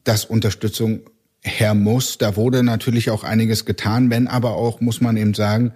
dass 0.04 0.26
Unterstützung 0.26 1.02
her 1.42 1.74
muss. 1.74 2.18
Da 2.18 2.36
wurde 2.36 2.64
natürlich 2.64 3.10
auch 3.10 3.24
einiges 3.24 3.66
getan, 3.66 4.10
wenn 4.10 4.28
aber 4.28 4.56
auch, 4.56 4.82
muss 4.82 5.02
man 5.02 5.18
eben 5.18 5.34
sagen, 5.34 5.74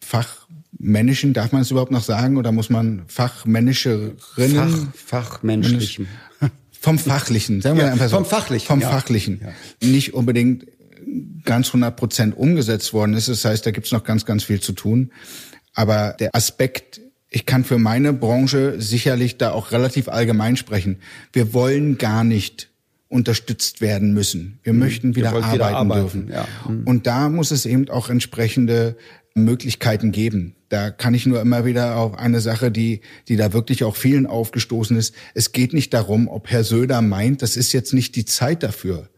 Fachmännischen, 0.00 1.32
darf 1.32 1.52
man 1.52 1.62
es 1.62 1.70
überhaupt 1.70 1.92
noch 1.92 2.02
sagen, 2.02 2.36
oder 2.36 2.52
muss 2.52 2.70
man 2.70 3.04
Fachmännischerinnen? 3.06 4.92
Fach, 4.94 5.32
Fachmenschlichen. 5.34 6.08
Vom 6.80 6.98
Fachlichen, 6.98 7.62
sagen 7.62 7.78
wir 7.78 7.86
ja, 7.86 7.92
einfach 7.92 8.10
so. 8.10 8.16
Vom 8.16 8.26
Fachlichen. 8.26 8.66
Vom 8.66 8.80
ja. 8.80 8.90
Fachlichen. 8.90 9.40
Ja. 9.42 9.88
Nicht 9.88 10.12
unbedingt 10.12 10.66
ganz 11.44 11.68
100 11.68 11.96
Prozent 11.96 12.36
umgesetzt 12.36 12.92
worden 12.92 13.14
ist. 13.14 13.28
Das 13.28 13.44
heißt, 13.44 13.64
da 13.64 13.70
gibt's 13.70 13.92
noch 13.92 14.04
ganz, 14.04 14.26
ganz 14.26 14.44
viel 14.44 14.60
zu 14.60 14.72
tun. 14.72 15.10
Aber 15.72 16.14
der 16.20 16.34
Aspekt, 16.34 17.00
ich 17.30 17.46
kann 17.46 17.64
für 17.64 17.78
meine 17.78 18.12
Branche 18.12 18.74
sicherlich 18.78 19.38
da 19.38 19.52
auch 19.52 19.72
relativ 19.72 20.08
allgemein 20.08 20.56
sprechen. 20.56 20.98
Wir 21.32 21.54
wollen 21.54 21.96
gar 21.96 22.22
nicht 22.22 22.68
unterstützt 23.14 23.80
werden 23.80 24.12
müssen. 24.12 24.58
Wir 24.64 24.72
mhm. 24.72 24.80
möchten 24.80 25.16
wieder, 25.16 25.28
arbeiten, 25.28 25.54
wieder 25.54 25.76
arbeiten, 25.76 26.00
dürfen. 26.00 26.28
Ja. 26.32 26.48
Mhm. 26.68 26.82
Und 26.84 27.06
da 27.06 27.28
muss 27.28 27.52
es 27.52 27.64
eben 27.64 27.88
auch 27.88 28.10
entsprechende 28.10 28.96
Möglichkeiten 29.34 30.10
geben. 30.10 30.56
Da 30.68 30.90
kann 30.90 31.14
ich 31.14 31.24
nur 31.24 31.40
immer 31.40 31.64
wieder 31.64 31.96
auf 31.96 32.18
eine 32.18 32.40
Sache, 32.40 32.72
die, 32.72 33.00
die 33.28 33.36
da 33.36 33.52
wirklich 33.52 33.84
auch 33.84 33.94
vielen 33.94 34.26
aufgestoßen 34.26 34.96
ist. 34.96 35.14
Es 35.32 35.52
geht 35.52 35.72
nicht 35.72 35.94
darum, 35.94 36.26
ob 36.26 36.50
Herr 36.50 36.64
Söder 36.64 37.02
meint, 37.02 37.40
das 37.42 37.56
ist 37.56 37.72
jetzt 37.72 37.94
nicht 37.94 38.16
die 38.16 38.24
Zeit 38.24 38.64
dafür 38.64 39.08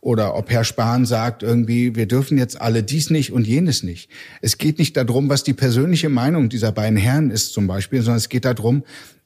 oder 0.00 0.36
ob 0.36 0.50
Herr 0.50 0.64
Spahn 0.64 1.06
sagt 1.06 1.42
irgendwie, 1.42 1.94
wir 1.94 2.06
dürfen 2.06 2.38
jetzt 2.38 2.60
alle 2.60 2.82
dies 2.82 3.10
nicht 3.10 3.32
und 3.32 3.46
jenes 3.46 3.82
nicht. 3.82 4.10
Es 4.40 4.58
geht 4.58 4.78
nicht 4.78 4.96
darum, 4.96 5.28
was 5.28 5.44
die 5.44 5.54
persönliche 5.54 6.08
Meinung 6.08 6.48
dieser 6.48 6.72
beiden 6.72 6.98
Herren 6.98 7.30
ist 7.30 7.52
zum 7.52 7.66
Beispiel, 7.66 8.02
sondern 8.02 8.18
es 8.18 8.28
geht 8.28 8.44
darum, 8.44 8.84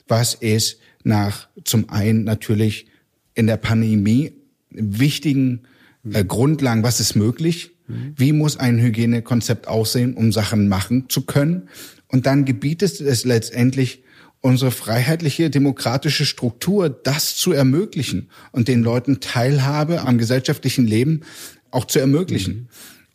was 0.08 0.34
ist 0.34 0.78
nach 1.04 1.48
zum 1.64 1.88
einen 1.88 2.24
natürlich 2.24 2.86
in 3.34 3.46
der 3.46 3.56
Pandemie 3.56 4.32
wichtigen 4.70 5.62
äh, 6.10 6.24
Grundlagen, 6.24 6.82
was 6.82 7.00
ist 7.00 7.14
möglich, 7.14 7.72
wie 8.16 8.32
muss 8.32 8.56
ein 8.56 8.78
Hygienekonzept 8.78 9.68
aussehen, 9.68 10.14
um 10.14 10.32
Sachen 10.32 10.68
machen 10.68 11.06
zu 11.08 11.22
können. 11.22 11.68
Und 12.08 12.26
dann 12.26 12.44
gebietet 12.44 13.00
es 13.00 13.24
letztendlich 13.24 14.04
unsere 14.40 14.70
freiheitliche 14.70 15.50
demokratische 15.50 16.24
Struktur, 16.24 16.88
das 16.88 17.36
zu 17.36 17.52
ermöglichen 17.52 18.30
und 18.52 18.68
den 18.68 18.82
Leuten 18.82 19.20
Teilhabe 19.20 20.02
am 20.02 20.18
gesellschaftlichen 20.18 20.86
Leben 20.86 21.22
auch 21.70 21.84
zu 21.84 21.98
ermöglichen. 21.98 22.54
Mhm. 22.54 22.68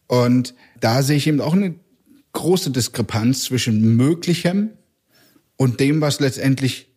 Und 0.08 0.54
da 0.80 1.02
sehe 1.02 1.18
ich 1.18 1.28
eben 1.28 1.42
auch 1.42 1.54
eine 1.54 1.76
große 2.34 2.70
Diskrepanz 2.70 3.44
zwischen 3.44 3.96
möglichem 3.96 4.72
und 5.58 5.80
dem, 5.80 6.02
was 6.02 6.20
letztendlich 6.20 6.90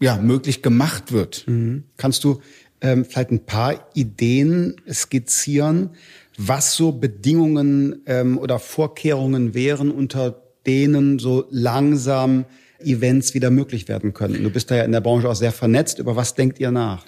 ja 0.00 0.16
möglich 0.16 0.62
gemacht 0.62 1.12
wird. 1.12 1.44
Mhm. 1.46 1.84
Kannst 1.96 2.24
du 2.24 2.40
ähm, 2.80 3.04
vielleicht 3.04 3.30
ein 3.30 3.46
paar 3.46 3.88
Ideen 3.94 4.76
skizzieren, 4.90 5.90
was 6.36 6.74
so 6.74 6.92
Bedingungen 6.92 8.02
ähm, 8.06 8.38
oder 8.38 8.58
Vorkehrungen 8.58 9.54
wären, 9.54 9.90
unter 9.90 10.42
denen 10.66 11.18
so 11.18 11.46
langsam 11.50 12.44
Events 12.78 13.32
wieder 13.32 13.50
möglich 13.50 13.88
werden 13.88 14.12
können. 14.12 14.42
Du 14.42 14.50
bist 14.50 14.70
da 14.70 14.76
ja 14.76 14.84
in 14.84 14.92
der 14.92 15.00
Branche 15.00 15.28
auch 15.30 15.34
sehr 15.34 15.52
vernetzt. 15.52 15.98
Über 15.98 16.14
was 16.14 16.34
denkt 16.34 16.60
ihr 16.60 16.70
nach? 16.70 17.06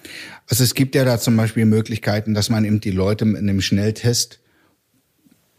Also 0.48 0.64
es 0.64 0.74
gibt 0.74 0.94
ja 0.94 1.04
da 1.04 1.18
zum 1.18 1.36
Beispiel 1.36 1.66
Möglichkeiten, 1.66 2.32
dass 2.32 2.48
man 2.48 2.64
eben 2.64 2.80
die 2.80 2.90
Leute 2.90 3.26
in 3.26 3.36
einem 3.36 3.60
Schnelltest 3.60 4.40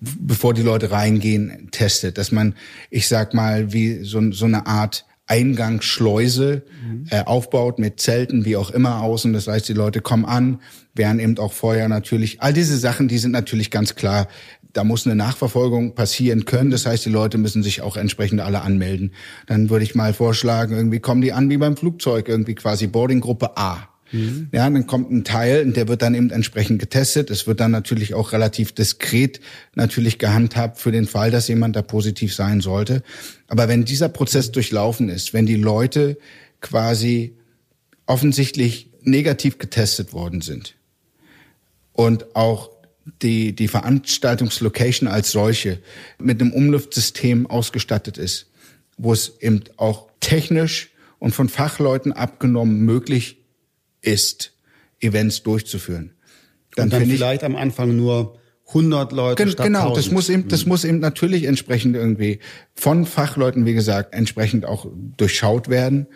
bevor 0.01 0.53
die 0.53 0.61
Leute 0.61 0.91
reingehen, 0.91 1.69
testet. 1.71 2.17
Dass 2.17 2.31
man, 2.31 2.55
ich 2.89 3.07
sag 3.07 3.33
mal, 3.33 3.73
wie 3.73 4.03
so, 4.03 4.31
so 4.31 4.45
eine 4.45 4.65
Art 4.65 5.05
Eingangsschleuse 5.29 6.63
mhm. 6.83 7.05
äh, 7.09 7.23
aufbaut 7.23 7.79
mit 7.79 7.99
Zelten, 7.99 8.45
wie 8.45 8.57
auch 8.57 8.71
immer 8.71 9.01
außen. 9.01 9.31
Das 9.31 9.47
heißt, 9.47 9.69
die 9.69 9.73
Leute 9.73 10.01
kommen 10.01 10.25
an, 10.25 10.59
werden 10.95 11.19
eben 11.19 11.37
auch 11.37 11.53
vorher 11.53 11.87
natürlich, 11.87 12.41
all 12.41 12.51
diese 12.51 12.77
Sachen, 12.77 13.07
die 13.07 13.19
sind 13.19 13.31
natürlich 13.31 13.71
ganz 13.71 13.95
klar 13.95 14.27
da 14.73 14.83
muss 14.83 15.05
eine 15.05 15.15
Nachverfolgung 15.15 15.95
passieren 15.95 16.45
können. 16.45 16.69
Das 16.69 16.85
heißt, 16.85 17.05
die 17.05 17.09
Leute 17.09 17.37
müssen 17.37 17.63
sich 17.63 17.81
auch 17.81 17.97
entsprechend 17.97 18.41
alle 18.41 18.61
anmelden. 18.61 19.13
Dann 19.47 19.69
würde 19.69 19.83
ich 19.83 19.95
mal 19.95 20.13
vorschlagen, 20.13 20.75
irgendwie 20.75 20.99
kommen 20.99 21.21
die 21.21 21.33
an 21.33 21.49
wie 21.49 21.57
beim 21.57 21.75
Flugzeug, 21.75 22.27
irgendwie 22.27 22.55
quasi 22.55 22.87
Boardinggruppe 22.87 23.57
A. 23.57 23.88
Mhm. 24.11 24.49
Ja, 24.51 24.69
dann 24.69 24.87
kommt 24.87 25.11
ein 25.11 25.23
Teil 25.23 25.65
und 25.65 25.77
der 25.77 25.87
wird 25.87 26.01
dann 26.01 26.15
eben 26.15 26.29
entsprechend 26.29 26.79
getestet. 26.79 27.29
Es 27.29 27.47
wird 27.47 27.59
dann 27.59 27.71
natürlich 27.71 28.13
auch 28.13 28.31
relativ 28.31 28.71
diskret 28.71 29.39
natürlich 29.75 30.19
gehandhabt 30.19 30.79
für 30.79 30.91
den 30.91 31.07
Fall, 31.07 31.31
dass 31.31 31.47
jemand 31.47 31.75
da 31.75 31.81
positiv 31.81 32.33
sein 32.33 32.61
sollte. 32.61 33.03
Aber 33.47 33.67
wenn 33.67 33.85
dieser 33.85 34.09
Prozess 34.09 34.51
durchlaufen 34.51 35.09
ist, 35.09 35.33
wenn 35.33 35.45
die 35.45 35.55
Leute 35.55 36.17
quasi 36.61 37.35
offensichtlich 38.05 38.91
negativ 39.01 39.59
getestet 39.59 40.13
worden 40.13 40.41
sind 40.41 40.75
und 41.93 42.35
auch 42.35 42.71
die, 43.21 43.55
die 43.55 43.67
Veranstaltungslocation 43.67 45.07
als 45.07 45.31
solche 45.31 45.79
mit 46.19 46.41
einem 46.41 46.53
Umluftsystem 46.53 47.47
ausgestattet 47.47 48.17
ist, 48.17 48.47
wo 48.97 49.13
es 49.13 49.39
eben 49.39 49.63
auch 49.77 50.07
technisch 50.19 50.89
und 51.19 51.33
von 51.33 51.49
Fachleuten 51.49 52.11
abgenommen 52.11 52.81
möglich 52.81 53.38
ist, 54.01 54.53
Events 54.99 55.43
durchzuführen. 55.43 56.13
Dann, 56.75 56.85
und 56.85 56.93
dann 56.93 57.05
vielleicht 57.05 57.41
ich, 57.41 57.45
am 57.45 57.55
Anfang 57.55 57.95
nur 57.95 58.39
100 58.69 59.11
Leute 59.11 59.43
gen, 59.43 59.51
statt 59.51 59.65
Genau, 59.65 59.89
1000. 59.89 59.97
das 59.97 60.11
muss 60.11 60.29
eben, 60.29 60.47
das 60.47 60.65
mhm. 60.65 60.69
muss 60.69 60.83
eben 60.83 60.99
natürlich 60.99 61.45
entsprechend 61.45 61.95
irgendwie 61.95 62.39
von 62.75 63.05
Fachleuten, 63.05 63.65
wie 63.65 63.73
gesagt, 63.73 64.13
entsprechend 64.13 64.65
auch 64.65 64.87
durchschaut 65.17 65.69
werden. 65.69 66.07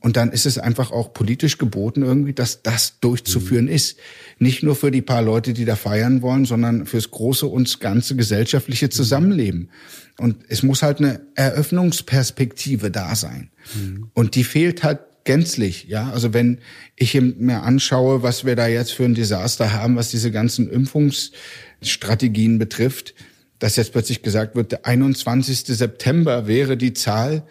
Und 0.00 0.16
dann 0.16 0.32
ist 0.32 0.46
es 0.46 0.58
einfach 0.58 0.90
auch 0.90 1.12
politisch 1.12 1.58
geboten 1.58 2.02
irgendwie, 2.02 2.32
dass 2.32 2.62
das 2.62 2.98
durchzuführen 2.98 3.66
mhm. 3.66 3.72
ist. 3.72 3.98
Nicht 4.38 4.64
nur 4.64 4.74
für 4.74 4.90
die 4.90 5.00
paar 5.00 5.22
Leute, 5.22 5.52
die 5.52 5.64
da 5.64 5.76
feiern 5.76 6.22
wollen, 6.22 6.44
sondern 6.44 6.86
fürs 6.86 7.12
große 7.12 7.46
und 7.46 7.78
ganze 7.78 8.16
gesellschaftliche 8.16 8.90
Zusammenleben. 8.90 9.70
Und 10.18 10.38
es 10.48 10.64
muss 10.64 10.82
halt 10.82 10.98
eine 10.98 11.20
Eröffnungsperspektive 11.36 12.90
da 12.90 13.14
sein. 13.14 13.50
Mhm. 13.74 14.10
Und 14.12 14.34
die 14.34 14.44
fehlt 14.44 14.82
halt 14.82 14.98
gänzlich, 15.24 15.86
ja. 15.88 16.10
Also 16.10 16.34
wenn 16.34 16.58
ich 16.96 17.14
mir 17.20 17.62
anschaue, 17.62 18.22
was 18.22 18.44
wir 18.44 18.56
da 18.56 18.66
jetzt 18.66 18.92
für 18.92 19.04
ein 19.04 19.14
Desaster 19.14 19.72
haben, 19.72 19.96
was 19.96 20.10
diese 20.10 20.30
ganzen 20.30 20.70
Impfungsstrategien 20.70 22.58
betrifft, 22.58 23.14
dass 23.58 23.76
jetzt 23.76 23.92
plötzlich 23.92 24.22
gesagt 24.22 24.56
wird, 24.56 24.72
der 24.72 24.86
21. 24.86 25.60
September 25.66 26.46
wäre 26.46 26.76
die 26.76 26.92
Zahl, 26.94 27.44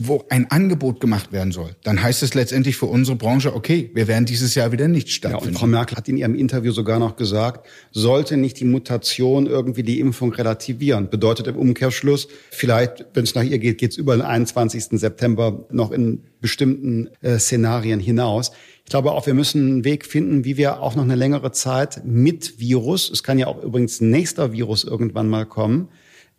wo 0.00 0.24
ein 0.28 0.48
Angebot 0.48 1.00
gemacht 1.00 1.32
werden 1.32 1.50
soll, 1.50 1.74
dann 1.82 2.00
heißt 2.00 2.22
es 2.22 2.34
letztendlich 2.34 2.76
für 2.76 2.86
unsere 2.86 3.16
Branche, 3.16 3.52
okay, 3.52 3.90
wir 3.94 4.06
werden 4.06 4.26
dieses 4.26 4.54
Jahr 4.54 4.70
wieder 4.70 4.86
nicht 4.86 5.10
stattfinden. 5.10 5.44
Ja, 5.44 5.50
und 5.50 5.58
Frau 5.58 5.66
Merkel 5.66 5.96
hat 5.96 6.08
in 6.08 6.16
ihrem 6.16 6.36
Interview 6.36 6.70
sogar 6.70 7.00
noch 7.00 7.16
gesagt, 7.16 7.66
sollte 7.90 8.36
nicht 8.36 8.60
die 8.60 8.64
Mutation 8.64 9.46
irgendwie 9.46 9.82
die 9.82 9.98
Impfung 9.98 10.32
relativieren. 10.32 11.10
Bedeutet 11.10 11.48
im 11.48 11.56
Umkehrschluss, 11.56 12.28
vielleicht, 12.52 13.06
wenn 13.14 13.24
es 13.24 13.34
nach 13.34 13.42
ihr 13.42 13.58
geht, 13.58 13.78
geht 13.78 13.90
es 13.90 13.96
über 13.96 14.16
den 14.16 14.22
21. 14.22 15.00
September 15.00 15.66
noch 15.72 15.90
in 15.90 16.22
bestimmten 16.40 17.08
äh, 17.20 17.40
Szenarien 17.40 17.98
hinaus. 17.98 18.52
Ich 18.84 18.90
glaube 18.90 19.10
auch, 19.10 19.26
wir 19.26 19.34
müssen 19.34 19.68
einen 19.68 19.84
Weg 19.84 20.06
finden, 20.06 20.44
wie 20.44 20.56
wir 20.56 20.80
auch 20.80 20.94
noch 20.94 21.02
eine 21.02 21.16
längere 21.16 21.50
Zeit 21.50 22.02
mit 22.04 22.60
Virus, 22.60 23.10
es 23.10 23.24
kann 23.24 23.38
ja 23.38 23.48
auch 23.48 23.62
übrigens 23.64 24.00
nächster 24.00 24.52
Virus 24.52 24.84
irgendwann 24.84 25.28
mal 25.28 25.44
kommen, 25.44 25.88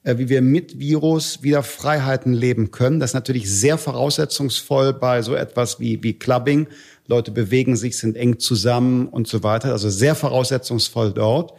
wie 0.04 0.30
wir 0.30 0.41
mit 0.41 0.80
Virus 0.80 1.43
wieder 1.43 1.62
Freiheiten 1.64 2.34
leben 2.34 2.72
können. 2.72 3.00
Das 3.00 3.12
ist 3.12 3.16
natürlich 3.16 3.50
sehr 3.52 3.78
voraussetzungsvoll 3.78 4.93
bei 4.93 5.22
so 5.22 5.36
etwas 5.36 5.80
wie, 5.80 6.02
wie 6.04 6.14
Clubbing. 6.14 6.68
Leute 7.08 7.32
bewegen 7.32 7.76
sich, 7.76 7.97
sind 7.97 8.16
eng 8.16 8.39
zusammen 8.39 9.08
und 9.08 9.28
so 9.28 9.43
weiter. 9.43 9.72
Also 9.72 9.89
sehr 9.89 10.16
voraussetzungsvoll 10.16 11.12
dort. 11.12 11.54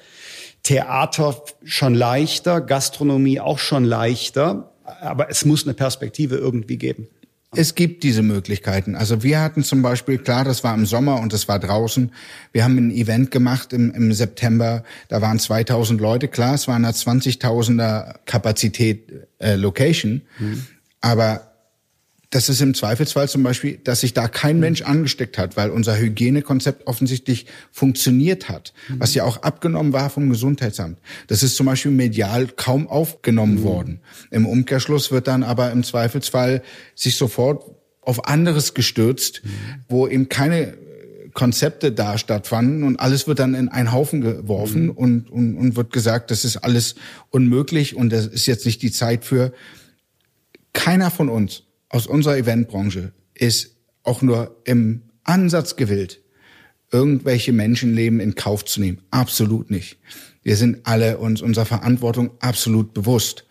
Theater 0.63 1.43
schon 1.65 1.95
leichter, 1.95 2.61
Gastronomie 2.61 3.41
auch 3.41 3.59
schon 3.59 3.85
leichter. 3.85 4.73
Aber 4.85 5.31
es 5.31 5.45
muss 5.45 5.65
eine 5.65 5.75
Perspektive 5.75 6.37
irgendwie 6.37 6.77
geben. 6.77 7.09
Es 7.53 7.75
gibt 7.75 8.05
diese 8.05 8.23
Möglichkeiten. 8.23 8.95
Also 8.95 9.25
wir 9.25 9.41
hatten 9.41 9.65
zum 9.65 9.83
Beispiel, 9.83 10.19
klar, 10.19 10.45
das 10.45 10.63
war 10.63 10.73
im 10.73 10.87
Sommer 10.87 11.21
und 11.21 11.33
das 11.33 11.49
war 11.49 11.59
draußen. 11.59 12.13
Wir 12.53 12.63
haben 12.63 12.77
ein 12.77 12.91
Event 12.93 13.33
gemacht 13.33 13.73
im, 13.73 13.93
im 13.93 14.13
September. 14.13 14.85
Da 15.09 15.21
waren 15.21 15.41
2000 15.41 16.01
Leute. 16.01 16.29
Klar, 16.29 16.55
es 16.55 16.69
war 16.69 16.77
eine 16.77 16.91
20.000er 16.91 18.15
Kapazität 18.25 19.13
äh, 19.39 19.57
Location. 19.57 20.23
Mhm. 20.39 20.67
Aber 21.01 21.50
das 22.31 22.49
ist 22.49 22.61
im 22.61 22.75
Zweifelsfall 22.75 23.29
zum 23.29 23.43
Beispiel, 23.43 23.79
dass 23.83 24.01
sich 24.01 24.15
da 24.15 24.29
kein 24.29 24.57
mhm. 24.57 24.61
Mensch 24.61 24.83
angesteckt 24.83 25.37
hat, 25.37 25.57
weil 25.57 25.71
unser 25.71 25.99
Hygienekonzept 25.99 26.87
offensichtlich 26.87 27.47
funktioniert 27.73 28.49
hat, 28.49 28.73
mhm. 28.89 29.01
was 29.01 29.15
ja 29.15 29.25
auch 29.25 29.43
abgenommen 29.43 29.93
war 29.93 30.11
vom 30.11 30.31
Gesundheitsamt. 30.31 30.99
Das 31.27 31.43
ist 31.43 31.57
zum 31.57 31.67
Beispiel 31.67 31.91
medial 31.91 32.47
kaum 32.47 32.87
aufgenommen 32.89 33.57
mhm. 33.57 33.63
worden. 33.65 34.01
Im 34.31 34.47
Umkehrschluss 34.47 35.11
wird 35.11 35.27
dann 35.27 35.43
aber 35.43 35.73
im 35.73 35.83
Zweifelsfall 35.83 36.63
sich 36.95 37.17
sofort 37.17 37.65
auf 38.01 38.29
anderes 38.29 38.75
gestürzt, 38.75 39.43
mhm. 39.45 39.51
wo 39.89 40.07
eben 40.07 40.29
keine 40.29 40.79
Konzepte 41.35 41.91
da 41.91 42.17
stattfanden 42.17 42.85
und 42.85 42.99
alles 42.99 43.27
wird 43.27 43.41
dann 43.41 43.55
in 43.55 43.69
einen 43.69 43.93
Haufen 43.93 44.21
geworfen 44.21 44.85
mhm. 44.85 44.91
und, 44.91 45.31
und, 45.31 45.57
und 45.57 45.77
wird 45.77 45.93
gesagt, 45.93 46.31
das 46.31 46.45
ist 46.45 46.59
alles 46.59 46.95
unmöglich 47.31 47.97
und 47.97 48.13
das 48.13 48.27
ist 48.27 48.47
jetzt 48.47 48.67
nicht 48.67 48.83
die 48.83 48.93
Zeit 48.93 49.25
für. 49.25 49.53
Keiner 50.73 51.11
von 51.11 51.29
uns 51.29 51.65
aus 51.91 52.07
unserer 52.07 52.39
Eventbranche 52.39 53.13
ist 53.35 53.77
auch 54.03 54.23
nur 54.23 54.57
im 54.65 55.03
Ansatz 55.25 55.77
gewillt, 55.77 56.23
irgendwelche 56.91 57.53
Menschenleben 57.53 58.21
in 58.21 58.35
Kauf 58.35 58.65
zu 58.65 58.81
nehmen. 58.81 59.03
Absolut 59.11 59.71
nicht. 59.71 59.99
Wir 60.43 60.57
sind 60.57 60.79
alle 60.85 61.19
uns 61.19 61.43
unserer 61.43 61.67
Verantwortung 61.67 62.31
absolut 62.41 62.95
bewusst. 62.95 63.45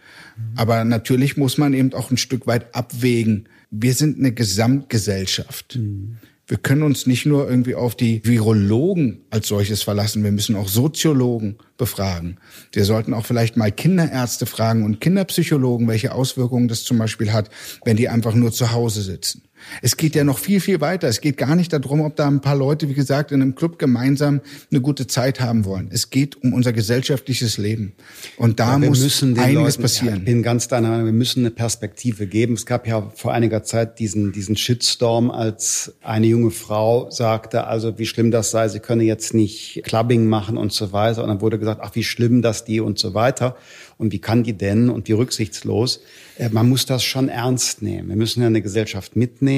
Aber 0.56 0.84
natürlich 0.86 1.38
muss 1.38 1.58
man 1.58 1.74
eben 1.74 1.94
auch 1.94 2.12
ein 2.12 2.18
Stück 2.18 2.48
weit 2.48 2.74
abwägen. 2.74 3.50
Wir 3.72 3.94
sind 3.94 4.18
eine 4.18 4.34
Gesamtgesellschaft. 4.34 5.76
Mhm. 5.76 6.18
Wir 6.50 6.58
können 6.58 6.82
uns 6.82 7.06
nicht 7.06 7.28
nur 7.28 7.48
irgendwie 7.48 7.76
auf 7.76 7.96
die 7.96 8.26
Virologen 8.26 9.22
als 9.30 9.48
solches 9.48 9.84
verlassen. 9.84 10.24
Wir 10.24 10.32
müssen 10.32 10.56
auch 10.56 10.68
Soziologen 10.68 11.60
befragen. 11.78 12.38
Wir 12.72 12.86
sollten 12.86 13.14
auch 13.14 13.28
vielleicht 13.28 13.56
mal 13.56 13.72
Kinderärzte 13.72 14.48
fragen 14.48 14.84
und 14.84 15.00
Kinderpsychologen, 15.00 15.88
welche 15.88 16.12
Auswirkungen 16.12 16.68
das 16.68 16.84
zum 16.84 16.98
Beispiel 16.98 17.32
hat, 17.32 17.52
wenn 17.86 17.98
die 17.98 18.10
einfach 18.10 18.34
nur 18.34 18.52
zu 18.52 18.72
Hause 18.72 19.04
sitzen. 19.04 19.44
Es 19.82 19.98
geht 19.98 20.16
ja 20.16 20.24
noch 20.24 20.40
viel, 20.40 20.60
viel 20.60 20.82
weiter. 20.82 21.08
Es 21.08 21.22
geht 21.22 21.38
gar 21.38 21.56
nicht 21.56 21.74
darum, 21.74 22.02
ob 22.02 22.16
da 22.16 22.28
ein 22.28 22.42
paar 22.42 22.56
Leute, 22.56 22.90
wie 22.90 22.94
gesagt, 22.94 23.32
in 23.32 23.42
einem 23.42 23.56
Club 23.56 23.80
gemeinsam 23.80 24.42
eine 24.72 24.82
gute 24.82 25.08
Zeit 25.08 25.40
haben 25.40 25.66
wollen. 25.66 25.90
Es 25.92 26.10
geht 26.10 26.42
um 26.44 26.54
unser 26.54 26.74
gesellschaftliches 26.74 27.58
Leben. 27.58 27.94
Und 28.38 28.60
da 28.60 28.74
ja, 28.74 28.78
muss 28.80 29.24
einiges 29.24 29.54
Leuten, 29.54 29.82
passieren. 29.82 30.18
Ich 30.20 30.26
bin 30.26 30.44
ganz 30.44 30.68
deiner 30.68 30.90
Meinung, 30.90 31.06
wir 31.06 31.14
müssen 31.14 31.42
eine 31.42 31.52
Perspektive 31.52 32.28
geben. 32.28 32.54
Es 32.54 32.66
gab 32.66 32.88
ja 32.88 33.12
vor 33.16 33.34
einiger 33.34 33.64
Zeit 33.64 34.00
diesen, 34.00 34.32
diesen 34.32 34.56
Shitstorm, 34.56 35.32
als 35.32 35.94
eine 36.02 36.28
junge 36.28 36.52
Frau 36.52 37.10
sagte, 37.12 37.68
also 37.68 37.98
wie 38.00 38.06
schlimm 38.06 38.32
das 38.32 38.52
sei, 38.52 38.68
sie 38.70 38.80
könne 38.80 39.04
jetzt 39.04 39.34
nicht 39.34 39.82
Clubbing 39.84 40.28
machen 40.28 40.58
und 40.58 40.74
so 40.74 40.92
weiter. 40.92 41.24
Und 41.24 41.30
dann 41.30 41.42
wurde 41.42 41.60
gesagt, 41.60 41.82
ach, 41.84 41.96
wie 41.96 42.04
schlimm 42.04 42.42
das 42.42 42.66
die 42.66 42.80
und 42.80 43.00
so 43.00 43.14
weiter 43.14 43.56
und 43.98 44.14
wie 44.14 44.20
kann 44.20 44.44
die 44.44 44.54
denn 44.54 44.90
und 44.90 45.08
wie 45.08 45.14
rücksichtslos. 45.14 46.02
Äh, 46.38 46.50
man 46.50 46.70
muss 46.70 46.86
das 46.86 47.04
schon 47.04 47.30
ernst 47.30 47.82
nehmen. 47.82 48.10
Wir 48.10 48.16
müssen 48.16 48.42
ja 48.42 48.48
eine 48.48 48.62
Gesellschaft 48.62 49.16
mitnehmen 49.16 49.49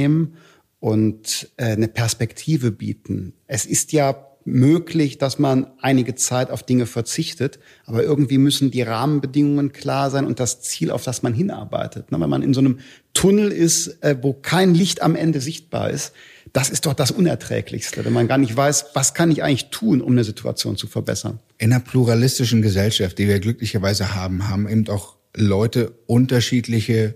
und 0.79 1.51
äh, 1.57 1.65
eine 1.65 1.87
Perspektive 1.87 2.71
bieten. 2.71 3.33
Es 3.47 3.65
ist 3.65 3.91
ja 3.93 4.27
möglich, 4.45 5.17
dass 5.17 5.39
man 5.39 5.67
einige 5.81 6.15
Zeit 6.15 6.49
auf 6.49 6.63
Dinge 6.63 6.85
verzichtet, 6.85 7.59
aber 7.85 8.03
irgendwie 8.03 8.37
müssen 8.37 8.71
die 8.71 8.81
Rahmenbedingungen 8.81 9.71
klar 9.71 10.09
sein 10.09 10.25
und 10.25 10.39
das 10.39 10.61
Ziel, 10.61 10.91
auf 10.91 11.03
das 11.03 11.21
man 11.21 11.33
hinarbeitet. 11.33 12.07
Wenn 12.09 12.29
man 12.29 12.41
in 12.41 12.53
so 12.53 12.59
einem 12.59 12.79
Tunnel 13.13 13.51
ist, 13.51 14.03
äh, 14.03 14.17
wo 14.21 14.33
kein 14.33 14.73
Licht 14.73 15.01
am 15.01 15.15
Ende 15.15 15.41
sichtbar 15.41 15.89
ist, 15.91 16.13
das 16.53 16.69
ist 16.69 16.85
doch 16.85 16.93
das 16.93 17.11
Unerträglichste, 17.11 18.03
wenn 18.03 18.13
man 18.13 18.27
gar 18.27 18.37
nicht 18.37 18.55
weiß, 18.55 18.85
was 18.93 19.13
kann 19.13 19.31
ich 19.31 19.43
eigentlich 19.43 19.69
tun, 19.69 20.01
um 20.01 20.11
eine 20.13 20.23
Situation 20.23 20.75
zu 20.75 20.87
verbessern. 20.87 21.39
In 21.57 21.71
einer 21.71 21.81
pluralistischen 21.81 22.61
Gesellschaft, 22.61 23.17
die 23.19 23.27
wir 23.27 23.39
glücklicherweise 23.39 24.15
haben, 24.15 24.49
haben 24.49 24.67
eben 24.67 24.87
auch 24.89 25.15
Leute 25.35 25.93
unterschiedliche 26.07 27.15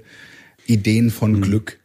Ideen 0.67 1.09
von 1.09 1.33
mhm. 1.33 1.41
Glück. 1.41 1.79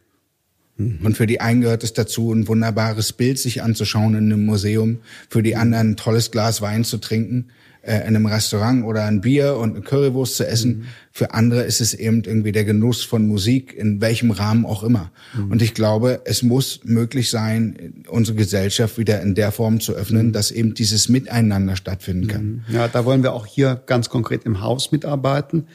Mhm. 0.81 1.05
Und 1.05 1.17
für 1.17 1.27
die 1.27 1.41
einen 1.41 1.61
gehört 1.61 1.83
es 1.83 1.93
dazu, 1.93 2.31
ein 2.33 2.47
wunderbares 2.47 3.13
Bild 3.13 3.39
sich 3.39 3.63
anzuschauen 3.63 4.15
in 4.15 4.31
einem 4.31 4.45
Museum, 4.45 4.99
für 5.29 5.43
die 5.43 5.55
anderen 5.55 5.91
ein 5.91 5.97
tolles 5.97 6.31
Glas 6.31 6.61
Wein 6.61 6.83
zu 6.83 6.97
trinken 6.97 7.47
äh, 7.83 8.01
in 8.01 8.15
einem 8.15 8.27
Restaurant 8.27 8.85
oder 8.85 9.05
ein 9.05 9.21
Bier 9.21 9.57
und 9.57 9.71
eine 9.71 9.81
Currywurst 9.81 10.35
zu 10.35 10.47
essen. 10.47 10.77
Mhm. 10.77 10.85
Für 11.11 11.33
andere 11.33 11.63
ist 11.63 11.81
es 11.81 11.93
eben 11.93 12.23
irgendwie 12.23 12.51
der 12.51 12.63
Genuss 12.63 13.03
von 13.03 13.27
Musik, 13.27 13.73
in 13.73 14.01
welchem 14.01 14.31
Rahmen 14.31 14.65
auch 14.65 14.83
immer. 14.83 15.11
Mhm. 15.33 15.51
Und 15.51 15.61
ich 15.61 15.73
glaube, 15.73 16.21
es 16.25 16.43
muss 16.43 16.81
möglich 16.83 17.31
sein, 17.31 18.03
unsere 18.07 18.37
Gesellschaft 18.37 18.97
wieder 18.97 19.21
in 19.21 19.33
der 19.33 19.51
Form 19.51 19.79
zu 19.79 19.93
öffnen, 19.93 20.27
mhm. 20.27 20.31
dass 20.31 20.51
eben 20.51 20.75
dieses 20.75 21.09
Miteinander 21.09 21.75
stattfinden 21.75 22.27
kann. 22.27 22.63
Mhm. 22.67 22.75
Ja, 22.75 22.87
da 22.87 23.03
wollen 23.03 23.23
wir 23.23 23.33
auch 23.33 23.47
hier 23.47 23.81
ganz 23.85 24.09
konkret 24.09 24.45
im 24.45 24.61
Haus 24.61 24.91
mitarbeiten. 24.91 25.67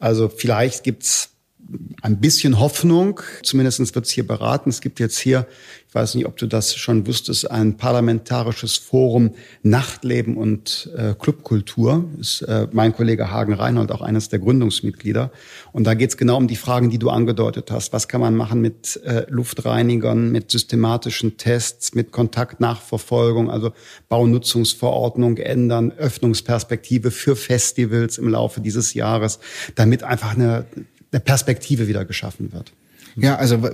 Also 0.00 0.28
vielleicht 0.28 0.82
gibt's 0.82 1.33
ein 2.02 2.20
bisschen 2.20 2.58
Hoffnung. 2.60 3.20
Zumindest 3.42 3.94
wird 3.94 4.04
es 4.04 4.10
hier 4.10 4.26
beraten. 4.26 4.68
Es 4.70 4.80
gibt 4.80 5.00
jetzt 5.00 5.18
hier, 5.18 5.46
ich 5.88 5.94
weiß 5.94 6.14
nicht, 6.16 6.26
ob 6.26 6.36
du 6.36 6.46
das 6.46 6.74
schon 6.74 7.06
wusstest, 7.06 7.50
ein 7.50 7.76
parlamentarisches 7.76 8.76
Forum 8.76 9.34
Nachtleben 9.62 10.36
und 10.36 10.90
äh, 10.96 11.14
Clubkultur. 11.14 12.04
Ist 12.20 12.42
äh, 12.42 12.68
mein 12.72 12.94
Kollege 12.94 13.30
Hagen 13.30 13.54
Reinhold 13.54 13.92
auch 13.92 14.02
eines 14.02 14.28
der 14.28 14.38
Gründungsmitglieder. 14.38 15.30
Und 15.72 15.86
da 15.86 15.94
geht 15.94 16.10
es 16.10 16.16
genau 16.16 16.36
um 16.36 16.48
die 16.48 16.56
Fragen, 16.56 16.90
die 16.90 16.98
du 16.98 17.10
angedeutet 17.10 17.70
hast. 17.70 17.92
Was 17.92 18.08
kann 18.08 18.20
man 18.20 18.34
machen 18.34 18.60
mit 18.60 19.00
äh, 19.04 19.24
Luftreinigern, 19.28 20.30
mit 20.30 20.50
systematischen 20.50 21.38
Tests, 21.38 21.94
mit 21.94 22.12
Kontaktnachverfolgung, 22.12 23.50
also 23.50 23.72
Baunutzungsverordnung 24.08 25.38
ändern, 25.38 25.92
Öffnungsperspektive 25.92 27.10
für 27.10 27.36
Festivals 27.36 28.18
im 28.18 28.28
Laufe 28.28 28.60
dieses 28.60 28.94
Jahres, 28.94 29.38
damit 29.74 30.02
einfach 30.02 30.34
eine 30.34 30.66
eine 31.14 31.20
Perspektive 31.20 31.88
wieder 31.88 32.04
geschaffen 32.04 32.52
wird. 32.52 32.72
Ja, 33.16 33.36
also 33.36 33.70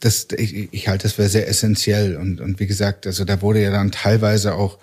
das, 0.00 0.28
ich, 0.36 0.68
ich 0.70 0.88
halte 0.88 1.04
das 1.04 1.14
für 1.14 1.28
sehr 1.28 1.48
essentiell 1.48 2.16
und, 2.16 2.40
und 2.40 2.60
wie 2.60 2.66
gesagt, 2.66 3.06
also 3.06 3.24
da 3.24 3.40
wurde 3.40 3.62
ja 3.62 3.70
dann 3.70 3.90
teilweise 3.90 4.54
auch, 4.54 4.78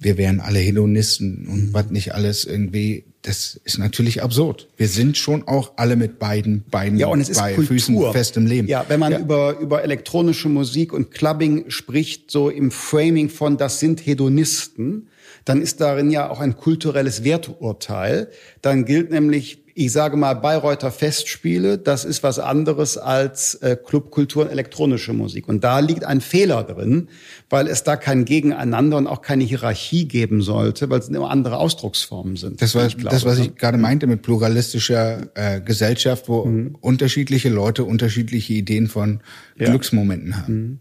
wir 0.00 0.18
wären 0.18 0.40
alle 0.40 0.58
Hedonisten 0.58 1.46
und 1.46 1.72
was 1.72 1.90
nicht 1.90 2.12
alles 2.12 2.44
irgendwie, 2.44 3.04
das 3.22 3.58
ist 3.64 3.78
natürlich 3.78 4.22
absurd. 4.22 4.68
Wir 4.76 4.88
sind 4.88 5.16
schon 5.16 5.46
auch 5.46 5.74
alle 5.76 5.94
mit 5.94 6.18
beiden 6.18 6.64
Beinen 6.70 6.98
ja, 6.98 7.06
und 7.06 7.20
es 7.20 7.28
ist 7.28 7.38
bei 7.38 7.54
Kultur. 7.54 7.76
Füßen 7.76 8.12
fest 8.12 8.36
im 8.36 8.46
Leben. 8.46 8.66
Ja, 8.66 8.84
wenn 8.88 8.98
man 9.00 9.12
ja. 9.12 9.18
über, 9.20 9.58
über 9.60 9.84
elektronische 9.84 10.48
Musik 10.48 10.92
und 10.92 11.12
Clubbing 11.12 11.70
spricht, 11.70 12.32
so 12.32 12.50
im 12.50 12.72
Framing 12.72 13.28
von, 13.30 13.56
das 13.56 13.78
sind 13.78 14.04
Hedonisten, 14.04 15.08
dann 15.44 15.62
ist 15.62 15.80
darin 15.80 16.10
ja 16.10 16.28
auch 16.28 16.40
ein 16.40 16.56
kulturelles 16.56 17.22
Werturteil. 17.22 18.28
Dann 18.60 18.84
gilt 18.84 19.10
nämlich, 19.10 19.63
ich 19.76 19.90
sage 19.90 20.16
mal, 20.16 20.34
Bayreuther 20.34 20.92
Festspiele, 20.92 21.78
das 21.78 22.04
ist 22.04 22.22
was 22.22 22.38
anderes 22.38 22.96
als 22.96 23.56
äh, 23.56 23.76
Clubkultur 23.76 24.44
und 24.44 24.50
elektronische 24.50 25.12
Musik. 25.12 25.48
Und 25.48 25.64
da 25.64 25.80
liegt 25.80 26.04
ein 26.04 26.20
Fehler 26.20 26.62
drin, 26.62 27.08
weil 27.50 27.66
es 27.66 27.82
da 27.82 27.96
kein 27.96 28.24
Gegeneinander 28.24 28.96
und 28.96 29.08
auch 29.08 29.20
keine 29.20 29.42
Hierarchie 29.42 30.06
geben 30.06 30.42
sollte, 30.42 30.90
weil 30.90 31.00
es 31.00 31.08
immer 31.08 31.28
andere 31.28 31.56
Ausdrucksformen 31.58 32.36
sind. 32.36 32.62
Das 32.62 32.76
war 32.76 32.86
glaube, 32.86 33.08
das, 33.08 33.24
was 33.24 33.38
ich 33.38 33.56
gerade 33.56 33.76
meinte 33.76 34.06
mit 34.06 34.22
pluralistischer 34.22 35.26
äh, 35.34 35.60
Gesellschaft, 35.60 36.28
wo 36.28 36.44
mhm. 36.44 36.76
unterschiedliche 36.80 37.48
Leute 37.48 37.82
unterschiedliche 37.82 38.52
Ideen 38.52 38.86
von 38.86 39.20
ja. 39.58 39.70
Glücksmomenten 39.70 40.36
haben. 40.36 40.54
Mhm. 40.54 40.78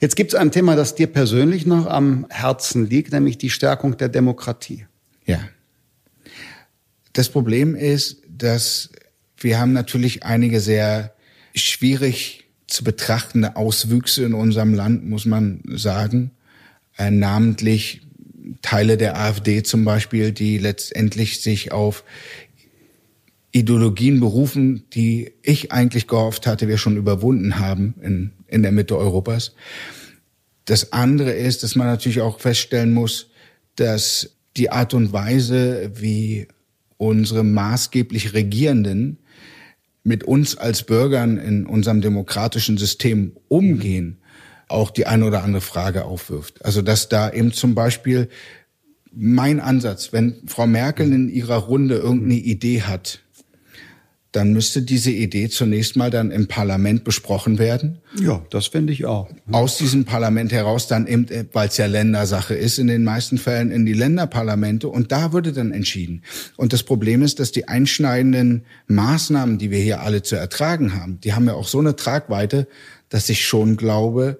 Jetzt 0.00 0.16
gibt 0.16 0.32
es 0.32 0.38
ein 0.38 0.50
Thema, 0.50 0.76
das 0.76 0.94
dir 0.94 1.06
persönlich 1.08 1.66
noch 1.66 1.86
am 1.86 2.26
Herzen 2.30 2.88
liegt, 2.88 3.12
nämlich 3.12 3.36
die 3.36 3.50
Stärkung 3.50 3.98
der 3.98 4.08
Demokratie. 4.08 4.86
Ja. 5.26 5.40
Das 7.12 7.28
Problem 7.28 7.74
ist, 7.74 8.19
dass 8.42 8.90
wir 9.36 9.58
haben 9.58 9.72
natürlich 9.72 10.22
einige 10.22 10.60
sehr 10.60 11.14
schwierig 11.54 12.44
zu 12.66 12.84
betrachtende 12.84 13.56
Auswüchse 13.56 14.24
in 14.24 14.34
unserem 14.34 14.74
Land, 14.74 15.08
muss 15.08 15.26
man 15.26 15.62
sagen. 15.66 16.30
Äh, 16.96 17.10
namentlich 17.10 18.02
Teile 18.62 18.96
der 18.96 19.18
AfD 19.18 19.62
zum 19.62 19.84
Beispiel, 19.84 20.32
die 20.32 20.58
letztendlich 20.58 21.40
sich 21.40 21.72
auf 21.72 22.04
Ideologien 23.52 24.20
berufen, 24.20 24.84
die 24.92 25.32
ich 25.42 25.72
eigentlich 25.72 26.06
gehofft 26.06 26.46
hatte, 26.46 26.68
wir 26.68 26.78
schon 26.78 26.96
überwunden 26.96 27.58
haben 27.58 27.94
in, 28.00 28.32
in 28.46 28.62
der 28.62 28.72
Mitte 28.72 28.96
Europas. 28.96 29.54
Das 30.66 30.92
andere 30.92 31.32
ist, 31.32 31.62
dass 31.62 31.74
man 31.74 31.88
natürlich 31.88 32.20
auch 32.20 32.38
feststellen 32.38 32.92
muss, 32.92 33.30
dass 33.74 34.36
die 34.56 34.70
Art 34.70 34.94
und 34.94 35.12
Weise, 35.12 35.90
wie 35.96 36.46
unsere 37.00 37.44
maßgeblich 37.44 38.34
Regierenden 38.34 39.18
mit 40.04 40.22
uns 40.24 40.56
als 40.56 40.82
Bürgern 40.82 41.38
in 41.38 41.64
unserem 41.64 42.02
demokratischen 42.02 42.76
System 42.76 43.32
umgehen, 43.48 44.18
auch 44.68 44.90
die 44.90 45.06
eine 45.06 45.24
oder 45.24 45.42
andere 45.42 45.62
Frage 45.62 46.04
aufwirft. 46.04 46.62
Also 46.64 46.82
dass 46.82 47.08
da 47.08 47.30
eben 47.30 47.52
zum 47.52 47.74
Beispiel 47.74 48.28
mein 49.12 49.60
Ansatz, 49.60 50.12
wenn 50.12 50.42
Frau 50.46 50.66
Merkel 50.66 51.10
in 51.12 51.30
ihrer 51.30 51.56
Runde 51.56 51.96
irgendeine 51.96 52.34
Idee 52.34 52.82
hat, 52.82 53.20
dann 54.32 54.52
müsste 54.52 54.82
diese 54.82 55.10
Idee 55.10 55.48
zunächst 55.48 55.96
mal 55.96 56.10
dann 56.10 56.30
im 56.30 56.46
Parlament 56.46 57.02
besprochen 57.02 57.58
werden. 57.58 57.98
Ja, 58.20 58.44
das 58.50 58.68
finde 58.68 58.92
ich 58.92 59.04
auch. 59.04 59.28
Aus 59.50 59.76
diesem 59.76 60.04
Parlament 60.04 60.52
heraus 60.52 60.86
dann 60.86 61.08
eben, 61.08 61.26
weil 61.52 61.68
es 61.68 61.76
ja 61.78 61.86
Ländersache 61.86 62.54
ist, 62.54 62.78
in 62.78 62.86
den 62.86 63.02
meisten 63.02 63.38
Fällen 63.38 63.72
in 63.72 63.84
die 63.84 63.92
Länderparlamente 63.92 64.88
und 64.88 65.10
da 65.10 65.32
würde 65.32 65.52
dann 65.52 65.72
entschieden. 65.72 66.22
Und 66.56 66.72
das 66.72 66.84
Problem 66.84 67.22
ist, 67.22 67.40
dass 67.40 67.50
die 67.50 67.66
einschneidenden 67.66 68.66
Maßnahmen, 68.86 69.58
die 69.58 69.72
wir 69.72 69.80
hier 69.80 70.00
alle 70.00 70.22
zu 70.22 70.36
ertragen 70.36 70.94
haben, 70.94 71.20
die 71.20 71.34
haben 71.34 71.46
ja 71.46 71.54
auch 71.54 71.66
so 71.66 71.80
eine 71.80 71.96
Tragweite, 71.96 72.68
dass 73.08 73.28
ich 73.28 73.44
schon 73.44 73.76
glaube, 73.76 74.38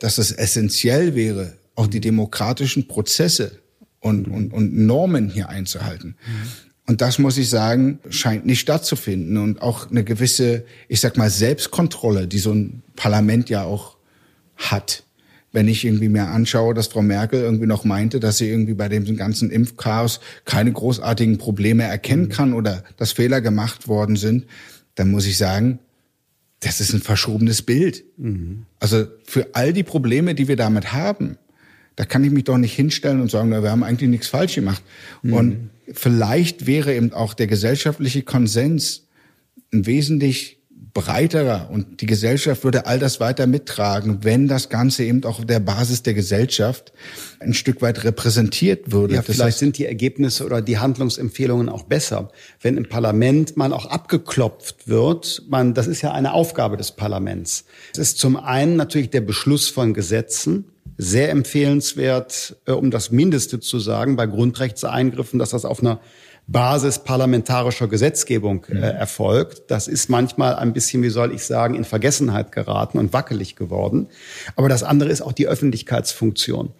dass 0.00 0.18
es 0.18 0.32
essentiell 0.32 1.14
wäre, 1.14 1.54
auch 1.76 1.86
die 1.86 2.00
demokratischen 2.00 2.88
Prozesse 2.88 3.60
und, 4.00 4.26
und, 4.26 4.52
und 4.52 4.76
Normen 4.76 5.28
hier 5.28 5.48
einzuhalten. 5.48 6.16
Mhm. 6.26 6.67
Und 6.88 7.02
das 7.02 7.18
muss 7.18 7.36
ich 7.36 7.50
sagen, 7.50 7.98
scheint 8.08 8.46
nicht 8.46 8.60
stattzufinden. 8.60 9.36
Und 9.36 9.60
auch 9.60 9.90
eine 9.90 10.04
gewisse, 10.04 10.64
ich 10.88 11.00
sag 11.00 11.18
mal, 11.18 11.28
Selbstkontrolle, 11.28 12.26
die 12.26 12.38
so 12.38 12.50
ein 12.50 12.82
Parlament 12.96 13.50
ja 13.50 13.62
auch 13.62 13.98
hat. 14.56 15.04
Wenn 15.52 15.68
ich 15.68 15.84
irgendwie 15.84 16.08
mir 16.08 16.28
anschaue, 16.28 16.72
dass 16.72 16.86
Frau 16.86 17.02
Merkel 17.02 17.42
irgendwie 17.42 17.66
noch 17.66 17.84
meinte, 17.84 18.20
dass 18.20 18.38
sie 18.38 18.48
irgendwie 18.48 18.72
bei 18.72 18.88
dem 18.88 19.18
ganzen 19.18 19.50
Impfchaos 19.50 20.20
keine 20.46 20.72
großartigen 20.72 21.36
Probleme 21.36 21.84
erkennen 21.84 22.24
mhm. 22.24 22.30
kann 22.30 22.54
oder 22.54 22.82
dass 22.96 23.12
Fehler 23.12 23.42
gemacht 23.42 23.86
worden 23.86 24.16
sind, 24.16 24.46
dann 24.94 25.10
muss 25.10 25.26
ich 25.26 25.36
sagen, 25.36 25.80
das 26.60 26.80
ist 26.80 26.94
ein 26.94 27.02
verschobenes 27.02 27.60
Bild. 27.60 28.02
Mhm. 28.16 28.64
Also 28.80 29.04
für 29.24 29.48
all 29.52 29.74
die 29.74 29.84
Probleme, 29.84 30.34
die 30.34 30.48
wir 30.48 30.56
damit 30.56 30.94
haben, 30.94 31.36
da 31.96 32.06
kann 32.06 32.24
ich 32.24 32.30
mich 32.30 32.44
doch 32.44 32.56
nicht 32.56 32.74
hinstellen 32.74 33.20
und 33.20 33.30
sagen, 33.30 33.50
na, 33.50 33.62
wir 33.62 33.70
haben 33.70 33.84
eigentlich 33.84 34.08
nichts 34.08 34.28
falsch 34.28 34.54
gemacht. 34.54 34.82
Mhm. 35.22 35.32
Und 35.34 35.70
vielleicht 35.92 36.66
wäre 36.66 36.94
eben 36.94 37.12
auch 37.12 37.34
der 37.34 37.46
gesellschaftliche 37.46 38.22
Konsens 38.22 39.08
ein 39.72 39.86
wesentlich 39.86 40.57
breiterer 40.94 41.68
und 41.70 42.00
die 42.00 42.06
Gesellschaft 42.06 42.64
würde 42.64 42.86
all 42.86 42.98
das 42.98 43.20
weiter 43.20 43.46
mittragen, 43.46 44.18
wenn 44.22 44.48
das 44.48 44.68
Ganze 44.68 45.04
eben 45.04 45.22
auch 45.24 45.38
auf 45.38 45.46
der 45.46 45.60
Basis 45.60 46.02
der 46.02 46.14
Gesellschaft 46.14 46.92
ein 47.40 47.54
Stück 47.54 47.82
weit 47.82 48.04
repräsentiert 48.04 48.90
würde. 48.92 49.14
Ja, 49.14 49.22
vielleicht 49.22 49.42
heißt, 49.42 49.58
sind 49.58 49.78
die 49.78 49.86
Ergebnisse 49.86 50.44
oder 50.44 50.62
die 50.62 50.78
Handlungsempfehlungen 50.78 51.68
auch 51.68 51.84
besser, 51.84 52.30
wenn 52.60 52.76
im 52.76 52.88
Parlament 52.88 53.56
man 53.56 53.72
auch 53.72 53.86
abgeklopft 53.86 54.88
wird. 54.88 55.42
Man, 55.48 55.74
das 55.74 55.86
ist 55.86 56.02
ja 56.02 56.12
eine 56.12 56.32
Aufgabe 56.32 56.76
des 56.76 56.92
Parlaments. 56.92 57.64
Es 57.92 57.98
ist 57.98 58.18
zum 58.18 58.36
einen 58.36 58.76
natürlich 58.76 59.10
der 59.10 59.20
Beschluss 59.20 59.68
von 59.68 59.94
Gesetzen, 59.94 60.64
sehr 60.96 61.30
empfehlenswert, 61.30 62.56
äh, 62.66 62.72
um 62.72 62.90
das 62.90 63.10
Mindeste 63.10 63.60
zu 63.60 63.78
sagen, 63.78 64.16
bei 64.16 64.26
Grundrechtseingriffen, 64.26 65.38
dass 65.38 65.50
das 65.50 65.64
auf 65.64 65.80
einer 65.80 66.00
Basis 66.50 67.00
parlamentarischer 67.00 67.88
Gesetzgebung 67.88 68.64
äh, 68.70 68.78
erfolgt. 68.78 69.70
Das 69.70 69.86
ist 69.86 70.08
manchmal 70.08 70.56
ein 70.56 70.72
bisschen, 70.72 71.02
wie 71.02 71.10
soll 71.10 71.34
ich 71.34 71.44
sagen, 71.44 71.74
in 71.74 71.84
Vergessenheit 71.84 72.52
geraten 72.52 72.98
und 72.98 73.12
wackelig 73.12 73.54
geworden. 73.54 74.08
Aber 74.56 74.70
das 74.70 74.82
andere 74.82 75.10
ist 75.10 75.20
auch 75.20 75.32
die 75.32 75.46
Öffentlichkeitsfunktion. 75.46 76.72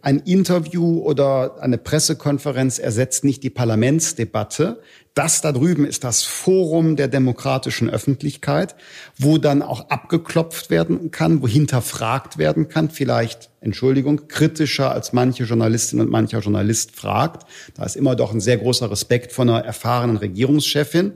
Ein 0.00 0.18
Interview 0.18 0.98
oder 0.98 1.62
eine 1.62 1.78
Pressekonferenz 1.78 2.80
ersetzt 2.80 3.22
nicht 3.22 3.44
die 3.44 3.50
Parlamentsdebatte. 3.50 4.80
Das 5.14 5.42
da 5.42 5.52
drüben 5.52 5.84
ist 5.84 6.04
das 6.04 6.22
Forum 6.22 6.96
der 6.96 7.08
demokratischen 7.08 7.90
Öffentlichkeit, 7.90 8.74
wo 9.18 9.36
dann 9.36 9.60
auch 9.60 9.90
abgeklopft 9.90 10.70
werden 10.70 11.10
kann, 11.10 11.42
wo 11.42 11.48
hinterfragt 11.48 12.38
werden 12.38 12.68
kann, 12.68 12.88
vielleicht, 12.88 13.50
Entschuldigung, 13.60 14.28
kritischer 14.28 14.90
als 14.90 15.12
manche 15.12 15.44
Journalistin 15.44 16.00
und 16.00 16.10
mancher 16.10 16.38
Journalist 16.38 16.96
fragt. 16.96 17.46
Da 17.74 17.84
ist 17.84 17.96
immer 17.96 18.16
doch 18.16 18.32
ein 18.32 18.40
sehr 18.40 18.56
großer 18.56 18.90
Respekt 18.90 19.32
von 19.32 19.50
einer 19.50 19.64
erfahrenen 19.64 20.16
Regierungschefin. 20.16 21.12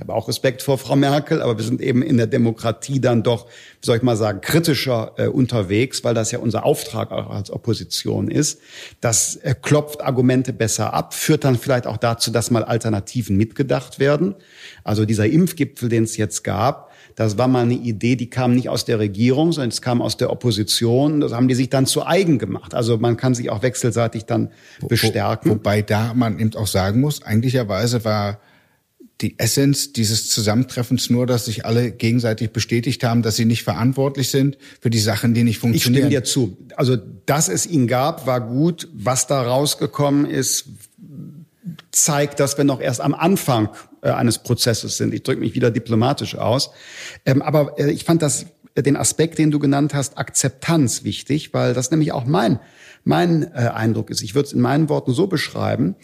Ich 0.00 0.02
habe 0.02 0.14
auch 0.14 0.28
Respekt 0.28 0.62
vor 0.62 0.78
Frau 0.78 0.96
Merkel, 0.96 1.42
aber 1.42 1.58
wir 1.58 1.64
sind 1.64 1.82
eben 1.82 2.00
in 2.00 2.16
der 2.16 2.26
Demokratie 2.26 3.02
dann 3.02 3.22
doch, 3.22 3.44
wie 3.44 3.84
soll 3.86 3.98
ich 3.98 4.02
mal 4.02 4.16
sagen, 4.16 4.40
kritischer 4.40 5.12
äh, 5.18 5.26
unterwegs, 5.26 6.02
weil 6.04 6.14
das 6.14 6.30
ja 6.30 6.38
unser 6.38 6.64
Auftrag 6.64 7.12
auch 7.12 7.28
als 7.28 7.50
Opposition 7.50 8.30
ist. 8.30 8.60
Das 9.02 9.36
äh, 9.36 9.54
klopft 9.60 10.00
Argumente 10.00 10.54
besser 10.54 10.94
ab, 10.94 11.12
führt 11.12 11.44
dann 11.44 11.58
vielleicht 11.58 11.86
auch 11.86 11.98
dazu, 11.98 12.30
dass 12.30 12.50
mal 12.50 12.64
Alternativen 12.64 13.36
mitgedacht 13.36 13.98
werden. 13.98 14.36
Also 14.84 15.04
dieser 15.04 15.26
Impfgipfel, 15.26 15.90
den 15.90 16.04
es 16.04 16.16
jetzt 16.16 16.44
gab, 16.44 16.90
das 17.14 17.36
war 17.36 17.46
mal 17.46 17.64
eine 17.64 17.74
Idee, 17.74 18.16
die 18.16 18.30
kam 18.30 18.54
nicht 18.54 18.70
aus 18.70 18.86
der 18.86 19.00
Regierung, 19.00 19.52
sondern 19.52 19.68
es 19.68 19.82
kam 19.82 20.00
aus 20.00 20.16
der 20.16 20.30
Opposition. 20.30 21.20
Das 21.20 21.34
haben 21.34 21.46
die 21.46 21.54
sich 21.54 21.68
dann 21.68 21.84
zu 21.84 22.06
eigen 22.06 22.38
gemacht. 22.38 22.72
Also 22.72 22.96
man 22.96 23.18
kann 23.18 23.34
sich 23.34 23.50
auch 23.50 23.60
wechselseitig 23.60 24.24
dann 24.24 24.48
bestärken. 24.88 25.50
Wo, 25.50 25.54
wobei 25.56 25.82
da 25.82 26.14
man 26.14 26.38
eben 26.38 26.54
auch 26.54 26.66
sagen 26.66 27.02
muss, 27.02 27.22
eigentlicherweise 27.22 28.02
war 28.06 28.38
die 29.20 29.38
Essenz 29.38 29.92
dieses 29.92 30.28
Zusammentreffens 30.30 31.10
nur, 31.10 31.26
dass 31.26 31.44
sich 31.44 31.66
alle 31.66 31.90
gegenseitig 31.90 32.50
bestätigt 32.50 33.04
haben, 33.04 33.22
dass 33.22 33.36
sie 33.36 33.44
nicht 33.44 33.64
verantwortlich 33.64 34.30
sind 34.30 34.56
für 34.80 34.90
die 34.90 34.98
Sachen, 34.98 35.34
die 35.34 35.44
nicht 35.44 35.58
funktionieren. 35.58 36.04
Ich 36.08 36.08
stimme 36.08 36.20
dir 36.20 36.24
zu. 36.24 36.56
Also, 36.76 36.96
dass 37.26 37.48
es 37.48 37.66
ihn 37.66 37.86
gab, 37.86 38.26
war 38.26 38.40
gut. 38.40 38.88
Was 38.92 39.26
da 39.26 39.42
rausgekommen 39.42 40.26
ist, 40.26 40.66
zeigt, 41.92 42.40
dass 42.40 42.56
wir 42.56 42.64
noch 42.64 42.80
erst 42.80 43.00
am 43.00 43.14
Anfang 43.14 43.68
äh, 44.02 44.10
eines 44.10 44.38
Prozesses 44.38 44.96
sind. 44.96 45.12
Ich 45.12 45.22
drücke 45.22 45.40
mich 45.40 45.54
wieder 45.54 45.70
diplomatisch 45.70 46.36
aus. 46.36 46.70
Ähm, 47.26 47.42
aber 47.42 47.78
äh, 47.78 47.90
ich 47.90 48.04
fand 48.04 48.22
das, 48.22 48.46
äh, 48.74 48.82
den 48.82 48.96
Aspekt, 48.96 49.38
den 49.38 49.50
du 49.50 49.58
genannt 49.58 49.92
hast, 49.92 50.16
Akzeptanz 50.16 51.04
wichtig, 51.04 51.52
weil 51.52 51.74
das 51.74 51.90
nämlich 51.90 52.12
auch 52.12 52.24
mein, 52.24 52.60
mein 53.04 53.52
Eindruck 53.54 54.10
ist. 54.10 54.22
Ich 54.22 54.34
würde 54.34 54.46
es 54.46 54.52
in 54.52 54.60
meinen 54.60 54.88
Worten 54.88 55.12
so 55.12 55.26
beschreiben, 55.26 55.96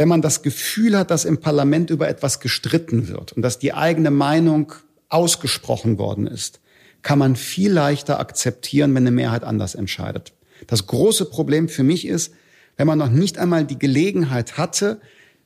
wenn 0.00 0.08
man 0.08 0.22
das 0.22 0.40
Gefühl 0.40 0.96
hat, 0.96 1.10
dass 1.10 1.26
im 1.26 1.40
Parlament 1.40 1.90
über 1.90 2.08
etwas 2.08 2.40
gestritten 2.40 3.08
wird 3.08 3.32
und 3.32 3.42
dass 3.42 3.58
die 3.58 3.74
eigene 3.74 4.10
Meinung 4.10 4.72
ausgesprochen 5.10 5.98
worden 5.98 6.26
ist, 6.26 6.60
kann 7.02 7.18
man 7.18 7.36
viel 7.36 7.70
leichter 7.70 8.18
akzeptieren, 8.18 8.94
wenn 8.94 9.02
eine 9.02 9.10
Mehrheit 9.10 9.44
anders 9.44 9.74
entscheidet. 9.74 10.32
Das 10.68 10.86
große 10.86 11.26
Problem 11.26 11.68
für 11.68 11.82
mich 11.82 12.06
ist, 12.06 12.32
wenn 12.78 12.86
man 12.86 12.96
noch 12.96 13.10
nicht 13.10 13.36
einmal 13.36 13.66
die 13.66 13.78
Gelegenheit 13.78 14.56
hatte, 14.56 15.02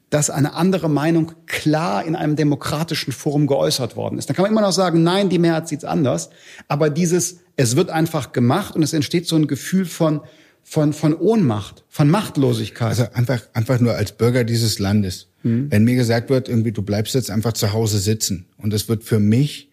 dass 0.08 0.30
eine 0.30 0.54
andere 0.54 0.88
Meinung 0.88 1.32
klar 1.46 2.04
in 2.04 2.14
einem 2.14 2.36
demokratischen 2.36 3.10
Forum 3.10 3.48
geäußert 3.48 3.96
worden 3.96 4.20
ist. 4.20 4.28
Dann 4.28 4.36
kann 4.36 4.44
man 4.44 4.52
immer 4.52 4.60
noch 4.60 4.70
sagen, 4.70 5.02
nein, 5.02 5.30
die 5.30 5.40
Mehrheit 5.40 5.66
sieht's 5.66 5.84
anders. 5.84 6.30
Aber 6.68 6.90
dieses, 6.90 7.40
es 7.56 7.74
wird 7.74 7.90
einfach 7.90 8.30
gemacht 8.30 8.76
und 8.76 8.84
es 8.84 8.92
entsteht 8.92 9.26
so 9.26 9.34
ein 9.34 9.48
Gefühl 9.48 9.84
von, 9.84 10.20
von, 10.64 10.92
von 10.92 11.14
Ohnmacht, 11.14 11.84
von 11.88 12.10
Machtlosigkeit. 12.10 12.88
Also 12.88 13.06
einfach, 13.12 13.42
einfach 13.52 13.78
nur 13.78 13.94
als 13.94 14.12
Bürger 14.12 14.44
dieses 14.44 14.78
Landes. 14.78 15.28
Mhm. 15.42 15.70
Wenn 15.70 15.84
mir 15.84 15.94
gesagt 15.94 16.30
wird, 16.30 16.48
irgendwie, 16.48 16.72
du 16.72 16.82
bleibst 16.82 17.14
jetzt 17.14 17.30
einfach 17.30 17.52
zu 17.52 17.72
Hause 17.72 17.98
sitzen 17.98 18.46
und 18.56 18.72
es 18.72 18.88
wird 18.88 19.04
für 19.04 19.20
mich 19.20 19.70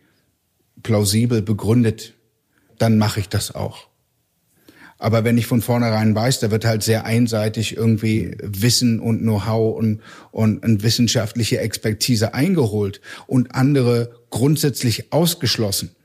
plausibel 0.83 1.41
begründet, 1.41 2.13
dann 2.77 2.97
mache 2.97 3.21
ich 3.21 3.29
das 3.29 3.55
auch. 3.55 3.87
Aber 4.97 5.23
wenn 5.23 5.37
ich 5.39 5.47
von 5.47 5.63
vornherein 5.63 6.13
weiß, 6.13 6.41
da 6.41 6.51
wird 6.51 6.63
halt 6.63 6.83
sehr 6.83 7.05
einseitig 7.05 7.75
irgendwie 7.75 8.37
Wissen 8.43 8.99
und 8.99 9.21
Know-how 9.21 9.75
und, 9.75 10.01
und, 10.31 10.63
und 10.63 10.83
wissenschaftliche 10.83 11.59
Expertise 11.59 12.35
eingeholt 12.35 13.01
und 13.25 13.55
andere 13.55 14.11
grundsätzlich 14.29 15.11
ausgeschlossen, 15.11 15.95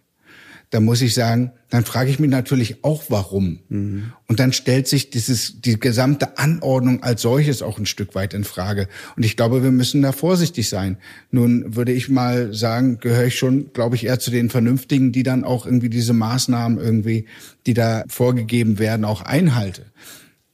da 0.71 0.81
muss 0.81 1.01
ich 1.01 1.15
sagen, 1.15 1.53
dann 1.71 1.85
frage 1.85 2.11
ich 2.11 2.19
mich 2.19 2.31
natürlich 2.31 2.85
auch, 2.85 3.05
warum. 3.09 3.61
Mhm. 3.69 4.13
Und 4.27 4.41
dann 4.41 4.53
stellt 4.53 4.89
sich 4.89 5.11
dieses, 5.11 5.61
die 5.61 5.79
gesamte 5.79 6.39
Anordnung 6.39 7.03
als 7.03 7.23
solches 7.23 7.63
auch 7.63 7.79
ein 7.79 7.87
Stück 7.87 8.15
weit 8.15 8.35
in 8.35 8.45
Frage. 8.45 8.89
Und 9.17 9.25
ich 9.25 9.37
glaube, 9.37 9.63
wir 9.63 9.71
müssen 9.71 10.03
da 10.03 10.13
vorsichtig 10.13 10.69
sein. 10.69 10.99
Nun 11.31 11.77
würde 11.77 11.93
ich 11.93 12.09
mal 12.09 12.53
sagen, 12.53 12.99
gehöre 12.99 13.27
ich 13.27 13.39
schon, 13.39 13.73
glaube 13.73 13.97
ich, 13.97 14.07
eher 14.07 14.19
zu 14.19 14.31
den 14.31 14.51
Vernünftigen, 14.51 15.13
die 15.13 15.23
dann 15.23 15.45
auch 15.45 15.67
irgendwie 15.67 15.91
diese 15.91 16.13
Maßnahmen 16.13 16.79
irgendwie, 16.79 17.27
die 17.67 17.75
da 17.75 18.05
vorgegeben 18.09 18.79
werden, 18.79 19.05
auch 19.05 19.23
einhalte. 19.23 19.87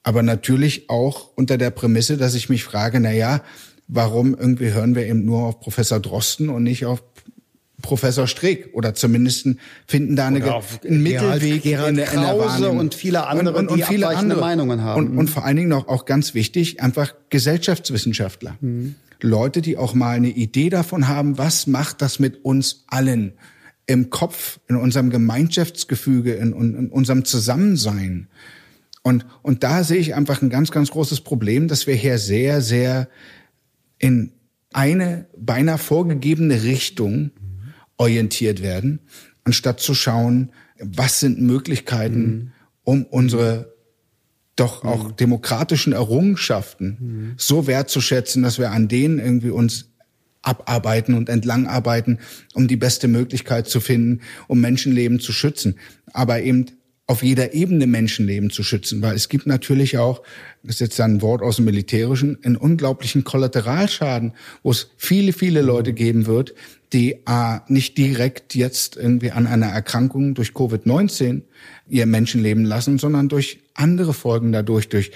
Aber 0.03 0.23
natürlich 0.23 0.91
auch 0.91 1.31
unter 1.37 1.57
der 1.57 1.71
Prämisse, 1.71 2.17
dass 2.17 2.35
ich 2.35 2.49
mich 2.49 2.65
frage, 2.65 3.01
na 3.01 3.13
ja, 3.13 3.43
warum 3.89 4.35
irgendwie 4.35 4.73
hören 4.73 4.95
wir 4.95 5.07
eben 5.07 5.25
nur 5.25 5.45
auf 5.45 5.61
Professor 5.61 6.01
Drosten 6.01 6.49
und 6.49 6.63
nicht 6.65 6.87
auf 6.87 7.03
Professor 7.83 8.27
Streeck 8.27 8.71
oder 8.73 8.95
zumindest 8.95 9.49
finden 9.87 10.17
da 10.17 10.29
eine, 10.29 10.43
einen 10.43 11.03
Mittelweg 11.03 11.63
Gerald 11.63 11.91
in, 11.91 11.97
der, 11.97 12.13
in 12.13 12.21
der 12.21 12.39
Wahrnehmung. 12.39 12.79
und 12.79 12.95
viele 12.95 13.27
andere, 13.27 13.59
und, 13.59 13.67
und, 13.67 13.71
und 13.73 13.79
die 13.79 13.83
viele 13.83 14.09
andere 14.09 14.41
Meinungen 14.41 14.83
haben. 14.83 15.09
Und, 15.09 15.19
und 15.19 15.29
vor 15.29 15.45
allen 15.45 15.57
Dingen 15.57 15.73
auch, 15.73 15.89
auch 15.89 16.05
ganz 16.05 16.35
wichtig, 16.35 16.81
einfach 16.81 17.15
Gesellschaftswissenschaftler. 17.29 18.57
Mhm. 18.61 18.95
Leute, 19.21 19.63
die 19.63 19.77
auch 19.77 19.95
mal 19.95 20.17
eine 20.17 20.31
Idee 20.31 20.71
davon 20.71 21.09
haben, 21.09 21.39
was 21.39 21.67
macht 21.67 22.03
das 22.03 22.19
mit 22.19 22.45
uns 22.45 22.85
allen 22.89 23.35
im 23.87 24.11
Kopf, 24.11 24.61
in 24.69 24.77
unserem 24.77 25.11
Gemeinschaftsgefüge, 25.11 26.35
in, 26.35 26.53
in 26.53 26.89
unserem 26.89 27.25
Zusammensein. 27.25 28.29
Und, 29.03 29.27
und 29.43 29.65
da 29.65 29.85
sehe 29.85 29.99
ich 29.99 30.15
einfach 30.15 30.43
ein 30.43 30.51
ganz, 30.51 30.71
ganz 30.71 30.91
großes 30.91 31.23
Problem, 31.23 31.69
dass 31.69 31.87
wir 31.87 31.95
hier 31.95 32.19
sehr, 32.19 32.61
sehr 32.63 33.09
in 33.99 34.33
eine 34.73 35.27
beinahe 35.37 35.79
vorgegebene 35.79 36.63
Richtung 36.63 37.33
orientiert 37.97 38.63
werden, 38.63 39.01
anstatt 39.45 39.81
zu 39.81 39.95
schauen, 39.95 40.51
was 40.79 41.21
sind 41.21 41.41
Möglichkeiten, 41.41 42.21
mhm. 42.21 42.53
um 42.85 43.05
unsere 43.05 43.73
doch 44.57 44.85
auch 44.85 45.11
mhm. 45.11 45.17
demokratischen 45.17 45.93
Errungenschaften 45.93 46.97
mhm. 47.01 47.35
so 47.37 47.67
wertzuschätzen, 47.67 48.43
dass 48.43 48.59
wir 48.59 48.71
an 48.71 48.89
denen 48.89 49.19
irgendwie 49.19 49.51
uns 49.51 49.93
abarbeiten 50.43 51.15
und 51.15 51.29
entlangarbeiten, 51.29 52.19
um 52.55 52.69
die 52.69 52.77
beste 52.77 53.09
Möglichkeit 53.09 53.69
zu 53.69 53.81
finden, 53.81 54.21
um 54.49 54.61
Menschenleben 54.61 55.21
zu 55.21 55.33
schützen. 55.33 55.79
Aber 56.13 56.43
eben 56.43 56.67
auf 57.07 57.23
jeder 57.23 57.55
Ebene 57.55 57.87
Menschenleben 57.87 58.51
zu 58.51 58.63
schützen, 58.63 59.03
weil 59.03 59.15
es 59.15 59.29
gibt 59.29 59.47
natürlich 59.47 59.99
auch, 59.99 60.23
das 60.63 60.77
ist 60.77 60.81
jetzt 60.81 61.01
ein 61.01 61.23
Wort 61.23 61.43
aus 61.43 61.57
dem 61.57 61.65
Militärischen, 61.65 62.39
einen 62.43 62.57
unglaublichen 62.57 63.25
Kollateralschaden, 63.25 64.33
wo 64.63 64.71
es 64.71 64.91
viele, 64.97 65.33
viele 65.33 65.63
Leute 65.63 65.93
geben 65.93 66.27
wird, 66.27 66.55
die 66.93 67.13
äh, 67.27 67.59
nicht 67.69 67.97
direkt 67.99 68.55
jetzt 68.55 68.97
irgendwie 68.97 69.31
an 69.31 69.47
einer 69.47 69.67
Erkrankung 69.67 70.35
durch 70.35 70.51
Covid-19 70.51 71.43
ihr 71.89 72.07
Menschenleben 72.07 72.65
lassen, 72.65 72.99
sondern 72.99 73.29
durch 73.29 73.61
andere 73.75 74.13
Folgen 74.13 74.53
dadurch, 74.53 74.89
durch 74.89 75.13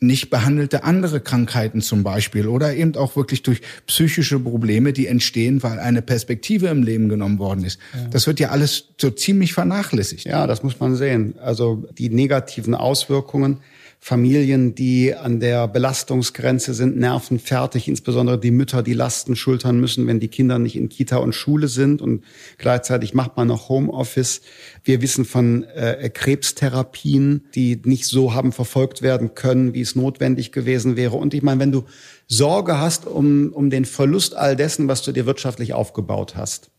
nicht 0.00 0.30
behandelte 0.30 0.84
andere 0.84 1.20
Krankheiten 1.20 1.80
zum 1.80 2.04
Beispiel 2.04 2.46
oder 2.46 2.74
eben 2.74 2.94
auch 2.94 3.16
wirklich 3.16 3.42
durch 3.42 3.60
psychische 3.86 4.38
Probleme, 4.38 4.92
die 4.92 5.06
entstehen, 5.08 5.62
weil 5.62 5.80
eine 5.80 6.02
Perspektive 6.02 6.68
im 6.68 6.82
Leben 6.82 7.08
genommen 7.08 7.38
worden 7.38 7.64
ist. 7.64 7.80
Ja. 7.94 8.06
Das 8.10 8.26
wird 8.26 8.38
ja 8.38 8.50
alles 8.50 8.90
so 9.00 9.10
ziemlich 9.10 9.52
vernachlässigt. 9.54 10.24
Ja, 10.24 10.46
das 10.46 10.62
muss 10.62 10.78
man 10.78 10.94
sehen. 10.94 11.34
Also 11.40 11.88
die 11.98 12.10
negativen 12.10 12.74
Auswirkungen 12.74 13.58
Familien, 14.00 14.74
die 14.74 15.14
an 15.14 15.40
der 15.40 15.66
Belastungsgrenze 15.66 16.72
sind, 16.72 16.96
nervenfertig, 16.96 17.88
insbesondere 17.88 18.38
die 18.38 18.52
Mütter, 18.52 18.82
die 18.82 18.94
Lasten 18.94 19.34
schultern 19.34 19.80
müssen, 19.80 20.06
wenn 20.06 20.20
die 20.20 20.28
Kinder 20.28 20.58
nicht 20.58 20.76
in 20.76 20.88
Kita 20.88 21.16
und 21.16 21.34
Schule 21.34 21.68
sind 21.68 22.00
und 22.00 22.24
gleichzeitig 22.58 23.12
macht 23.12 23.36
man 23.36 23.48
noch 23.48 23.68
Homeoffice. 23.68 24.40
Wir 24.84 25.02
wissen 25.02 25.24
von 25.24 25.64
äh, 25.64 26.10
Krebstherapien, 26.10 27.46
die 27.54 27.80
nicht 27.84 28.06
so 28.06 28.34
haben 28.34 28.52
verfolgt 28.52 29.02
werden 29.02 29.34
können, 29.34 29.74
wie 29.74 29.80
es 29.80 29.96
notwendig 29.96 30.52
gewesen 30.52 30.96
wäre. 30.96 31.16
Und 31.16 31.34
ich 31.34 31.42
meine, 31.42 31.60
wenn 31.60 31.72
du 31.72 31.84
Sorge 32.28 32.78
hast 32.78 33.06
um, 33.06 33.52
um 33.52 33.68
den 33.68 33.84
Verlust 33.84 34.36
all 34.36 34.54
dessen, 34.54 34.86
was 34.86 35.02
du 35.02 35.12
dir 35.12 35.26
wirtschaftlich 35.26 35.74
aufgebaut 35.74 36.36
hast, 36.36 36.70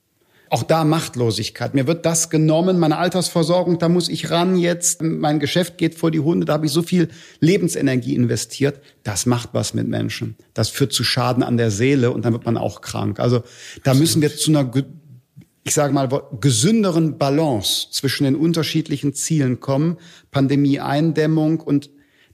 auch 0.50 0.64
da 0.64 0.84
Machtlosigkeit. 0.84 1.74
Mir 1.74 1.88
wird 1.88 2.06
das 2.06 2.30
genommen, 2.30 2.80
meine 2.80 2.98
Altersversorgung, 2.98 3.80
da 3.80 3.90
muss 3.90 4.10
ich 4.10 4.32
ran 4.32 4.58
jetzt. 4.58 5.02
Mein 5.02 5.40
Geschäft 5.40 5.78
geht 5.78 5.96
vor 5.96 6.12
die 6.12 6.20
Hunde, 6.20 6.46
da 6.46 6.54
habe 6.54 6.66
ich 6.66 6.72
so 6.72 6.82
viel 6.82 7.10
Lebensenergie 7.40 8.16
investiert. 8.16 8.82
Das 9.04 9.26
macht 9.26 9.50
was 9.54 9.74
mit 9.74 9.88
Menschen. 9.88 10.36
Das 10.54 10.70
führt 10.70 10.94
zu 10.94 11.04
Schaden 11.04 11.44
an 11.44 11.58
der 11.58 11.72
Seele 11.72 12.12
und 12.12 12.26
dann 12.26 12.34
wird 12.34 12.46
man 12.46 12.58
auch 12.58 12.82
krank. 12.82 13.20
Also 13.20 13.44
da 13.84 13.94
müssen 13.94 14.22
wir 14.22 14.36
zu 14.36 14.52
einer, 14.52 14.72
ich 15.64 15.74
sage 15.74 15.94
mal, 15.94 16.10
gesünderen 16.40 17.18
Balance 17.18 17.88
zwischen 17.92 18.24
den 18.24 18.36
unterschiedlichen 18.36 19.14
Zielen 19.14 19.60
kommen. 19.60 19.98
Pandemie-Eindämmung 20.32 21.60
und 21.60 21.90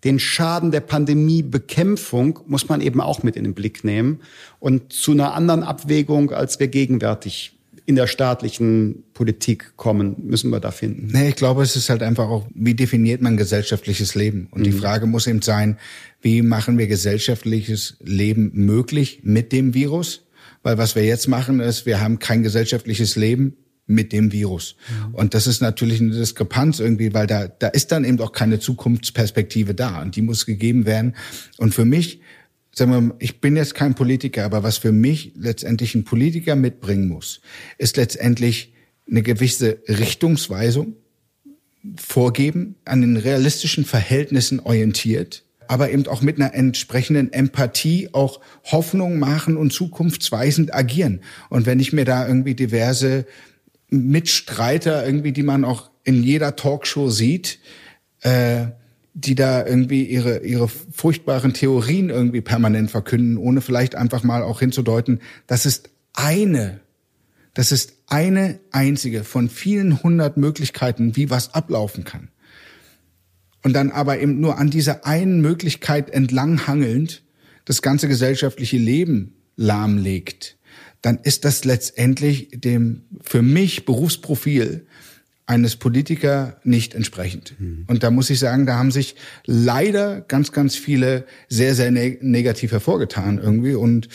den 0.05 0.19
Schaden 0.19 0.71
der 0.71 0.81
Pandemiebekämpfung 0.81 2.39
muss 2.45 2.69
man 2.69 2.79
eben 2.79 3.01
auch 3.01 3.23
mit 3.23 3.35
in 3.35 3.43
den 3.43 3.55
Blick 3.55 3.83
nehmen 3.83 4.21
und 4.59 4.93
zu 4.93 5.11
einer 5.11 5.33
anderen 5.33 5.63
Abwägung, 5.63 6.31
als 6.31 6.59
wir 6.59 6.67
gegenwärtig 6.67 7.54
in 7.85 7.95
der 7.95 8.07
staatlichen 8.07 9.03
Politik 9.13 9.73
kommen, 9.75 10.15
müssen 10.25 10.49
wir 10.49 10.59
da 10.59 10.71
finden. 10.71 11.09
Nee, 11.13 11.29
ich 11.29 11.35
glaube, 11.35 11.61
es 11.61 11.75
ist 11.75 11.89
halt 11.89 12.01
einfach 12.01 12.29
auch, 12.29 12.47
wie 12.53 12.73
definiert 12.73 13.21
man 13.21 13.37
gesellschaftliches 13.37 14.15
Leben? 14.15 14.47
Und 14.51 14.61
mhm. 14.61 14.63
die 14.63 14.71
Frage 14.71 15.05
muss 15.05 15.27
eben 15.27 15.41
sein, 15.41 15.77
wie 16.21 16.41
machen 16.41 16.77
wir 16.77 16.87
gesellschaftliches 16.87 17.97
Leben 18.03 18.51
möglich 18.53 19.21
mit 19.23 19.51
dem 19.51 19.73
Virus? 19.73 20.25
weil 20.65 20.79
was 20.79 20.95
wir 20.95 21.05
jetzt 21.05 21.27
machen 21.27 21.59
ist, 21.59 21.85
wir 21.85 22.01
haben 22.01 22.17
kein 22.17 22.41
gesellschaftliches 22.41 23.15
Leben 23.15 23.55
mit 23.85 24.11
dem 24.11 24.31
Virus. 24.31 24.75
Mhm. 24.89 25.13
Und 25.13 25.33
das 25.35 25.45
ist 25.45 25.61
natürlich 25.61 26.01
eine 26.01 26.09
Diskrepanz 26.09 26.79
irgendwie, 26.79 27.13
weil 27.13 27.27
da, 27.27 27.47
da 27.47 27.67
ist 27.67 27.91
dann 27.91 28.03
eben 28.03 28.19
auch 28.19 28.31
keine 28.31 28.59
Zukunftsperspektive 28.59 29.75
da 29.75 30.01
und 30.01 30.15
die 30.15 30.23
muss 30.23 30.47
gegeben 30.47 30.87
werden. 30.87 31.15
Und 31.57 31.75
für 31.75 31.85
mich, 31.85 32.19
sagen 32.77 32.91
wir, 32.91 33.15
ich 33.19 33.41
bin 33.41 33.55
jetzt 33.55 33.73
kein 33.73 33.95
Politiker, 33.95 34.45
aber 34.45 34.63
was 34.63 34.77
für 34.77 34.91
mich 34.91 35.31
letztendlich 35.35 35.95
ein 35.95 36.03
Politiker 36.03 36.55
mitbringen 36.55 37.07
muss, 37.07 37.41
ist 37.77 37.97
letztendlich 37.97 38.73
eine 39.09 39.23
gewisse 39.23 39.79
Richtungsweisung 39.87 40.95
vorgeben, 41.95 42.75
an 42.85 43.01
den 43.01 43.17
realistischen 43.17 43.85
Verhältnissen 43.85 44.59
orientiert, 44.59 45.43
aber 45.67 45.91
eben 45.91 46.05
auch 46.07 46.21
mit 46.21 46.39
einer 46.39 46.53
entsprechenden 46.53 47.31
Empathie 47.31 48.09
auch 48.11 48.41
Hoffnung 48.65 49.19
machen 49.19 49.55
und 49.57 49.71
zukunftsweisend 49.71 50.73
agieren. 50.73 51.21
Und 51.49 51.65
wenn 51.65 51.79
ich 51.79 51.93
mir 51.93 52.05
da 52.05 52.27
irgendwie 52.27 52.55
diverse 52.55 53.25
Mitstreiter 53.89 55.05
irgendwie, 55.05 55.31
die 55.31 55.43
man 55.43 55.63
auch 55.63 55.91
in 56.03 56.23
jeder 56.23 56.55
Talkshow 56.55 57.09
sieht, 57.09 57.59
äh, 58.21 58.67
die 59.15 59.33
da 59.33 59.65
irgendwie 59.65 60.03
ihre, 60.03 60.45
ihre 60.45 60.67
furchtbaren 60.67 61.53
Theorien 61.53 62.09
irgendwie 62.09 62.41
permanent 62.41 62.91
verkünden, 62.91 63.37
ohne 63.37 63.61
vielleicht 63.61 63.95
einfach 63.95 64.23
mal 64.23 64.43
auch 64.43 64.59
hinzudeuten, 64.59 65.21
das 65.47 65.65
ist 65.65 65.89
eine, 66.13 66.81
das 67.53 67.71
ist 67.71 67.93
eine 68.07 68.59
einzige 68.71 69.23
von 69.23 69.49
vielen 69.49 70.03
hundert 70.03 70.35
Möglichkeiten, 70.35 71.15
wie 71.15 71.29
was 71.29 71.53
ablaufen 71.53 72.03
kann. 72.03 72.27
Und 73.63 73.73
dann 73.73 73.89
aber 73.89 74.19
eben 74.19 74.41
nur 74.41 74.57
an 74.57 74.69
dieser 74.69 75.05
einen 75.05 75.39
Möglichkeit 75.39 76.09
entlanghangelnd 76.09 77.23
das 77.63 77.81
ganze 77.81 78.09
gesellschaftliche 78.09 78.77
Leben 78.77 79.33
lahmlegt 79.55 80.57
dann 81.05 81.19
ist 81.21 81.45
das 81.45 81.65
letztendlich 81.65 82.49
dem 82.51 83.03
für 83.21 83.43
mich 83.43 83.85
Berufsprofil 83.85 84.87
eines 85.47 85.75
Politiker 85.75 86.57
nicht 86.63 86.95
entsprechend. 86.95 87.53
Mhm. 87.59 87.85
Und 87.87 88.03
da 88.03 88.09
muss 88.09 88.29
ich 88.29 88.39
sagen, 88.39 88.65
da 88.65 88.77
haben 88.77 88.91
sich 88.91 89.15
leider 89.45 90.21
ganz, 90.21 90.51
ganz 90.51 90.75
viele 90.75 91.25
sehr, 91.49 91.75
sehr 91.75 91.91
ne 91.91 92.17
negativ 92.21 92.71
hervorgetan 92.71 93.37
irgendwie. 93.37 93.75
Und 93.75 94.09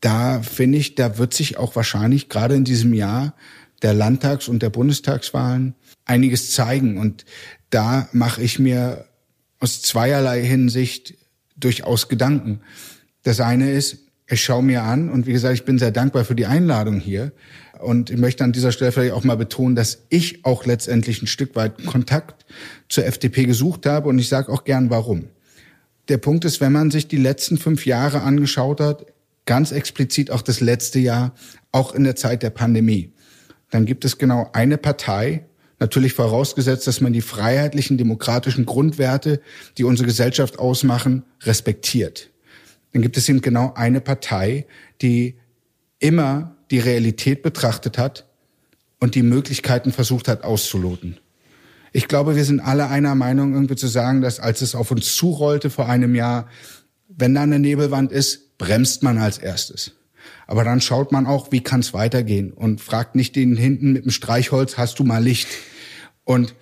da 0.00 0.40
finde 0.42 0.78
ich, 0.78 0.94
da 0.94 1.18
wird 1.18 1.34
sich 1.34 1.56
auch 1.56 1.74
wahrscheinlich 1.74 2.28
gerade 2.28 2.54
in 2.54 2.64
diesem 2.64 2.94
Jahr 2.94 3.34
der 3.82 3.94
Landtags- 3.94 4.48
und 4.48 4.62
der 4.62 4.70
Bundestagswahlen 4.70 5.74
einiges 6.04 6.52
zeigen. 6.52 6.98
Und 6.98 7.24
da 7.70 8.08
mache 8.12 8.42
ich 8.42 8.58
mir 8.58 9.06
aus 9.58 9.82
zweierlei 9.82 10.44
Hinsicht 10.44 11.14
durchaus 11.56 12.08
Gedanken. 12.08 12.60
Das 13.24 13.40
eine 13.40 13.72
ist, 13.72 13.98
ich 14.30 14.44
schaue 14.44 14.62
mir 14.62 14.82
an 14.82 15.08
und 15.08 15.26
wie 15.26 15.32
gesagt, 15.32 15.54
ich 15.54 15.64
bin 15.64 15.78
sehr 15.78 15.90
dankbar 15.90 16.24
für 16.24 16.34
die 16.34 16.46
Einladung 16.46 17.00
hier. 17.00 17.32
Und 17.80 18.10
ich 18.10 18.18
möchte 18.18 18.44
an 18.44 18.52
dieser 18.52 18.72
Stelle 18.72 18.92
vielleicht 18.92 19.14
auch 19.14 19.24
mal 19.24 19.36
betonen, 19.36 19.74
dass 19.74 20.02
ich 20.10 20.44
auch 20.44 20.66
letztendlich 20.66 21.22
ein 21.22 21.26
Stück 21.26 21.56
weit 21.56 21.86
Kontakt 21.86 22.44
zur 22.88 23.06
FDP 23.06 23.44
gesucht 23.44 23.86
habe 23.86 24.08
und 24.08 24.18
ich 24.18 24.28
sage 24.28 24.52
auch 24.52 24.64
gern 24.64 24.90
warum. 24.90 25.28
Der 26.08 26.18
Punkt 26.18 26.44
ist, 26.44 26.60
wenn 26.60 26.72
man 26.72 26.90
sich 26.90 27.08
die 27.08 27.16
letzten 27.16 27.56
fünf 27.56 27.86
Jahre 27.86 28.22
angeschaut 28.22 28.80
hat, 28.80 29.06
ganz 29.46 29.72
explizit 29.72 30.30
auch 30.30 30.42
das 30.42 30.60
letzte 30.60 30.98
Jahr, 30.98 31.34
auch 31.72 31.94
in 31.94 32.04
der 32.04 32.16
Zeit 32.16 32.42
der 32.42 32.50
Pandemie, 32.50 33.12
dann 33.70 33.86
gibt 33.86 34.04
es 34.04 34.18
genau 34.18 34.50
eine 34.52 34.76
Partei, 34.76 35.46
natürlich 35.78 36.12
vorausgesetzt, 36.12 36.86
dass 36.86 37.00
man 37.00 37.12
die 37.12 37.20
freiheitlichen, 37.20 37.96
demokratischen 37.96 38.66
Grundwerte, 38.66 39.40
die 39.78 39.84
unsere 39.84 40.06
Gesellschaft 40.06 40.58
ausmachen, 40.58 41.22
respektiert 41.42 42.30
dann 42.92 43.02
gibt 43.02 43.16
es 43.16 43.28
eben 43.28 43.40
genau 43.40 43.72
eine 43.74 44.00
Partei, 44.00 44.66
die 45.02 45.38
immer 45.98 46.56
die 46.70 46.78
Realität 46.78 47.42
betrachtet 47.42 47.98
hat 47.98 48.26
und 49.00 49.14
die 49.14 49.22
Möglichkeiten 49.22 49.92
versucht 49.92 50.28
hat 50.28 50.44
auszuloten. 50.44 51.18
Ich 51.92 52.08
glaube, 52.08 52.36
wir 52.36 52.44
sind 52.44 52.60
alle 52.60 52.88
einer 52.88 53.14
Meinung, 53.14 53.54
irgendwie 53.54 53.76
zu 53.76 53.86
sagen, 53.86 54.20
dass 54.20 54.40
als 54.40 54.60
es 54.60 54.74
auf 54.74 54.90
uns 54.90 55.16
zurollte 55.16 55.70
vor 55.70 55.88
einem 55.88 56.14
Jahr, 56.14 56.48
wenn 57.08 57.34
da 57.34 57.42
eine 57.42 57.58
Nebelwand 57.58 58.12
ist, 58.12 58.58
bremst 58.58 59.02
man 59.02 59.18
als 59.18 59.38
erstes. 59.38 59.92
Aber 60.46 60.64
dann 60.64 60.80
schaut 60.80 61.12
man 61.12 61.26
auch, 61.26 61.52
wie 61.52 61.62
kann 61.62 61.80
es 61.80 61.94
weitergehen 61.94 62.52
und 62.52 62.80
fragt 62.80 63.14
nicht 63.14 63.36
den 63.36 63.56
hinten 63.56 63.92
mit 63.92 64.04
dem 64.04 64.10
Streichholz, 64.10 64.76
hast 64.76 64.98
du 64.98 65.04
mal 65.04 65.22
Licht? 65.22 65.48
Und, 66.24 66.54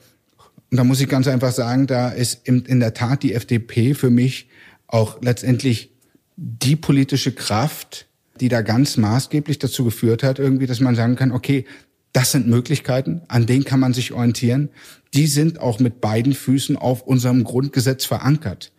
und 0.70 0.77
da 0.77 0.85
muss 0.85 1.01
ich 1.01 1.09
ganz 1.09 1.27
einfach 1.27 1.53
sagen, 1.53 1.87
da 1.87 2.11
ist 2.11 2.47
in, 2.47 2.64
in 2.64 2.81
der 2.81 2.95
Tat 2.95 3.22
die 3.22 3.33
FDP 3.33 3.95
für 3.95 4.11
mich 4.11 4.49
auch 4.87 5.20
letztendlich 5.22 5.95
die 6.37 6.76
politische 6.76 7.32
Kraft, 7.32 8.07
die 8.41 8.49
da 8.49 8.62
ganz 8.62 8.97
maßgeblich 8.97 9.59
dazu 9.59 9.84
geführt 9.84 10.22
hat, 10.22 10.39
irgendwie, 10.39 10.66
dass 10.66 10.80
man 10.80 10.95
sagen 10.95 11.16
kann, 11.16 11.32
okay, 11.32 11.64
das 12.12 12.32
sind 12.32 12.47
Möglichkeiten, 12.47 13.22
an 13.28 13.47
denen 13.47 13.64
kann 13.64 13.80
man 13.80 13.93
sich 13.93 14.12
orientieren. 14.12 14.70
Die 15.14 15.26
sind 15.26 15.61
auch 15.61 15.80
mit 15.80 16.01
beiden 16.01 16.34
Füßen 16.34 16.76
auf 16.76 17.03
unserem 17.03 17.45
Grundgesetz 17.45 18.05
verankert. 18.05 18.72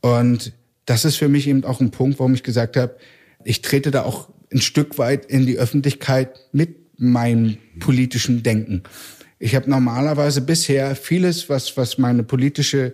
Und 0.00 0.52
das 0.86 1.04
ist 1.04 1.16
für 1.16 1.28
mich 1.28 1.46
eben 1.46 1.64
auch 1.64 1.80
ein 1.80 1.90
Punkt, 1.90 2.18
warum 2.18 2.34
ich 2.34 2.42
gesagt 2.42 2.76
habe, 2.76 2.96
ich 3.44 3.62
trete 3.62 3.90
da 3.90 4.02
auch 4.02 4.30
ein 4.52 4.60
Stück 4.60 4.98
weit 4.98 5.26
in 5.26 5.46
die 5.46 5.58
Öffentlichkeit 5.58 6.40
mit 6.52 6.76
meinem 6.98 7.58
politischen 7.78 8.42
Denken. 8.42 8.82
Ich 9.42 9.54
habe 9.54 9.70
normalerweise 9.70 10.42
bisher 10.42 10.94
vieles, 10.94 11.48
was, 11.48 11.74
was 11.78 11.96
meine 11.96 12.22
politische, 12.22 12.92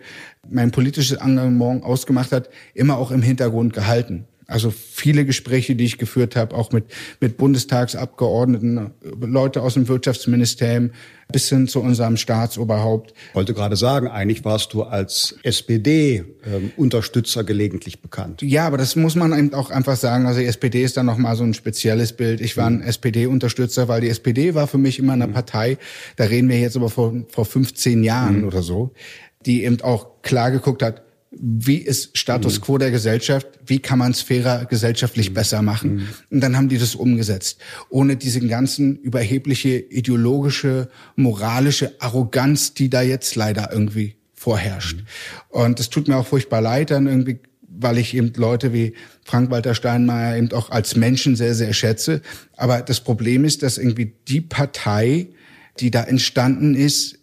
mein 0.48 0.70
politisches 0.70 1.18
Engagement 1.18 1.82
ausgemacht 1.82 2.30
hat, 2.30 2.48
immer 2.72 2.98
auch 2.98 3.10
im 3.10 3.20
Hintergrund 3.20 3.72
gehalten. 3.72 4.26
Also 4.48 4.70
viele 4.70 5.24
Gespräche, 5.24 5.74
die 5.74 5.84
ich 5.84 5.98
geführt 5.98 6.36
habe, 6.36 6.54
auch 6.54 6.70
mit, 6.70 6.84
mit 7.20 7.36
Bundestagsabgeordneten, 7.36 8.92
Leute 9.20 9.60
aus 9.60 9.74
dem 9.74 9.88
Wirtschaftsministerium 9.88 10.92
bis 11.32 11.48
hin 11.48 11.66
zu 11.66 11.80
unserem 11.80 12.16
Staatsoberhaupt. 12.16 13.12
Ich 13.30 13.34
wollte 13.34 13.54
gerade 13.54 13.74
sagen, 13.74 14.06
eigentlich 14.06 14.44
warst 14.44 14.72
du 14.72 14.84
als 14.84 15.36
SPD-Unterstützer 15.42 17.40
ähm, 17.40 17.46
gelegentlich 17.46 18.00
bekannt. 18.00 18.42
Ja, 18.42 18.68
aber 18.68 18.78
das 18.78 18.94
muss 18.94 19.16
man 19.16 19.36
eben 19.36 19.52
auch 19.52 19.70
einfach 19.70 19.96
sagen. 19.96 20.26
Also 20.26 20.38
die 20.38 20.46
SPD 20.46 20.84
ist 20.84 20.96
dann 20.96 21.06
nochmal 21.06 21.34
so 21.34 21.42
ein 21.42 21.54
spezielles 21.54 22.12
Bild. 22.12 22.40
Ich 22.40 22.56
war 22.56 22.68
ein 22.68 22.76
mhm. 22.76 22.82
SPD-Unterstützer, 22.82 23.88
weil 23.88 24.00
die 24.00 24.10
SPD 24.10 24.54
war 24.54 24.68
für 24.68 24.78
mich 24.78 25.00
immer 25.00 25.14
eine 25.14 25.26
mhm. 25.26 25.32
Partei, 25.32 25.78
da 26.14 26.24
reden 26.24 26.48
wir 26.48 26.60
jetzt 26.60 26.76
aber 26.76 26.90
vor, 26.90 27.12
vor 27.28 27.44
15 27.44 28.04
Jahren 28.04 28.42
mhm. 28.42 28.46
oder 28.46 28.62
so, 28.62 28.92
die 29.44 29.64
eben 29.64 29.80
auch 29.80 30.22
klar 30.22 30.52
geguckt 30.52 30.84
hat, 30.84 31.02
wie 31.40 31.76
ist 31.76 32.16
Status 32.16 32.58
mhm. 32.58 32.64
quo 32.64 32.78
der 32.78 32.90
Gesellschaft, 32.90 33.46
wie 33.66 33.78
kann 33.78 33.98
man 33.98 34.12
es 34.12 34.20
fairer 34.20 34.64
gesellschaftlich 34.64 35.30
mhm. 35.30 35.34
besser 35.34 35.62
machen. 35.62 35.94
Mhm. 35.94 36.08
Und 36.30 36.40
dann 36.40 36.56
haben 36.56 36.68
die 36.68 36.78
das 36.78 36.94
umgesetzt, 36.94 37.60
ohne 37.88 38.16
diesen 38.16 38.48
ganzen 38.48 38.96
überhebliche 38.96 39.78
ideologische, 39.78 40.88
moralische 41.16 41.94
Arroganz, 42.00 42.74
die 42.74 42.90
da 42.90 43.02
jetzt 43.02 43.34
leider 43.36 43.72
irgendwie 43.72 44.16
vorherrscht. 44.34 45.04
Und 45.48 45.80
es 45.80 45.90
tut 45.90 46.08
mir 46.08 46.16
auch 46.16 46.26
furchtbar 46.26 46.60
leid, 46.60 46.90
dann 46.90 47.06
irgendwie 47.06 47.40
weil 47.78 47.98
ich 47.98 48.14
eben 48.14 48.32
Leute 48.36 48.72
wie 48.72 48.94
Frank-Walter 49.24 49.74
Steinmeier 49.74 50.38
eben 50.38 50.52
auch 50.52 50.70
als 50.70 50.96
Menschen 50.96 51.36
sehr, 51.36 51.54
sehr 51.54 51.72
schätze. 51.72 52.22
Aber 52.56 52.80
das 52.80 53.00
Problem 53.00 53.44
ist, 53.44 53.62
dass 53.62 53.76
irgendwie 53.78 54.14
die 54.28 54.40
Partei, 54.40 55.28
die 55.80 55.90
da 55.90 56.02
entstanden 56.02 56.74
ist, 56.74 57.18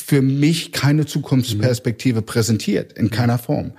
für 0.00 0.22
mich 0.22 0.72
keine 0.72 1.06
Zukunftsperspektive 1.06 2.22
präsentiert, 2.22 2.92
in 2.94 3.10
keiner 3.10 3.38
Form. 3.38 3.72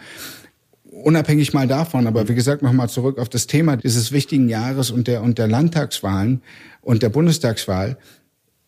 Unabhängig 0.91 1.53
mal 1.53 1.67
davon, 1.67 2.07
aber 2.07 2.28
wie 2.28 2.36
gesagt, 2.36 2.61
nochmal 2.61 2.89
zurück 2.89 3.17
auf 3.17 3.30
das 3.30 3.47
Thema 3.47 3.78
dieses 3.78 4.11
wichtigen 4.11 4.49
Jahres 4.49 4.91
und 4.91 5.07
der, 5.07 5.24
und 5.24 5.38
der 5.38 5.47
Landtagswahlen 5.47 6.41
und 6.82 7.01
der 7.01 7.09
Bundestagswahl. 7.09 7.97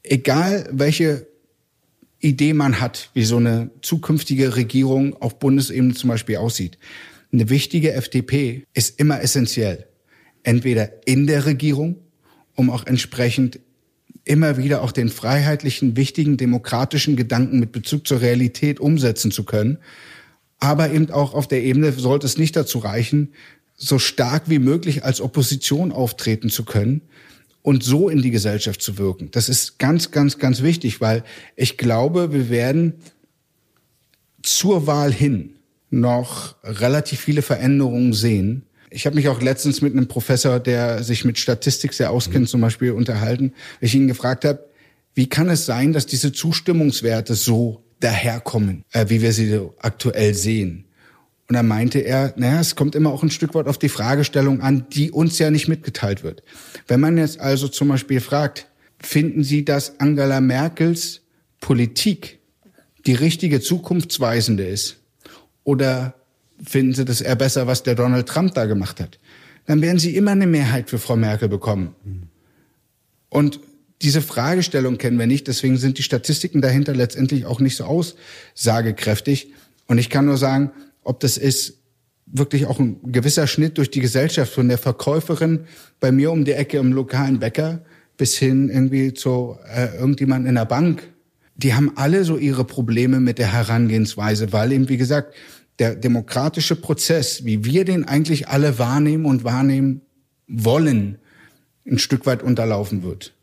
Egal 0.03 0.67
welche 0.71 1.27
Idee 2.19 2.53
man 2.53 2.79
hat, 2.79 3.09
wie 3.13 3.25
so 3.25 3.37
eine 3.37 3.69
zukünftige 3.81 4.55
Regierung 4.55 5.21
auf 5.21 5.39
Bundesebene 5.39 5.93
zum 5.93 6.09
Beispiel 6.09 6.37
aussieht. 6.37 6.77
Eine 7.33 7.49
wichtige 7.49 7.93
FDP 7.93 8.65
ist 8.73 8.99
immer 8.99 9.21
essentiell. 9.21 9.87
Entweder 10.43 10.89
in 11.05 11.27
der 11.27 11.45
Regierung, 11.45 11.97
um 12.55 12.69
auch 12.69 12.85
entsprechend 12.85 13.59
immer 14.26 14.57
wieder 14.57 14.82
auch 14.82 14.91
den 14.91 15.09
freiheitlichen, 15.09 15.97
wichtigen, 15.97 16.38
demokratischen 16.38 17.15
Gedanken 17.15 17.59
mit 17.59 17.71
Bezug 17.71 18.07
zur 18.07 18.21
Realität 18.21 18.80
umsetzen 18.80 19.32
zu 19.32 19.43
können. 19.43 19.80
Aber 20.59 20.91
eben 20.91 21.11
auch 21.11 21.34
auf 21.34 21.47
der 21.47 21.63
Ebene 21.63 21.91
sollte 21.91 22.26
es 22.26 22.38
nicht 22.38 22.55
dazu 22.55 22.80
reichen, 22.80 23.34
so 23.76 23.99
stark 23.99 24.43
wie 24.49 24.59
möglich 24.59 25.03
als 25.03 25.19
Opposition 25.19 25.91
auftreten 25.91 26.49
zu 26.49 26.63
können 26.63 27.01
und 27.61 27.84
so 27.84 28.07
in 28.07 28.21
die 28.21 28.32
Gesellschaft 28.32 28.82
zu 28.82 28.97
wirken. 28.97 29.30
Das 29.32 29.49
ist 29.49 29.78
ganz, 29.80 30.11
ganz, 30.11 30.38
ganz 30.38 30.61
wichtig, 30.61 31.01
weil 31.01 31.24
ich 31.55 31.78
glaube, 31.78 32.32
wir 32.32 32.49
werden 32.49 32.93
zur 34.41 34.88
Wahl 34.88 35.11
hin 35.11 35.55
noch 35.89 36.55
relativ 36.63 37.19
viele 37.19 37.41
Veränderungen 37.41 38.13
sehen, 38.13 38.63
ich 38.93 39.05
habe 39.05 39.15
mich 39.15 39.27
auch 39.27 39.41
letztens 39.41 39.81
mit 39.81 39.93
einem 39.93 40.07
Professor, 40.07 40.59
der 40.59 41.03
sich 41.03 41.25
mit 41.25 41.37
Statistik 41.37 41.93
sehr 41.93 42.11
auskennt, 42.11 42.45
mhm. 42.45 42.47
zum 42.47 42.61
Beispiel 42.61 42.91
unterhalten, 42.91 43.53
weil 43.79 43.87
ich 43.87 43.95
ihn 43.95 44.07
gefragt 44.07 44.45
habe, 44.45 44.65
wie 45.15 45.27
kann 45.27 45.49
es 45.49 45.65
sein, 45.65 45.93
dass 45.93 46.05
diese 46.05 46.31
Zustimmungswerte 46.31 47.35
so 47.35 47.83
daherkommen, 47.99 48.83
äh, 48.91 49.05
wie 49.09 49.21
wir 49.21 49.33
sie 49.33 49.59
aktuell 49.79 50.33
sehen? 50.33 50.85
Und 51.47 51.53
Und 51.53 51.57
da 51.57 51.61
meinte 51.61 51.99
er, 51.99 52.33
naja, 52.35 52.61
es 52.61 52.75
kommt 52.75 52.95
immer 52.95 53.11
auch 53.11 53.21
ein 53.21 53.29
Stück 53.29 53.53
weit 53.53 53.67
auf 53.67 53.77
die 53.77 53.87
Fragestellung 53.87 54.61
an, 54.61 54.87
die 54.91 55.11
uns 55.11 55.37
ja 55.37 55.51
nicht 55.51 55.67
mitgeteilt 55.67 56.23
wird. 56.23 56.41
Wenn 56.87 56.99
man 56.99 57.15
jetzt 57.15 57.39
also 57.39 57.67
zum 57.67 57.89
Beispiel 57.89 58.21
fragt, 58.21 58.71
finden 58.97 59.43
Sie, 59.43 59.63
dass 59.63 59.99
Angela 59.99 60.41
Merkels 60.41 61.21
Politik 61.59 62.39
die 63.05 63.13
richtige 63.13 63.61
zukunftsweisende 63.61 64.65
ist? 64.65 64.97
Oder 65.63 66.15
finden 66.66 66.93
Sie 66.93 67.05
das 67.05 67.22
eher 67.22 67.36
besser, 67.36 67.68
was 67.68 67.84
der 67.84 67.95
Donald 67.95 68.28
Trump 68.28 68.53
da 68.53 68.66
gemacht 68.66 68.99
hat? 68.99 69.20
Dann 69.66 69.82
werden 69.82 69.99
Sie 69.99 70.16
immer 70.16 70.32
eine 70.32 70.47
Mehrheit 70.47 70.89
für 70.89 70.99
Frau 70.99 71.16
Merkel 71.16 71.49
bekommen. 71.49 71.95
Und 73.30 73.59
diese 74.01 74.22
Fragestellung 74.22 74.97
kennen 74.97 75.18
wir 75.18 75.28
nicht, 75.28 75.47
deswegen 75.47 75.78
sind 75.78 75.97
die 75.97 76.03
Statistiken 76.03 76.61
dahinter 76.61 76.93
letztendlich 76.93 77.45
auch 77.45 77.59
nicht 77.59 77.78
so 77.78 77.86
aussagekräftig. 77.86 79.53
Und 79.88 79.97
ich 79.97 80.09
kann 80.09 80.26
nur 80.26 80.38
sagen, 80.38 80.72
ob 81.03 81.20
das 81.22 81.38
ist 81.38 81.80
wirklich 82.26 82.66
auch 82.66 82.80
ein 82.80 82.99
gewisser 83.11 83.47
Schnitt 83.47 83.78
durch 83.78 83.91
die 83.91 83.99
Gesellschaft 83.99 84.53
von 84.53 84.68
der 84.68 84.78
Verkäuferin 84.78 85.66
bei 85.99 86.11
mir 86.11 86.32
um 86.32 86.45
die 86.45 86.53
Ecke 86.53 86.78
im 86.78 86.91
lokalen 86.91 87.39
Bäcker 87.39 87.82
bis 88.18 88.38
hin 88.38 88.70
irgendwie 88.70 89.14
zu 89.14 89.57
äh, 89.74 89.95
irgendjemand 89.97 90.47
in 90.47 90.55
der 90.55 90.66
Bank. 90.66 91.09
Die 91.55 91.74
haben 91.74 91.91
alle 91.95 92.24
so 92.24 92.38
ihre 92.38 92.66
Probleme 92.66 93.20
mit 93.20 93.38
der 93.38 93.53
Herangehensweise, 93.53 94.51
weil 94.51 94.72
eben, 94.72 94.89
wie 94.89 94.97
gesagt, 94.97 95.34
der 95.80 95.95
demokratische 95.95 96.76
Prozess, 96.76 97.45
wie 97.45 97.65
wir 97.65 97.86
den 97.86 98.05
eigentlich 98.05 98.47
alle 98.47 98.80
wahrnehmen 98.80 99.26
und 99.26 99.43
wahrnehmen 99.43 100.01
wollen, 100.47 101.17
ein 101.86 101.99
Stück 101.99 102.26
weit 102.26 102.43
unterlaufen 102.43 103.03
wird. 103.03 103.34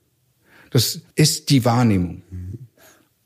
Das 0.70 1.00
ist 1.16 1.50
die 1.50 1.64
Wahrnehmung. 1.64 2.22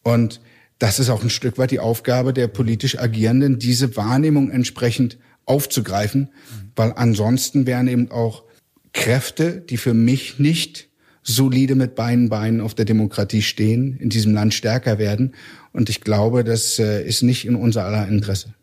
Und 0.02 0.40
das 0.78 0.98
ist 0.98 1.10
auch 1.10 1.22
ein 1.22 1.30
Stück 1.30 1.58
weit 1.58 1.70
die 1.70 1.80
Aufgabe 1.80 2.32
der 2.32 2.48
politisch 2.48 2.98
Agierenden, 2.98 3.58
diese 3.58 3.96
Wahrnehmung 3.96 4.50
entsprechend 4.50 5.18
aufzugreifen, 5.46 6.30
weil 6.74 6.92
ansonsten 6.96 7.66
wären 7.66 7.88
eben 7.88 8.10
auch 8.10 8.44
Kräfte, 8.92 9.60
die 9.60 9.76
für 9.76 9.94
mich 9.94 10.38
nicht 10.38 10.88
solide 11.22 11.74
mit 11.74 11.94
beiden 11.94 12.28
Beinen 12.28 12.60
auf 12.60 12.74
der 12.74 12.84
Demokratie 12.84 13.42
stehen, 13.42 13.96
in 13.98 14.10
diesem 14.10 14.34
Land 14.34 14.54
stärker 14.54 14.98
werden. 14.98 15.34
Und 15.72 15.88
ich 15.88 16.00
glaube, 16.00 16.44
das 16.44 16.78
äh, 16.78 17.02
ist 17.06 17.22
nicht 17.22 17.46
in 17.46 17.56
unser 17.56 17.84
aller 17.84 18.06
Interesse. 18.06 18.54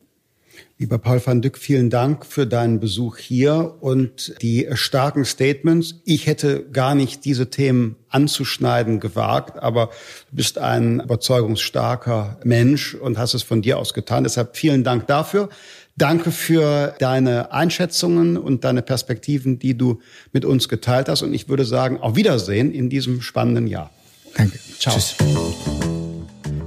Lieber 0.81 0.97
Paul 0.97 1.21
van 1.23 1.43
Dyck, 1.43 1.59
vielen 1.59 1.91
Dank 1.91 2.25
für 2.25 2.47
deinen 2.47 2.79
Besuch 2.79 3.17
hier 3.17 3.75
und 3.81 4.33
die 4.41 4.67
starken 4.73 5.25
Statements. 5.25 6.01
Ich 6.05 6.25
hätte 6.25 6.65
gar 6.71 6.95
nicht 6.95 7.23
diese 7.23 7.51
Themen 7.51 7.97
anzuschneiden 8.09 8.99
gewagt, 8.99 9.61
aber 9.61 9.91
du 10.31 10.37
bist 10.37 10.57
ein 10.57 10.99
überzeugungsstarker 11.01 12.39
Mensch 12.43 12.95
und 12.95 13.19
hast 13.19 13.35
es 13.35 13.43
von 13.43 13.61
dir 13.61 13.77
aus 13.77 13.93
getan. 13.93 14.23
Deshalb 14.23 14.57
vielen 14.57 14.83
Dank 14.83 15.05
dafür. 15.05 15.49
Danke 15.97 16.31
für 16.31 16.95
deine 16.97 17.51
Einschätzungen 17.51 18.35
und 18.35 18.63
deine 18.63 18.81
Perspektiven, 18.81 19.59
die 19.59 19.77
du 19.77 19.99
mit 20.31 20.45
uns 20.45 20.67
geteilt 20.67 21.09
hast. 21.09 21.21
Und 21.21 21.35
ich 21.35 21.47
würde 21.47 21.63
sagen, 21.63 21.99
auf 21.99 22.15
Wiedersehen 22.15 22.71
in 22.71 22.89
diesem 22.89 23.21
spannenden 23.21 23.67
Jahr. 23.67 23.91
Danke. 24.35 24.57
Ciao. 24.79 24.95
Tschüss. 24.95 25.15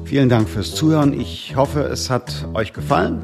Vielen 0.05 0.29
Dank 0.29 0.49
fürs 0.49 0.73
Zuhören. 0.73 1.19
Ich 1.19 1.57
hoffe, 1.57 1.81
es 1.81 2.11
hat 2.11 2.47
euch 2.55 2.73
gefallen. 2.73 3.21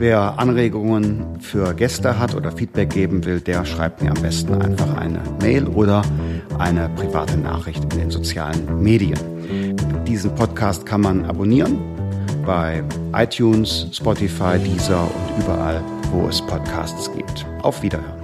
Wer 0.00 0.38
Anregungen 0.38 1.38
für 1.40 1.74
Gäste 1.74 2.18
hat 2.18 2.34
oder 2.34 2.50
Feedback 2.52 2.88
geben 2.88 3.22
will, 3.26 3.38
der 3.38 3.66
schreibt 3.66 4.02
mir 4.02 4.12
am 4.12 4.22
besten 4.22 4.54
einfach 4.54 4.96
eine 4.96 5.20
Mail 5.42 5.66
oder 5.66 6.00
eine 6.58 6.88
private 6.96 7.36
Nachricht 7.36 7.84
in 7.92 8.00
den 8.00 8.10
sozialen 8.10 8.82
Medien. 8.82 9.18
Diesen 10.08 10.34
Podcast 10.34 10.86
kann 10.86 11.02
man 11.02 11.26
abonnieren 11.26 11.78
bei 12.46 12.82
iTunes, 13.12 13.88
Spotify, 13.92 14.58
Deezer 14.58 15.02
und 15.02 15.44
überall, 15.44 15.84
wo 16.12 16.26
es 16.28 16.40
Podcasts 16.40 17.12
gibt. 17.14 17.44
Auf 17.60 17.82
Wiederhören. 17.82 18.19